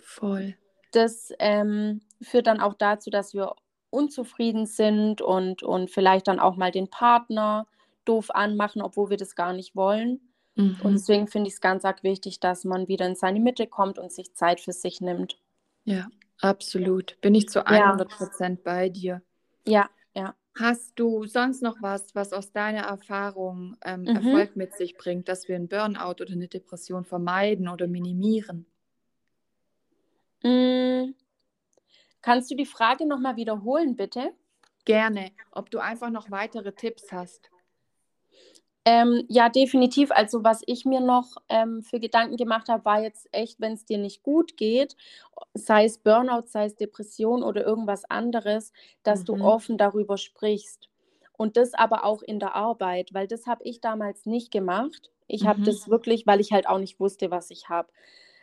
voll. 0.02 0.56
Das 0.92 1.32
ähm, 1.38 2.00
führt 2.22 2.46
dann 2.46 2.60
auch 2.60 2.74
dazu, 2.74 3.10
dass 3.10 3.34
wir 3.34 3.54
unzufrieden 3.90 4.66
sind 4.66 5.20
und, 5.20 5.62
und 5.62 5.90
vielleicht 5.90 6.28
dann 6.28 6.40
auch 6.40 6.56
mal 6.56 6.70
den 6.70 6.88
Partner 6.88 7.66
doof 8.04 8.30
anmachen, 8.30 8.82
obwohl 8.82 9.10
wir 9.10 9.16
das 9.16 9.34
gar 9.34 9.52
nicht 9.52 9.76
wollen. 9.76 10.20
Mhm. 10.54 10.78
Und 10.82 10.92
deswegen 10.94 11.26
finde 11.26 11.48
ich 11.48 11.54
es 11.54 11.60
ganz 11.60 11.84
arg 11.84 12.02
wichtig, 12.02 12.40
dass 12.40 12.64
man 12.64 12.88
wieder 12.88 13.06
in 13.06 13.16
seine 13.16 13.40
Mitte 13.40 13.66
kommt 13.66 13.98
und 13.98 14.12
sich 14.12 14.34
Zeit 14.34 14.60
für 14.60 14.72
sich 14.72 15.00
nimmt. 15.00 15.38
Ja, 15.84 16.08
absolut. 16.40 17.20
Bin 17.20 17.34
ich 17.34 17.48
zu 17.48 17.66
100 17.66 18.08
Prozent 18.08 18.58
ja. 18.58 18.62
bei 18.64 18.88
dir. 18.88 19.22
Ja, 19.66 19.88
ja. 20.14 20.34
Hast 20.58 20.98
du 20.98 21.26
sonst 21.26 21.62
noch 21.62 21.76
was, 21.80 22.14
was 22.14 22.32
aus 22.32 22.52
deiner 22.52 22.82
Erfahrung 22.82 23.76
ähm, 23.84 24.02
mhm. 24.02 24.08
Erfolg 24.08 24.56
mit 24.56 24.74
sich 24.74 24.96
bringt, 24.96 25.28
dass 25.28 25.48
wir 25.48 25.56
einen 25.56 25.68
Burnout 25.68 26.22
oder 26.22 26.32
eine 26.32 26.48
Depression 26.48 27.04
vermeiden 27.04 27.68
oder 27.68 27.86
minimieren? 27.86 28.66
Mhm. 30.42 31.14
Kannst 32.22 32.50
du 32.50 32.54
die 32.54 32.66
Frage 32.66 33.06
nochmal 33.06 33.36
wiederholen, 33.36 33.96
bitte? 33.96 34.32
Gerne. 34.84 35.30
Ob 35.52 35.70
du 35.70 35.78
einfach 35.78 36.10
noch 36.10 36.30
weitere 36.30 36.72
Tipps 36.72 37.12
hast. 37.12 37.50
Ähm, 38.86 39.24
ja, 39.28 39.48
definitiv. 39.50 40.10
Also 40.10 40.42
was 40.42 40.62
ich 40.66 40.84
mir 40.84 41.00
noch 41.00 41.36
ähm, 41.48 41.82
für 41.82 42.00
Gedanken 42.00 42.36
gemacht 42.36 42.68
habe, 42.68 42.84
war 42.84 43.02
jetzt 43.02 43.28
echt, 43.30 43.60
wenn 43.60 43.74
es 43.74 43.84
dir 43.84 43.98
nicht 43.98 44.22
gut 44.22 44.56
geht, 44.56 44.96
sei 45.52 45.84
es 45.84 45.98
Burnout, 45.98 46.46
sei 46.46 46.64
es 46.64 46.76
Depression 46.76 47.42
oder 47.42 47.64
irgendwas 47.64 48.04
anderes, 48.06 48.72
dass 49.02 49.20
mhm. 49.20 49.24
du 49.24 49.44
offen 49.44 49.78
darüber 49.78 50.16
sprichst. 50.16 50.88
Und 51.36 51.56
das 51.56 51.74
aber 51.74 52.04
auch 52.04 52.22
in 52.22 52.38
der 52.38 52.54
Arbeit, 52.54 53.12
weil 53.12 53.26
das 53.26 53.46
habe 53.46 53.64
ich 53.64 53.80
damals 53.80 54.26
nicht 54.26 54.50
gemacht. 54.50 55.10
Ich 55.26 55.44
mhm. 55.44 55.48
habe 55.48 55.62
das 55.62 55.88
wirklich, 55.88 56.26
weil 56.26 56.40
ich 56.40 56.52
halt 56.52 56.66
auch 56.66 56.78
nicht 56.78 56.98
wusste, 57.00 57.30
was 57.30 57.50
ich 57.50 57.68
habe. 57.68 57.88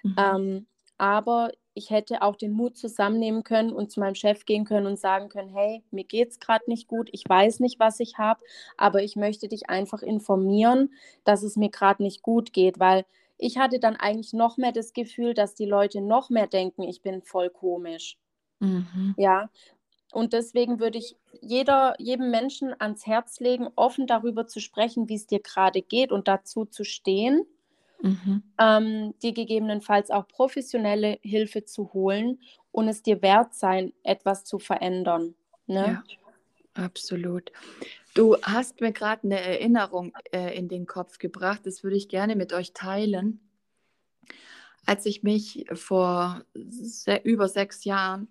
Mhm. 0.04 0.16
Ähm, 0.18 0.68
aber 0.98 1.52
ich 1.78 1.92
hätte 1.92 2.24
auch 2.24 2.36
den 2.36 2.52
Mut 2.52 2.76
zusammennehmen 2.76 3.44
können 3.44 3.72
und 3.72 3.92
zu 3.92 4.00
meinem 4.00 4.16
Chef 4.16 4.46
gehen 4.46 4.66
können 4.66 4.88
und 4.88 5.00
sagen 5.00 5.30
können, 5.30 5.50
hey, 5.50 5.84
mir 5.92 6.04
geht 6.04 6.32
es 6.32 6.40
gerade 6.40 6.64
nicht 6.68 6.88
gut, 6.88 7.10
ich 7.12 7.24
weiß 7.28 7.60
nicht, 7.60 7.80
was 7.80 8.00
ich 8.00 8.18
habe, 8.18 8.42
aber 8.78 9.04
ich 9.04 9.16
möchte 9.16 9.48
dich 9.48 9.70
einfach 9.70 10.02
informieren, 10.02 10.94
dass 11.24 11.44
es 11.44 11.56
mir 11.56 11.70
gerade 11.70 12.02
nicht 12.02 12.24
gut 12.24 12.52
geht, 12.52 12.80
weil 12.80 13.06
ich 13.38 13.60
hatte 13.60 13.80
dann 13.80 13.96
eigentlich 13.96 14.34
noch 14.34 14.58
mehr 14.58 14.72
das 14.72 14.94
Gefühl, 14.94 15.36
dass 15.36 15.54
die 15.54 15.68
Leute 15.68 16.02
noch 16.02 16.32
mehr 16.32 16.48
denken, 16.48 16.82
ich 16.82 17.04
bin 17.04 17.22
voll 17.22 17.52
komisch. 17.52 18.18
Mhm. 18.60 19.14
Ja, 19.16 19.50
und 20.12 20.34
deswegen 20.34 20.80
würde 20.80 20.98
ich 20.98 21.16
jeder, 21.42 21.94
jedem 22.00 22.32
Menschen 22.32 22.74
ans 22.80 23.06
Herz 23.06 23.40
legen, 23.40 23.68
offen 23.76 24.08
darüber 24.08 24.48
zu 24.48 24.60
sprechen, 24.60 25.10
wie 25.10 25.16
es 25.16 25.28
dir 25.28 25.42
gerade 25.42 25.84
geht 25.84 26.12
und 26.12 26.28
dazu 26.28 26.66
zu 26.66 26.84
stehen 26.84 27.46
mhm. 28.02 28.44
ähm, 28.60 29.14
dir 29.22 29.34
gegebenenfalls 29.34 30.12
auch 30.12 30.28
professionelle 30.28 31.20
Hilfe 31.22 31.66
zu 31.66 31.94
holen 31.94 32.40
und 32.72 32.88
es 32.88 33.02
dir 33.02 33.22
wert 33.22 33.54
sein, 33.54 33.94
etwas 34.04 34.46
zu 34.46 34.60
verändern. 34.60 35.36
Ne? 35.66 36.04
Ja, 36.76 36.84
absolut. 36.84 37.52
Du 38.14 38.36
hast 38.42 38.82
mir 38.82 38.92
gerade 38.92 39.24
eine 39.24 39.40
Erinnerung 39.40 40.14
äh, 40.32 40.58
in 40.58 40.68
den 40.68 40.88
Kopf 40.88 41.20
gebracht, 41.20 41.62
das 41.66 41.84
würde 41.84 41.98
ich 41.98 42.10
gerne 42.10 42.36
mit 42.36 42.54
euch 42.54 42.74
teilen. 42.74 43.40
Als 44.86 45.06
ich 45.06 45.22
mich 45.22 45.66
vor 45.74 46.44
se 46.54 47.20
über 47.24 47.50
sechs 47.50 47.84
Jahren 47.84 48.30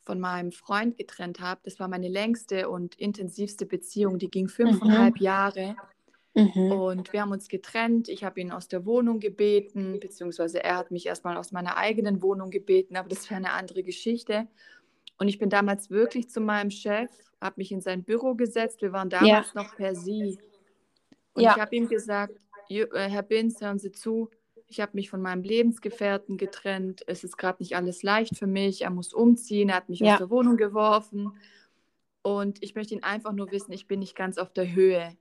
von 0.00 0.18
meinem 0.18 0.50
Freund 0.50 0.96
getrennt 0.96 1.40
habe, 1.40 1.60
das 1.64 1.78
war 1.78 1.86
meine 1.86 2.08
längste 2.08 2.68
und 2.68 2.96
intensivste 2.96 3.66
Beziehung, 3.66 4.18
die 4.18 4.30
ging 4.30 4.46
mhm. 4.46 4.50
fünfeinhalb 4.50 5.14
mhm. 5.16 5.22
Jahre. 5.22 5.76
Mhm. 6.34 6.72
Und 6.72 7.12
wir 7.12 7.20
haben 7.20 7.32
uns 7.32 7.48
getrennt. 7.48 8.08
Ich 8.08 8.24
habe 8.24 8.40
ihn 8.40 8.52
aus 8.52 8.68
der 8.68 8.86
Wohnung 8.86 9.20
gebeten, 9.20 10.00
beziehungsweise 10.00 10.62
er 10.62 10.78
hat 10.78 10.90
mich 10.90 11.06
erstmal 11.06 11.36
aus 11.36 11.52
meiner 11.52 11.76
eigenen 11.76 12.22
Wohnung 12.22 12.50
gebeten, 12.50 12.96
aber 12.96 13.08
das 13.08 13.28
wäre 13.28 13.38
eine 13.38 13.52
andere 13.52 13.82
Geschichte. 13.82 14.48
Und 15.18 15.28
ich 15.28 15.38
bin 15.38 15.50
damals 15.50 15.90
wirklich 15.90 16.30
zu 16.30 16.40
meinem 16.40 16.70
Chef, 16.70 17.10
habe 17.40 17.54
mich 17.58 17.70
in 17.70 17.80
sein 17.80 18.02
Büro 18.02 18.34
gesetzt. 18.34 18.80
Wir 18.82 18.92
waren 18.92 19.10
damals 19.10 19.52
ja. 19.52 19.62
noch 19.62 19.76
per 19.76 19.94
Sie. 19.94 20.38
Und 21.34 21.42
ja. 21.42 21.52
ich 21.54 21.60
habe 21.60 21.76
ihm 21.76 21.88
gesagt, 21.88 22.34
äh, 22.68 22.86
Herr 22.92 23.22
Binz, 23.22 23.60
hören 23.60 23.78
Sie 23.78 23.92
zu, 23.92 24.30
ich 24.72 24.80
habe 24.80 24.92
mich 24.94 25.10
von 25.10 25.20
meinem 25.20 25.42
Lebensgefährten 25.42 26.38
getrennt. 26.38 27.02
Es 27.06 27.24
ist 27.24 27.36
gerade 27.36 27.62
nicht 27.62 27.76
alles 27.76 28.02
leicht 28.02 28.38
für 28.38 28.46
mich. 28.46 28.82
Er 28.82 28.90
muss 28.90 29.12
umziehen. 29.12 29.68
Er 29.68 29.76
hat 29.76 29.90
mich 29.90 30.00
ja. 30.00 30.14
aus 30.14 30.18
der 30.18 30.30
Wohnung 30.30 30.56
geworfen. 30.56 31.32
Und 32.22 32.62
ich 32.62 32.74
möchte 32.74 32.94
ihn 32.94 33.02
einfach 33.02 33.32
nur 33.32 33.50
wissen, 33.50 33.72
ich 33.72 33.86
bin 33.86 34.00
nicht 34.00 34.16
ganz 34.16 34.38
auf 34.38 34.50
der 34.50 34.72
Höhe. 34.72 35.14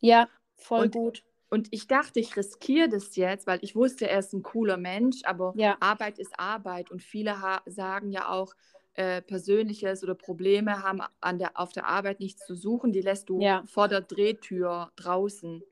Ja. 0.00 0.28
Voll 0.58 0.84
und, 0.84 0.92
gut. 0.92 1.24
Und 1.50 1.68
ich 1.70 1.86
dachte, 1.86 2.20
ich 2.20 2.36
riskiere 2.36 2.88
das 2.88 3.16
jetzt, 3.16 3.46
weil 3.46 3.58
ich 3.62 3.74
wusste, 3.74 4.08
er 4.08 4.18
ist 4.18 4.34
ein 4.34 4.42
cooler 4.42 4.76
Mensch, 4.76 5.22
aber 5.24 5.54
ja. 5.56 5.78
Arbeit 5.80 6.18
ist 6.18 6.38
Arbeit 6.38 6.90
und 6.90 7.02
viele 7.02 7.36
sagen 7.66 8.10
ja 8.10 8.28
auch, 8.28 8.54
äh, 8.98 9.22
Persönliches 9.22 10.02
oder 10.02 10.16
Probleme 10.16 10.82
haben 10.82 11.00
an 11.20 11.38
der, 11.38 11.52
auf 11.54 11.72
der 11.72 11.86
Arbeit 11.86 12.18
nichts 12.18 12.44
zu 12.44 12.56
suchen, 12.56 12.90
die 12.90 13.00
lässt 13.00 13.28
du 13.28 13.40
ja. 13.40 13.62
vor 13.64 13.86
der 13.86 14.00
Drehtür 14.00 14.90
draußen. 14.96 15.62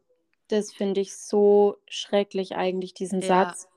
Das 0.46 0.72
finde 0.72 1.00
ich 1.00 1.16
so 1.16 1.76
schrecklich 1.88 2.54
eigentlich, 2.54 2.94
diesen 2.94 3.20
ja. 3.20 3.26
Satz. 3.26 3.68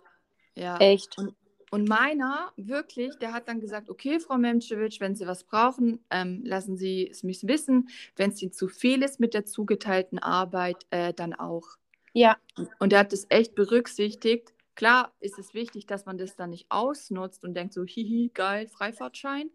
Ja. 0.54 0.78
Echt. 0.78 1.18
Und, 1.18 1.36
und 1.72 1.88
meiner, 1.88 2.52
wirklich, 2.58 3.16
der 3.18 3.34
hat 3.34 3.48
dann 3.48 3.60
gesagt, 3.60 3.90
okay, 3.90 4.20
Frau 4.20 4.38
Memczewitsch, 4.38 5.00
wenn 5.00 5.16
Sie 5.16 5.28
was 5.28 5.44
brauchen, 5.44 6.04
ähm, 6.10 6.42
lassen 6.44 6.78
Sie 6.78 7.08
es 7.10 7.24
mich 7.24 7.48
wissen. 7.48 7.90
Wenn 8.16 8.32
es 8.32 8.42
Ihnen 8.42 8.54
zu 8.54 8.68
viel 8.68 9.04
ist 9.04 9.20
mit 9.20 9.34
der 9.34 9.46
zugeteilten 9.46 10.20
Arbeit, 10.20 10.86
äh, 10.90 11.14
dann 11.14 11.34
auch. 11.34 11.78
Ja. 12.14 12.38
Und 12.80 12.94
er 12.94 13.00
hat 13.00 13.14
das 13.14 13.26
echt 13.30 13.56
berücksichtigt. 13.56 14.54
Klar 14.76 15.14
ist 15.20 15.38
es 15.38 15.54
wichtig, 15.54 15.86
dass 15.86 16.06
man 16.06 16.18
das 16.18 16.36
dann 16.36 16.52
nicht 16.52 16.66
ausnutzt 16.70 17.44
und 17.44 17.54
denkt 17.54 17.74
so, 17.74 17.84
hihi, 17.84 18.32
geil, 18.34 18.68
Freifahrtschein. 18.68 19.52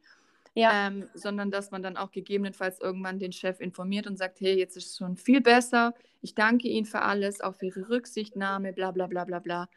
Ja. 0.56 0.86
Ähm, 0.86 1.08
sondern 1.14 1.50
dass 1.50 1.72
man 1.72 1.82
dann 1.82 1.96
auch 1.96 2.12
gegebenenfalls 2.12 2.80
irgendwann 2.80 3.18
den 3.18 3.32
Chef 3.32 3.58
informiert 3.58 4.06
und 4.06 4.16
sagt, 4.16 4.40
hey, 4.40 4.56
jetzt 4.56 4.76
ist 4.76 4.90
es 4.90 4.96
schon 4.98 5.16
viel 5.16 5.40
besser. 5.40 5.94
Ich 6.20 6.36
danke 6.36 6.68
Ihnen 6.68 6.86
für 6.86 7.02
alles, 7.02 7.40
auch 7.40 7.56
für 7.56 7.66
Ihre 7.66 7.88
Rücksichtnahme, 7.88 8.72
bla 8.72 8.92
bla 8.92 9.08
bla 9.08 9.24
bla 9.24 9.40
bla. 9.40 9.68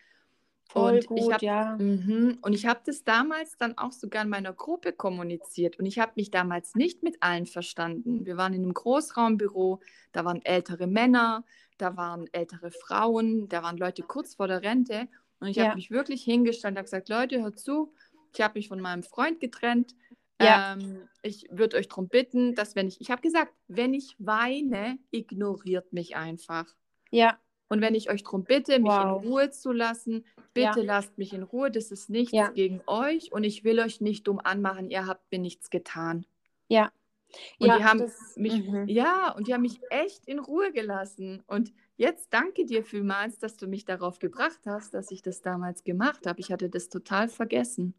Voll 0.69 0.95
und 0.95 1.07
gut, 1.07 1.19
ich 1.19 1.31
hab, 1.31 1.41
ja. 1.41 1.77
Mhm, 1.77 2.39
und 2.41 2.53
ich 2.53 2.65
habe 2.65 2.81
das 2.85 3.03
damals 3.03 3.57
dann 3.57 3.77
auch 3.77 3.93
sogar 3.93 4.23
in 4.23 4.29
meiner 4.29 4.53
Gruppe 4.53 4.91
kommuniziert 4.91 5.79
und 5.79 5.85
ich 5.85 5.97
habe 5.99 6.11
mich 6.15 6.29
damals 6.29 6.75
nicht 6.75 7.03
mit 7.03 7.23
allen 7.23 7.45
verstanden. 7.45 8.25
Wir 8.25 8.35
waren 8.35 8.53
in 8.53 8.63
einem 8.63 8.73
Großraumbüro, 8.73 9.79
da 10.11 10.25
waren 10.25 10.43
ältere 10.43 10.87
Männer, 10.87 11.45
da 11.77 11.95
waren 11.95 12.27
ältere 12.33 12.71
Frauen, 12.71 13.47
da 13.47 13.63
waren 13.63 13.77
Leute 13.77 14.03
kurz 14.03 14.35
vor 14.35 14.47
der 14.47 14.61
Rente 14.61 15.07
und 15.39 15.47
ich 15.47 15.57
ja. 15.57 15.65
habe 15.65 15.75
mich 15.75 15.89
wirklich 15.89 16.23
hingestellt 16.23 16.73
und 16.73 16.77
habe 16.77 16.85
gesagt, 16.85 17.09
Leute, 17.09 17.41
hört 17.41 17.59
zu, 17.59 17.93
ich 18.33 18.41
habe 18.41 18.59
mich 18.59 18.67
von 18.67 18.81
meinem 18.81 19.03
Freund 19.03 19.39
getrennt. 19.39 19.95
Ja. 20.39 20.73
Ähm, 20.73 21.07
ich 21.21 21.47
würde 21.49 21.77
euch 21.77 21.87
darum 21.87 22.09
bitten, 22.09 22.55
dass 22.55 22.75
wenn 22.75 22.87
ich, 22.87 23.01
ich 23.01 23.09
habe 23.09 23.21
gesagt, 23.21 23.53
wenn 23.67 23.93
ich 23.93 24.15
weine, 24.19 24.99
ignoriert 25.11 25.93
mich 25.93 26.15
einfach. 26.15 26.65
Ja. 27.09 27.39
Und 27.69 27.81
wenn 27.81 27.95
ich 27.95 28.09
euch 28.09 28.23
darum 28.23 28.43
bitte, 28.43 28.79
mich 28.79 28.91
wow. 28.91 29.21
in 29.23 29.29
Ruhe 29.29 29.49
zu 29.49 29.71
lassen, 29.71 30.25
bitte 30.53 30.79
ja. 30.79 30.85
lasst 30.85 31.17
mich 31.17 31.33
in 31.33 31.43
Ruhe. 31.43 31.69
Das 31.69 31.91
ist 31.91 32.09
nichts 32.09 32.31
ja. 32.31 32.49
gegen 32.49 32.81
euch 32.87 33.31
und 33.31 33.43
ich 33.43 33.63
will 33.63 33.79
euch 33.79 34.01
nicht 34.01 34.27
dumm 34.27 34.39
anmachen. 34.41 34.89
Ihr 34.89 35.05
habt 35.05 35.31
mir 35.31 35.39
nichts 35.39 35.69
getan. 35.69 36.25
Ja. 36.69 36.91
Und 37.59 37.67
ja, 37.67 37.77
die 37.77 37.83
haben 37.83 37.99
das, 37.99 38.37
mich, 38.37 38.65
mhm. 38.65 38.87
ja, 38.87 39.33
und 39.33 39.47
die 39.47 39.53
haben 39.53 39.61
mich 39.61 39.81
echt 39.89 40.25
in 40.25 40.39
Ruhe 40.39 40.71
gelassen. 40.71 41.43
Und 41.45 41.73
jetzt 41.97 42.33
danke 42.33 42.65
dir 42.65 42.83
vielmals, 42.83 43.37
dass 43.37 43.57
du 43.57 43.67
mich 43.67 43.83
darauf 43.83 44.19
gebracht 44.19 44.61
hast, 44.65 44.93
dass 44.93 45.11
ich 45.11 45.21
das 45.21 45.41
damals 45.41 45.83
gemacht 45.83 46.25
habe. 46.25 46.39
Ich 46.39 46.51
hatte 46.51 46.69
das 46.69 46.87
total 46.87 47.27
vergessen. 47.27 47.93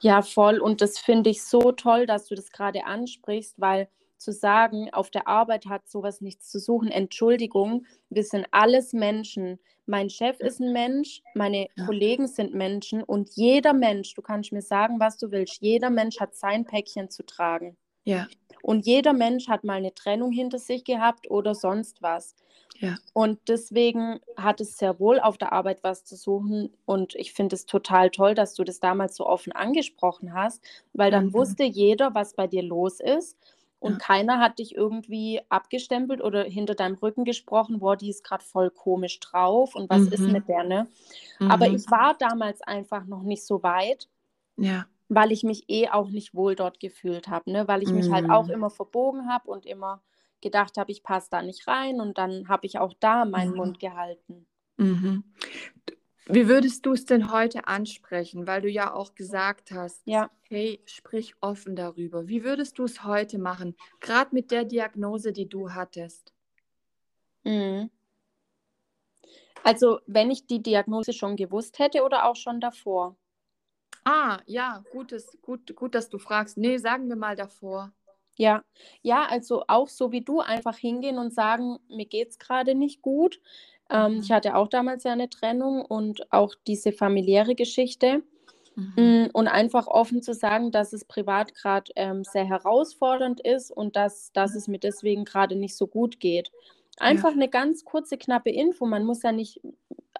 Ja, 0.00 0.22
voll. 0.22 0.58
Und 0.58 0.80
das 0.80 0.98
finde 0.98 1.30
ich 1.30 1.42
so 1.42 1.72
toll, 1.72 2.06
dass 2.06 2.26
du 2.26 2.34
das 2.34 2.50
gerade 2.50 2.86
ansprichst, 2.86 3.60
weil 3.60 3.88
zu 4.18 4.32
sagen, 4.32 4.92
auf 4.92 5.10
der 5.10 5.26
Arbeit 5.28 5.66
hat 5.66 5.88
sowas 5.88 6.20
nichts 6.20 6.50
zu 6.50 6.58
suchen. 6.58 6.90
Entschuldigung, 6.90 7.86
wir 8.10 8.24
sind 8.24 8.46
alles 8.50 8.92
Menschen. 8.92 9.58
Mein 9.86 10.10
Chef 10.10 10.38
ist 10.40 10.60
ein 10.60 10.72
Mensch, 10.72 11.22
meine 11.34 11.68
ja. 11.74 11.86
Kollegen 11.86 12.26
sind 12.26 12.54
Menschen 12.54 13.02
und 13.02 13.30
jeder 13.30 13.72
Mensch, 13.72 14.14
du 14.14 14.20
kannst 14.20 14.52
mir 14.52 14.60
sagen, 14.60 15.00
was 15.00 15.16
du 15.16 15.30
willst, 15.30 15.62
jeder 15.62 15.88
Mensch 15.88 16.20
hat 16.20 16.34
sein 16.34 16.64
Päckchen 16.66 17.08
zu 17.08 17.24
tragen. 17.24 17.76
Ja. 18.04 18.26
Und 18.62 18.86
jeder 18.86 19.12
Mensch 19.12 19.48
hat 19.48 19.64
mal 19.64 19.74
eine 19.74 19.94
Trennung 19.94 20.32
hinter 20.32 20.58
sich 20.58 20.84
gehabt 20.84 21.30
oder 21.30 21.54
sonst 21.54 22.02
was. 22.02 22.34
Ja. 22.80 22.96
Und 23.12 23.40
deswegen 23.48 24.20
hat 24.36 24.60
es 24.60 24.78
sehr 24.78 25.00
wohl 25.00 25.18
auf 25.20 25.36
der 25.36 25.52
Arbeit 25.52 25.80
was 25.82 26.04
zu 26.04 26.16
suchen. 26.16 26.70
Und 26.84 27.14
ich 27.16 27.32
finde 27.32 27.56
es 27.56 27.66
total 27.66 28.10
toll, 28.10 28.34
dass 28.34 28.54
du 28.54 28.64
das 28.64 28.80
damals 28.80 29.16
so 29.16 29.26
offen 29.26 29.52
angesprochen 29.52 30.32
hast, 30.32 30.62
weil 30.92 31.10
dann 31.10 31.26
mhm. 31.26 31.34
wusste 31.34 31.64
jeder, 31.64 32.14
was 32.14 32.34
bei 32.34 32.46
dir 32.46 32.62
los 32.62 33.00
ist. 33.00 33.36
Und 33.80 33.92
ja. 33.92 33.98
keiner 33.98 34.40
hat 34.40 34.58
dich 34.58 34.74
irgendwie 34.74 35.40
abgestempelt 35.48 36.20
oder 36.20 36.42
hinter 36.44 36.74
deinem 36.74 36.96
Rücken 36.96 37.24
gesprochen, 37.24 37.78
boah, 37.78 37.96
die 37.96 38.10
ist 38.10 38.24
gerade 38.24 38.42
voll 38.42 38.70
komisch 38.70 39.20
drauf 39.20 39.76
und 39.76 39.88
was 39.88 40.02
mhm. 40.02 40.12
ist 40.12 40.20
mit 40.20 40.48
der, 40.48 40.64
ne? 40.64 40.88
Mhm. 41.38 41.50
Aber 41.50 41.68
ich 41.68 41.88
war 41.90 42.16
damals 42.18 42.60
einfach 42.62 43.04
noch 43.04 43.22
nicht 43.22 43.46
so 43.46 43.62
weit. 43.62 44.08
Ja. 44.56 44.86
Weil 45.08 45.32
ich 45.32 45.42
mich 45.42 45.64
eh 45.68 45.88
auch 45.88 46.10
nicht 46.10 46.34
wohl 46.34 46.54
dort 46.54 46.80
gefühlt 46.80 47.28
habe, 47.28 47.50
ne? 47.50 47.68
Weil 47.68 47.82
ich 47.82 47.90
mich 47.90 48.10
halt 48.10 48.28
auch 48.28 48.46
mhm. 48.46 48.52
immer 48.52 48.70
verbogen 48.70 49.28
habe 49.28 49.48
und 49.48 49.64
immer 49.64 50.02
gedacht 50.40 50.76
habe, 50.76 50.90
ich 50.90 51.02
passe 51.02 51.28
da 51.30 51.42
nicht 51.42 51.66
rein 51.66 52.00
und 52.00 52.18
dann 52.18 52.48
habe 52.48 52.66
ich 52.66 52.78
auch 52.78 52.94
da 53.00 53.24
meinen. 53.24 53.54
Mund 53.54 53.80
gehalten. 53.80 54.46
Mhm. 54.76 55.24
Wie 56.30 56.46
würdest 56.46 56.84
du 56.84 56.92
es 56.92 57.06
denn 57.06 57.32
heute 57.32 57.66
ansprechen? 57.66 58.46
Weil 58.46 58.60
du 58.60 58.68
ja 58.68 58.92
auch 58.92 59.14
gesagt 59.14 59.70
hast, 59.70 60.02
ja. 60.04 60.30
hey, 60.48 60.80
sprich 60.84 61.34
offen 61.40 61.74
darüber. 61.74 62.28
Wie 62.28 62.44
würdest 62.44 62.78
du 62.78 62.84
es 62.84 63.02
heute 63.04 63.38
machen? 63.38 63.74
Gerade 64.00 64.34
mit 64.34 64.50
der 64.50 64.64
Diagnose, 64.64 65.32
die 65.32 65.48
du 65.48 65.72
hattest. 65.72 66.34
Mhm. 67.44 67.90
Also, 69.64 70.00
wenn 70.06 70.30
ich 70.30 70.46
die 70.46 70.62
Diagnose 70.62 71.12
schon 71.12 71.36
gewusst 71.36 71.78
hätte 71.78 72.02
oder 72.02 72.26
auch 72.28 72.36
schon 72.36 72.60
davor? 72.60 73.16
Ah, 74.04 74.40
ja, 74.46 74.84
gutes, 74.92 75.36
gut, 75.42 75.74
gut, 75.74 75.94
dass 75.94 76.08
du 76.08 76.18
fragst. 76.18 76.56
Nee, 76.56 76.78
sagen 76.78 77.08
wir 77.08 77.16
mal 77.16 77.36
davor. 77.36 77.92
Ja, 78.36 78.62
ja, 79.02 79.26
also 79.26 79.64
auch 79.66 79.88
so 79.88 80.12
wie 80.12 80.20
du 80.20 80.40
einfach 80.40 80.76
hingehen 80.78 81.18
und 81.18 81.34
sagen, 81.34 81.78
mir 81.88 82.06
geht 82.06 82.30
es 82.30 82.38
gerade 82.38 82.74
nicht 82.74 83.02
gut. 83.02 83.40
Ähm, 83.90 84.14
mhm. 84.14 84.20
Ich 84.20 84.30
hatte 84.30 84.54
auch 84.54 84.68
damals 84.68 85.04
ja 85.04 85.12
eine 85.12 85.30
Trennung 85.30 85.84
und 85.84 86.32
auch 86.32 86.54
diese 86.66 86.92
familiäre 86.92 87.54
Geschichte. 87.54 88.22
Mhm. 88.74 88.92
Mm, 88.96 89.30
und 89.32 89.48
einfach 89.48 89.88
offen 89.88 90.22
zu 90.22 90.34
sagen, 90.34 90.70
dass 90.70 90.92
es 90.92 91.04
privat 91.04 91.54
gerade 91.54 91.90
ähm, 91.96 92.22
sehr 92.22 92.44
herausfordernd 92.44 93.40
ist 93.40 93.72
und 93.72 93.96
dass, 93.96 94.32
dass 94.32 94.54
es 94.54 94.68
mir 94.68 94.78
deswegen 94.78 95.24
gerade 95.24 95.56
nicht 95.56 95.76
so 95.76 95.88
gut 95.88 96.20
geht. 96.20 96.52
Einfach 97.00 97.30
ja. 97.30 97.34
eine 97.34 97.48
ganz 97.48 97.84
kurze, 97.84 98.18
knappe 98.18 98.50
Info. 98.50 98.86
Man 98.86 99.04
muss 99.04 99.22
ja 99.22 99.32
nicht 99.32 99.60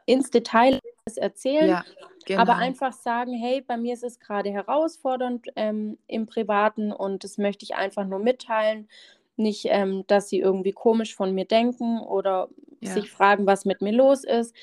ins 0.06 0.30
Detail 0.30 0.80
erzählen, 1.16 1.68
ja, 1.68 1.84
genau. 2.26 2.40
aber 2.40 2.56
einfach 2.56 2.92
sagen, 2.92 3.32
hey, 3.32 3.60
bei 3.60 3.76
mir 3.76 3.94
ist 3.94 4.04
es 4.04 4.18
gerade 4.18 4.50
herausfordernd 4.50 5.46
ähm, 5.56 5.98
im 6.06 6.26
Privaten 6.26 6.92
und 6.92 7.24
das 7.24 7.38
möchte 7.38 7.64
ich 7.64 7.76
einfach 7.76 8.06
nur 8.06 8.18
mitteilen. 8.18 8.88
Nicht, 9.36 9.66
ähm, 9.68 10.04
dass 10.08 10.28
sie 10.28 10.40
irgendwie 10.40 10.72
komisch 10.72 11.14
von 11.14 11.32
mir 11.32 11.44
denken 11.44 12.00
oder 12.00 12.48
ja. 12.80 12.92
sich 12.92 13.10
fragen, 13.10 13.46
was 13.46 13.64
mit 13.64 13.80
mir 13.80 13.92
los 13.92 14.24
ist, 14.24 14.54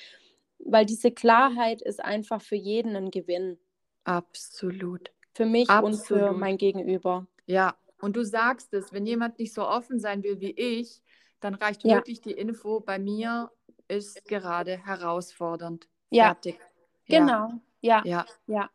weil 0.60 0.86
diese 0.86 1.12
Klarheit 1.12 1.82
ist 1.82 2.04
einfach 2.04 2.42
für 2.42 2.56
jeden 2.56 2.96
ein 2.96 3.12
Gewinn. 3.12 3.58
Absolut. 4.04 5.12
Für 5.34 5.46
mich 5.46 5.70
Absolut. 5.70 6.00
und 6.00 6.06
für 6.06 6.32
mein 6.34 6.58
Gegenüber. 6.58 7.28
Ja, 7.46 7.76
und 8.02 8.16
du 8.16 8.24
sagst 8.24 8.74
es, 8.74 8.94
wenn 8.94 9.06
jemand 9.06 9.40
nicht 9.40 9.54
so 9.54 9.68
offen 9.68 10.00
sein 10.00 10.24
will 10.24 10.40
wie 10.40 10.52
ich, 10.52 11.02
dann 11.40 11.56
reicht 11.56 11.84
ja. 11.84 11.96
wirklich 11.96 12.22
die 12.22 12.32
Info, 12.32 12.80
bei 12.80 13.00
mir 13.00 13.52
ist 13.88 14.26
gerade 14.26 14.78
herausfordernd. 14.78 15.88
Ja. 16.10 16.26
Fertig. 16.26 16.60
Genau. 17.08 17.52
Ja. 17.82 18.02
Ja. 18.06 18.26
Ja. 18.48 18.70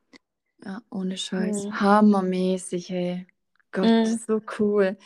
Ja, 0.64 0.82
ohne 0.90 1.16
Scheiß. 1.16 1.64
Mhm. 1.64 1.80
Hammermäßig, 1.80 2.90
hey. 2.90 3.26
Gott, 3.72 3.86
mhm. 3.86 4.18
so 4.26 4.40
cool. 4.58 4.98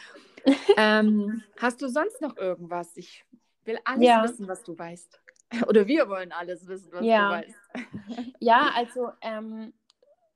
ähm, 0.76 1.42
hast 1.58 1.80
du 1.80 1.88
sonst 1.88 2.20
noch 2.20 2.36
irgendwas? 2.36 2.96
Ich 2.96 3.24
will 3.66 3.78
alles 3.84 4.06
ja. 4.06 4.22
wissen, 4.22 4.48
was 4.48 4.62
du 4.62 4.78
weißt. 4.78 5.20
Oder 5.68 5.86
wir 5.86 6.08
wollen 6.08 6.32
alles 6.32 6.66
wissen, 6.66 6.90
was 6.92 7.04
ja. 7.04 7.28
du 7.28 7.46
weißt. 7.46 8.34
ja, 8.40 8.70
also 8.74 9.10
ähm, 9.20 9.72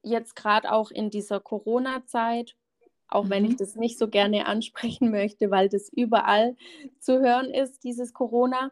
jetzt 0.02 0.36
gerade 0.36 0.72
auch 0.72 0.90
in 0.90 1.10
dieser 1.10 1.40
Corona-Zeit, 1.40 2.56
auch 3.08 3.24
mhm. 3.24 3.30
wenn 3.30 3.44
ich 3.44 3.52
mhm. 3.52 3.56
das 3.58 3.76
nicht 3.76 3.98
so 3.98 4.08
gerne 4.08 4.46
ansprechen 4.46 5.10
möchte, 5.12 5.50
weil 5.50 5.68
das 5.68 5.88
überall 5.92 6.56
zu 7.00 7.20
hören 7.20 7.50
ist, 7.50 7.84
dieses 7.84 8.12
Corona. 8.12 8.70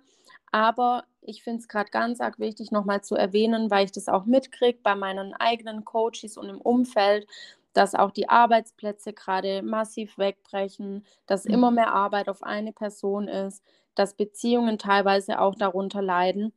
Aber 0.52 1.04
ich 1.22 1.42
finde 1.42 1.61
es 1.61 1.68
gerade 1.68 1.90
ganz 1.90 2.20
arg 2.20 2.38
wichtig, 2.38 2.70
nochmal 2.70 3.02
zu 3.02 3.16
erwähnen, 3.16 3.70
weil 3.70 3.84
ich 3.84 3.92
das 3.92 4.09
auch 4.09 4.26
mitkriege 4.26 4.78
bei 4.82 4.94
meinen 4.94 5.34
eigenen 5.34 5.84
Coaches 5.84 6.36
und 6.36 6.48
im 6.48 6.61
Umfeld, 6.61 7.26
dass 7.76 7.94
auch 7.94 8.10
die 8.10 8.28
Arbeitsplätze 8.28 9.12
gerade 9.12 9.62
massiv 9.62 10.16
wegbrechen, 10.16 11.04
dass 11.26 11.44
mhm. 11.44 11.54
immer 11.54 11.70
mehr 11.70 11.92
Arbeit 11.92 12.28
auf 12.28 12.42
eine 12.42 12.72
Person 12.72 13.28
ist, 13.28 13.62
dass 13.94 14.14
Beziehungen 14.14 14.78
teilweise 14.78 15.40
auch 15.40 15.54
darunter 15.54 16.00
leiden. 16.00 16.52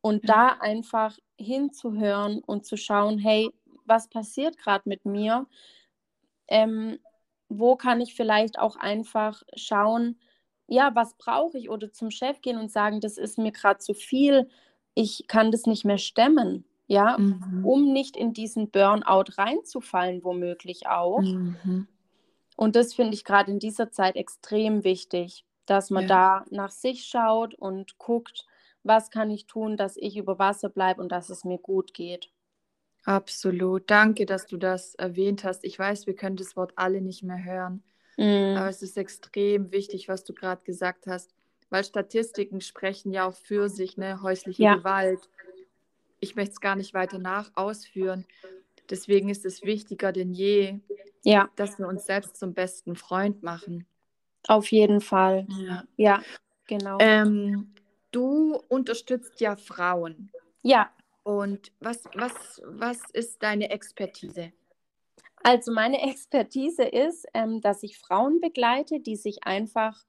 Und 0.00 0.24
mhm. 0.24 0.26
da 0.26 0.48
einfach 0.60 1.18
hinzuhören 1.36 2.40
und 2.40 2.64
zu 2.64 2.76
schauen, 2.76 3.18
hey, 3.18 3.50
was 3.84 4.08
passiert 4.08 4.56
gerade 4.58 4.88
mit 4.88 5.04
mir? 5.04 5.46
Ähm, 6.48 6.98
wo 7.48 7.76
kann 7.76 8.00
ich 8.00 8.14
vielleicht 8.14 8.58
auch 8.58 8.76
einfach 8.76 9.42
schauen, 9.54 10.18
ja, 10.68 10.94
was 10.94 11.14
brauche 11.18 11.58
ich? 11.58 11.68
Oder 11.68 11.92
zum 11.92 12.10
Chef 12.10 12.40
gehen 12.40 12.56
und 12.56 12.72
sagen, 12.72 13.00
das 13.00 13.18
ist 13.18 13.36
mir 13.36 13.52
gerade 13.52 13.78
zu 13.78 13.92
viel, 13.92 14.48
ich 14.94 15.26
kann 15.28 15.50
das 15.50 15.66
nicht 15.66 15.84
mehr 15.84 15.98
stemmen, 15.98 16.64
ja, 16.86 17.16
mhm. 17.18 17.64
um 17.64 17.92
nicht 17.92 18.16
in 18.16 18.32
diesen 18.32 18.70
Burnout 18.70 19.24
reinzufallen, 19.36 20.24
womöglich 20.24 20.86
auch. 20.86 21.22
Mhm. 21.22 21.86
Und 22.56 22.76
das 22.76 22.94
finde 22.94 23.14
ich 23.14 23.24
gerade 23.24 23.50
in 23.50 23.58
dieser 23.58 23.90
Zeit 23.90 24.16
extrem 24.16 24.84
wichtig, 24.84 25.44
dass 25.66 25.90
man 25.90 26.04
ja. 26.04 26.08
da 26.08 26.44
nach 26.50 26.70
sich 26.70 27.04
schaut 27.04 27.54
und 27.54 27.98
guckt, 27.98 28.46
was 28.84 29.10
kann 29.10 29.30
ich 29.30 29.46
tun, 29.46 29.76
dass 29.76 29.96
ich 29.96 30.16
über 30.16 30.38
Wasser 30.38 30.68
bleibe 30.68 31.00
und 31.00 31.12
dass 31.12 31.30
es 31.30 31.44
mir 31.44 31.58
gut 31.58 31.94
geht. 31.94 32.30
Absolut. 33.04 33.90
Danke, 33.90 34.26
dass 34.26 34.46
du 34.46 34.56
das 34.56 34.94
erwähnt 34.94 35.44
hast. 35.44 35.64
Ich 35.64 35.78
weiß, 35.78 36.06
wir 36.06 36.14
können 36.14 36.36
das 36.36 36.56
Wort 36.56 36.72
alle 36.76 37.00
nicht 37.00 37.22
mehr 37.22 37.42
hören. 37.42 37.82
Mhm. 38.16 38.56
Aber 38.56 38.68
es 38.68 38.82
ist 38.82 38.96
extrem 38.96 39.72
wichtig, 39.72 40.08
was 40.08 40.24
du 40.24 40.34
gerade 40.34 40.62
gesagt 40.64 41.06
hast, 41.06 41.34
weil 41.70 41.84
Statistiken 41.84 42.60
sprechen 42.60 43.12
ja 43.12 43.26
auch 43.26 43.34
für 43.34 43.68
sich, 43.68 43.96
ne? 43.96 44.20
häusliche 44.22 44.62
ja. 44.62 44.74
Gewalt. 44.76 45.28
Ich 46.22 46.36
möchte 46.36 46.52
es 46.52 46.60
gar 46.60 46.76
nicht 46.76 46.94
weiter 46.94 47.18
nach 47.18 47.50
ausführen. 47.56 48.24
Deswegen 48.88 49.28
ist 49.28 49.44
es 49.44 49.62
wichtiger 49.62 50.12
denn 50.12 50.32
je, 50.32 50.78
ja. 51.24 51.50
dass 51.56 51.80
wir 51.80 51.88
uns 51.88 52.06
selbst 52.06 52.36
zum 52.36 52.54
besten 52.54 52.94
Freund 52.94 53.42
machen. 53.42 53.86
Auf 54.46 54.70
jeden 54.70 55.00
Fall. 55.00 55.46
Ja, 55.48 55.84
ja 55.96 56.22
genau. 56.68 56.98
Ähm, 57.00 57.74
du 58.12 58.54
unterstützt 58.68 59.40
ja 59.40 59.56
Frauen. 59.56 60.30
Ja. 60.62 60.92
Und 61.24 61.72
was, 61.80 62.04
was, 62.14 62.62
was 62.64 63.00
ist 63.12 63.42
deine 63.42 63.70
Expertise? 63.70 64.52
Also 65.42 65.72
meine 65.72 66.02
Expertise 66.08 66.84
ist, 66.84 67.26
ähm, 67.34 67.60
dass 67.60 67.82
ich 67.82 67.98
Frauen 67.98 68.40
begleite, 68.40 69.00
die 69.00 69.16
sich 69.16 69.42
einfach 69.42 70.04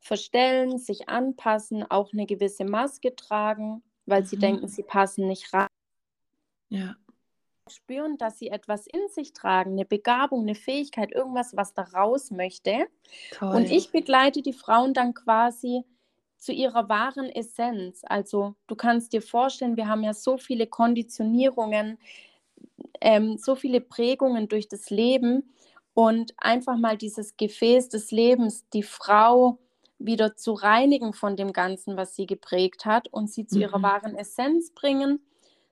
verstellen, 0.00 0.78
sich 0.78 1.08
anpassen, 1.08 1.88
auch 1.88 2.12
eine 2.12 2.26
gewisse 2.26 2.64
Maske 2.64 3.14
tragen, 3.14 3.84
weil 4.08 4.22
mhm. 4.22 4.26
sie 4.26 4.36
denken, 4.36 4.68
sie 4.68 4.82
passen 4.82 5.26
nicht 5.28 5.52
rein. 5.52 5.68
Ja. 6.68 6.96
Spüren, 7.68 8.16
dass 8.16 8.38
sie 8.38 8.48
etwas 8.48 8.86
in 8.86 9.08
sich 9.10 9.34
tragen, 9.34 9.72
eine 9.72 9.84
Begabung, 9.84 10.40
eine 10.40 10.54
Fähigkeit, 10.54 11.12
irgendwas, 11.12 11.54
was 11.56 11.74
da 11.74 11.82
raus 11.82 12.30
möchte. 12.30 12.86
Toll. 13.32 13.56
Und 13.56 13.70
ich 13.70 13.92
begleite 13.92 14.40
die 14.40 14.54
Frauen 14.54 14.94
dann 14.94 15.12
quasi 15.12 15.84
zu 16.38 16.52
ihrer 16.52 16.88
wahren 16.88 17.26
Essenz. 17.26 18.02
Also 18.06 18.54
du 18.68 18.76
kannst 18.76 19.12
dir 19.12 19.20
vorstellen, 19.20 19.76
wir 19.76 19.88
haben 19.88 20.02
ja 20.02 20.14
so 20.14 20.38
viele 20.38 20.66
Konditionierungen, 20.66 21.98
ähm, 23.00 23.36
so 23.36 23.54
viele 23.54 23.80
Prägungen 23.80 24.48
durch 24.48 24.68
das 24.68 24.88
Leben 24.88 25.52
und 25.94 26.32
einfach 26.38 26.78
mal 26.78 26.96
dieses 26.96 27.36
Gefäß 27.36 27.88
des 27.88 28.12
Lebens, 28.12 28.68
die 28.70 28.84
Frau 28.84 29.58
wieder 29.98 30.36
zu 30.36 30.52
reinigen 30.52 31.12
von 31.12 31.36
dem 31.36 31.52
Ganzen, 31.52 31.96
was 31.96 32.14
sie 32.14 32.26
geprägt 32.26 32.84
hat 32.84 33.08
und 33.08 33.30
sie 33.30 33.46
zu 33.46 33.56
mhm. 33.56 33.62
ihrer 33.62 33.82
wahren 33.82 34.14
Essenz 34.16 34.72
bringen, 34.72 35.20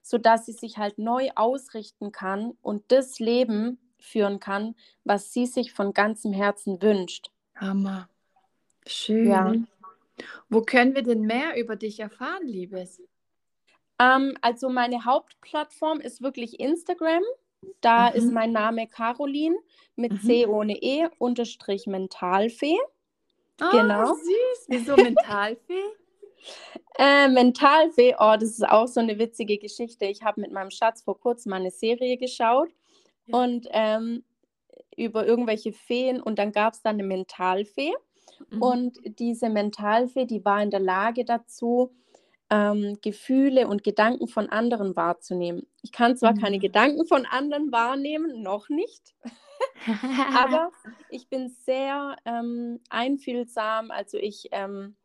sodass 0.03 0.47
sie 0.47 0.53
sich 0.53 0.79
halt 0.79 0.99
neu 0.99 1.31
ausrichten 1.35 2.13
kann 2.13 2.53
und 2.63 2.85
das 2.89 3.19
Leben 3.19 3.79
führen 3.99 4.41
kann, 4.41 4.75
was 5.05 5.33
sie 5.33 5.47
sich 5.47 5.73
von 5.73 5.93
ganzem 5.93 6.33
Herzen 6.33 6.83
wünscht. 6.83 7.31
Hammer. 7.55 8.09
Schön. 8.87 9.29
Ja. 9.29 9.55
Wo 10.49 10.63
können 10.63 10.95
wir 10.95 11.03
denn 11.03 11.23
mehr 11.23 11.59
über 11.61 11.77
dich 11.77 12.01
erfahren, 12.01 12.47
Liebes? 12.47 13.03
Ähm, 13.99 14.37
also 14.41 14.69
meine 14.69 15.05
Hauptplattform 15.05 16.01
ist 16.01 16.23
wirklich 16.23 16.61
Instagram. 16.61 17.23
Da 17.81 18.11
mhm. 18.11 18.17
ist 18.17 18.33
mein 18.33 18.53
Name 18.53 18.87
Caroline 18.87 19.57
mit 19.97 20.13
mhm. 20.13 20.21
C 20.21 20.47
ohne 20.47 20.81
E 20.83 21.09
unterstrich 21.19 21.87
Mentalfee. 21.87 22.79
Oh, 23.61 23.71
genau. 23.71 24.15
süß. 24.15 24.67
Wieso 24.69 24.97
Mentalfee? 24.97 25.85
äh, 26.99 27.29
Mentalfee, 27.29 28.15
oh, 28.19 28.35
das 28.39 28.51
ist 28.51 28.69
auch 28.69 28.87
so 28.87 29.01
eine 29.01 29.19
witzige 29.19 29.59
Geschichte. 29.59 30.07
Ich 30.07 30.23
habe 30.23 30.41
mit 30.41 30.53
meinem 30.53 30.71
Schatz 30.71 31.03
vor 31.03 31.19
kurzem 31.19 31.53
eine 31.53 31.71
Serie 31.71 32.17
geschaut 32.17 32.71
ja. 33.27 33.39
und 33.39 33.67
ähm, 33.71 34.25
über 34.97 35.27
irgendwelche 35.27 35.73
Feen 35.73 36.21
und 36.21 36.39
dann 36.39 36.53
gab 36.53 36.75
es 36.75 36.83
dann 36.83 36.97
eine 36.97 37.05
Mentalfee. 37.05 37.93
Mhm. 38.51 38.63
Und 38.63 38.99
diese 39.19 39.49
Mentalfee, 39.49 40.25
die 40.25 40.45
war 40.45 40.63
in 40.63 40.71
der 40.71 40.81
Lage 40.81 41.25
dazu, 41.25 41.93
ähm, 42.51 42.99
Gefühle 43.03 43.67
und 43.67 43.83
Gedanken 43.83 44.29
von 44.29 44.49
anderen 44.49 44.95
wahrzunehmen. 44.95 45.67
Ich 45.83 45.93
kann 45.93 46.17
zwar 46.17 46.35
mhm. 46.35 46.41
keine 46.41 46.59
Gedanken 46.59 47.07
von 47.07 47.27
anderen 47.27 47.73
wahrnehmen, 47.73 48.43
noch 48.43 48.69
nicht, 48.69 49.15
aber 50.37 50.71
ich 51.11 51.29
bin 51.29 51.49
sehr 51.49 52.17
ähm, 52.25 52.81
einfühlsam. 52.89 53.91
Also 53.91 54.19
ich, 54.19 54.49
ähm, 54.53 54.97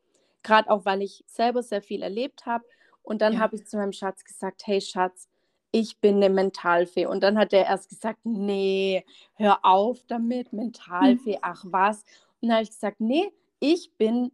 gerade 0.43 0.69
auch, 0.69 0.85
weil 0.85 1.01
ich 1.01 1.23
selber 1.27 1.63
sehr 1.63 1.81
viel 1.81 2.03
erlebt 2.03 2.45
habe. 2.45 2.65
Und 3.03 3.21
dann 3.21 3.33
ja. 3.33 3.39
habe 3.39 3.55
ich 3.55 3.67
zu 3.67 3.77
meinem 3.77 3.93
Schatz 3.93 4.23
gesagt, 4.23 4.61
hey 4.65 4.79
Schatz, 4.79 5.27
ich 5.71 5.99
bin 5.99 6.17
eine 6.17 6.29
Mentalfee. 6.29 7.05
Und 7.07 7.23
dann 7.23 7.37
hat 7.37 7.53
er 7.53 7.65
erst 7.65 7.89
gesagt, 7.89 8.19
nee, 8.23 9.05
hör 9.35 9.59
auf 9.63 10.03
damit, 10.07 10.53
Mentalfee, 10.53 11.39
ach 11.41 11.63
was. 11.65 12.03
Und 12.41 12.49
dann 12.49 12.57
habe 12.57 12.63
ich 12.63 12.69
gesagt, 12.69 12.99
nee, 12.99 13.31
ich 13.59 13.93
bin 13.97 14.31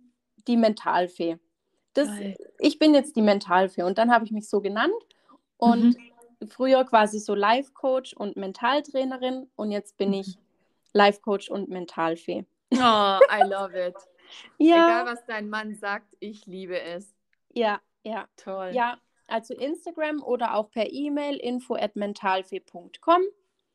die 0.47 0.57
Mentalfee. 0.57 1.37
Das, 1.97 2.09
ich 2.59 2.79
bin 2.79 2.93
jetzt 2.93 3.15
die 3.15 3.21
Mentalfee 3.21 3.83
und 3.83 3.97
dann 3.97 4.11
habe 4.11 4.25
ich 4.25 4.31
mich 4.31 4.47
so 4.49 4.61
genannt 4.61 4.93
und 5.57 5.97
mhm. 5.97 6.47
früher 6.47 6.83
quasi 6.85 7.19
so 7.19 7.33
Life-Coach 7.33 8.13
und 8.13 8.37
Mentaltrainerin 8.37 9.49
und 9.55 9.71
jetzt 9.71 9.97
bin 9.97 10.13
ich 10.13 10.37
mhm. 10.37 10.41
Life-Coach 10.93 11.49
und 11.49 11.69
Mentalfee. 11.69 12.45
Oh, 12.73 12.77
I 12.77 13.43
love 13.43 13.73
it. 13.73 13.95
ja. 14.57 14.75
Egal, 14.75 15.05
was 15.05 15.25
dein 15.25 15.49
Mann 15.49 15.75
sagt, 15.75 16.15
ich 16.19 16.45
liebe 16.45 16.79
es. 16.79 17.15
Ja, 17.53 17.81
ja. 18.03 18.27
Toll. 18.35 18.71
Ja, 18.73 18.99
also 19.27 19.53
Instagram 19.53 20.21
oder 20.21 20.53
auch 20.53 20.69
per 20.69 20.91
E-Mail 20.91 21.37
info 21.37 21.75
at 21.75 21.95
mentalfee.com 21.95 23.21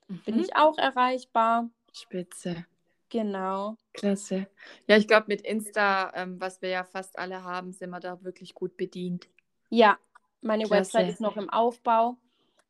mhm. 0.09 0.23
bin 0.25 0.39
ich 0.41 0.57
auch 0.57 0.79
erreichbar. 0.79 1.71
Spitze. 1.93 2.67
Genau. 3.13 3.77
Klasse. 3.93 4.47
Ja, 4.89 4.97
ich 4.97 5.07
glaube, 5.07 5.27
mit 5.29 5.43
Insta, 5.43 6.11
ähm, 6.15 6.41
was 6.41 6.63
wir 6.63 6.71
ja 6.71 6.83
fast 6.83 7.19
alle 7.19 7.45
haben, 7.45 7.75
sind 7.75 7.91
wir 7.91 8.01
da 8.01 8.25
wirklich 8.25 8.55
gut 8.55 8.79
bedient. 8.79 9.29
Ja, 9.69 9.99
meine 10.41 10.65
Klasse. 10.65 10.95
Website 10.95 11.11
ist 11.11 11.21
noch 11.21 11.37
im 11.37 11.51
Aufbau. 11.51 12.17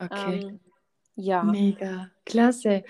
Okay. 0.00 0.40
Ähm, 0.40 0.60
ja. 1.14 1.44
Mega. 1.44 2.10
Klasse. 2.26 2.82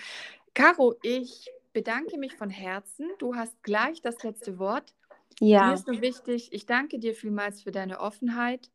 Caro, 0.55 0.95
ich 1.03 1.51
bedanke 1.75 2.17
mich 2.17 2.35
von 2.37 2.49
Herzen. 2.49 3.11
Du 3.19 3.35
hast 3.35 3.63
gleich 3.63 4.01
das 4.01 4.23
letzte 4.23 4.59
Wort. 4.59 4.95
Ja. 5.39 5.67
Mir 5.67 5.75
ist 5.75 5.87
nur 5.87 6.01
wichtig, 6.01 6.55
ich 6.55 6.65
danke 6.65 6.99
dir 6.99 7.15
vielmals 7.15 7.61
für 7.61 7.71
deine 7.71 8.01
Offenheit. 8.01 8.71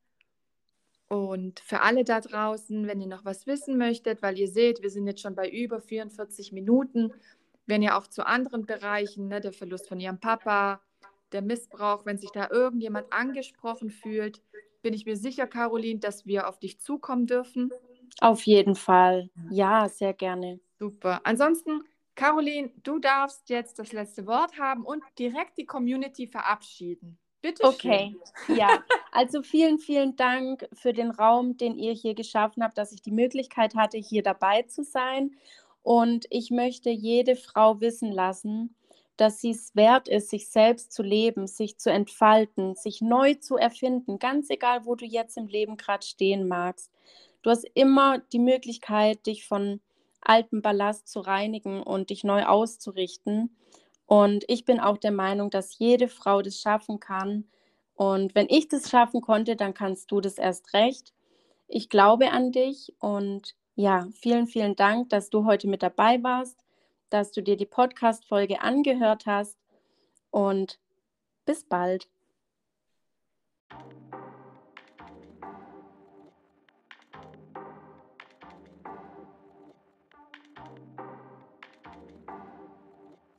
Und 1.07 1.61
für 1.61 1.81
alle 1.81 2.03
da 2.03 2.21
draußen, 2.21 2.85
wenn 2.85 3.01
ihr 3.01 3.07
noch 3.07 3.25
was 3.25 3.47
wissen 3.47 3.79
möchtet, 3.79 4.21
weil 4.21 4.37
ihr 4.37 4.49
seht, 4.49 4.83
wir 4.83 4.91
sind 4.91 5.07
jetzt 5.07 5.21
schon 5.21 5.33
bei 5.33 5.49
über 5.49 5.81
44 5.81 6.51
Minuten 6.51 7.11
werden 7.67 7.83
ja 7.83 7.97
auch 7.97 8.07
zu 8.07 8.25
anderen 8.25 8.65
Bereichen, 8.65 9.27
ne, 9.27 9.41
der 9.41 9.53
Verlust 9.53 9.87
von 9.87 9.99
ihrem 9.99 10.19
Papa, 10.19 10.81
der 11.31 11.41
Missbrauch, 11.41 12.05
wenn 12.05 12.17
sich 12.17 12.31
da 12.31 12.49
irgendjemand 12.49 13.11
angesprochen 13.11 13.89
fühlt, 13.89 14.41
bin 14.81 14.93
ich 14.93 15.05
mir 15.05 15.17
sicher, 15.17 15.47
Caroline, 15.47 15.99
dass 15.99 16.25
wir 16.25 16.47
auf 16.47 16.59
dich 16.59 16.79
zukommen 16.79 17.27
dürfen. 17.27 17.71
Auf 18.21 18.43
jeden 18.43 18.75
Fall. 18.75 19.29
Ja, 19.49 19.89
sehr 19.89 20.13
gerne. 20.13 20.59
Super. 20.79 21.21
Ansonsten, 21.23 21.83
Caroline, 22.15 22.71
du 22.83 22.99
darfst 22.99 23.49
jetzt 23.49 23.79
das 23.79 23.91
letzte 23.91 24.25
Wort 24.25 24.57
haben 24.57 24.85
und 24.85 25.03
direkt 25.19 25.57
die 25.57 25.65
Community 25.65 26.27
verabschieden. 26.27 27.17
Bitte 27.41 27.63
okay, 27.63 28.15
ja. 28.47 28.83
Also 29.11 29.41
vielen, 29.43 29.77
vielen 29.77 30.15
Dank 30.15 30.67
für 30.73 30.93
den 30.93 31.11
Raum, 31.11 31.57
den 31.57 31.75
ihr 31.75 31.93
hier 31.93 32.15
geschaffen 32.15 32.63
habt, 32.63 32.77
dass 32.77 32.91
ich 32.91 33.01
die 33.01 33.11
Möglichkeit 33.11 33.75
hatte, 33.75 33.97
hier 33.97 34.23
dabei 34.23 34.63
zu 34.63 34.83
sein. 34.83 35.35
Und 35.87 36.25
ich 36.31 36.51
möchte 36.51 36.89
jede 36.89 37.37
Frau 37.37 37.79
wissen 37.79 38.11
lassen, 38.11 38.75
dass 39.15 39.39
sie 39.39 39.51
es 39.51 39.73
wert 39.73 40.09
ist, 40.09 40.29
sich 40.29 40.49
selbst 40.49 40.91
zu 40.91 41.01
leben, 41.01 41.47
sich 41.47 41.77
zu 41.77 41.89
entfalten, 41.89 42.75
sich 42.75 42.99
neu 42.99 43.35
zu 43.35 43.55
erfinden, 43.55 44.19
ganz 44.19 44.49
egal, 44.49 44.85
wo 44.85 44.95
du 44.95 45.05
jetzt 45.05 45.37
im 45.37 45.47
Leben 45.47 45.77
gerade 45.77 46.05
stehen 46.05 46.45
magst. 46.45 46.91
Du 47.41 47.49
hast 47.51 47.65
immer 47.73 48.19
die 48.33 48.39
Möglichkeit, 48.39 49.25
dich 49.27 49.47
von 49.47 49.79
altem 50.19 50.61
Ballast 50.61 51.07
zu 51.07 51.21
reinigen 51.21 51.81
und 51.81 52.09
dich 52.09 52.25
neu 52.25 52.43
auszurichten. 52.43 53.55
Und 54.05 54.43
ich 54.49 54.65
bin 54.65 54.81
auch 54.81 54.97
der 54.97 55.13
Meinung, 55.13 55.51
dass 55.51 55.79
jede 55.79 56.09
Frau 56.09 56.41
das 56.41 56.59
schaffen 56.59 56.99
kann. 56.99 57.45
Und 57.95 58.35
wenn 58.35 58.47
ich 58.49 58.67
das 58.67 58.89
schaffen 58.89 59.21
konnte, 59.21 59.55
dann 59.55 59.73
kannst 59.73 60.11
du 60.11 60.19
das 60.19 60.37
erst 60.37 60.73
recht. 60.73 61.13
Ich 61.69 61.87
glaube 61.87 62.31
an 62.31 62.51
dich 62.51 62.93
und 62.99 63.55
ja, 63.77 64.07
vielen, 64.11 64.47
vielen 64.47 64.75
Dank, 64.75 65.09
dass 65.09 65.29
du 65.29 65.45
heute 65.45 65.67
mit 65.67 65.83
dabei 65.83 66.21
warst, 66.23 66.57
dass 67.11 67.31
du 67.31 67.43
dir 67.43 67.55
die 67.55 67.67
Podcast-Folge 67.67 68.59
angehört 68.59 69.27
hast 69.27 69.55
und 70.31 70.79
bis 71.45 71.63
bald. 71.63 72.09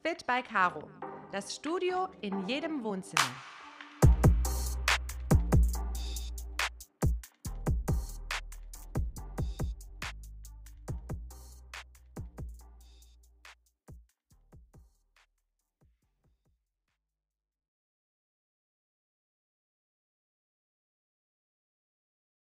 Fit 0.05 0.25
bei 0.25 0.41
Caro. 0.41 0.89
Das 1.33 1.57
Studio 1.57 2.09
in 2.21 2.47
jedem 2.49 2.85
Wohnzimmer. 2.85 3.58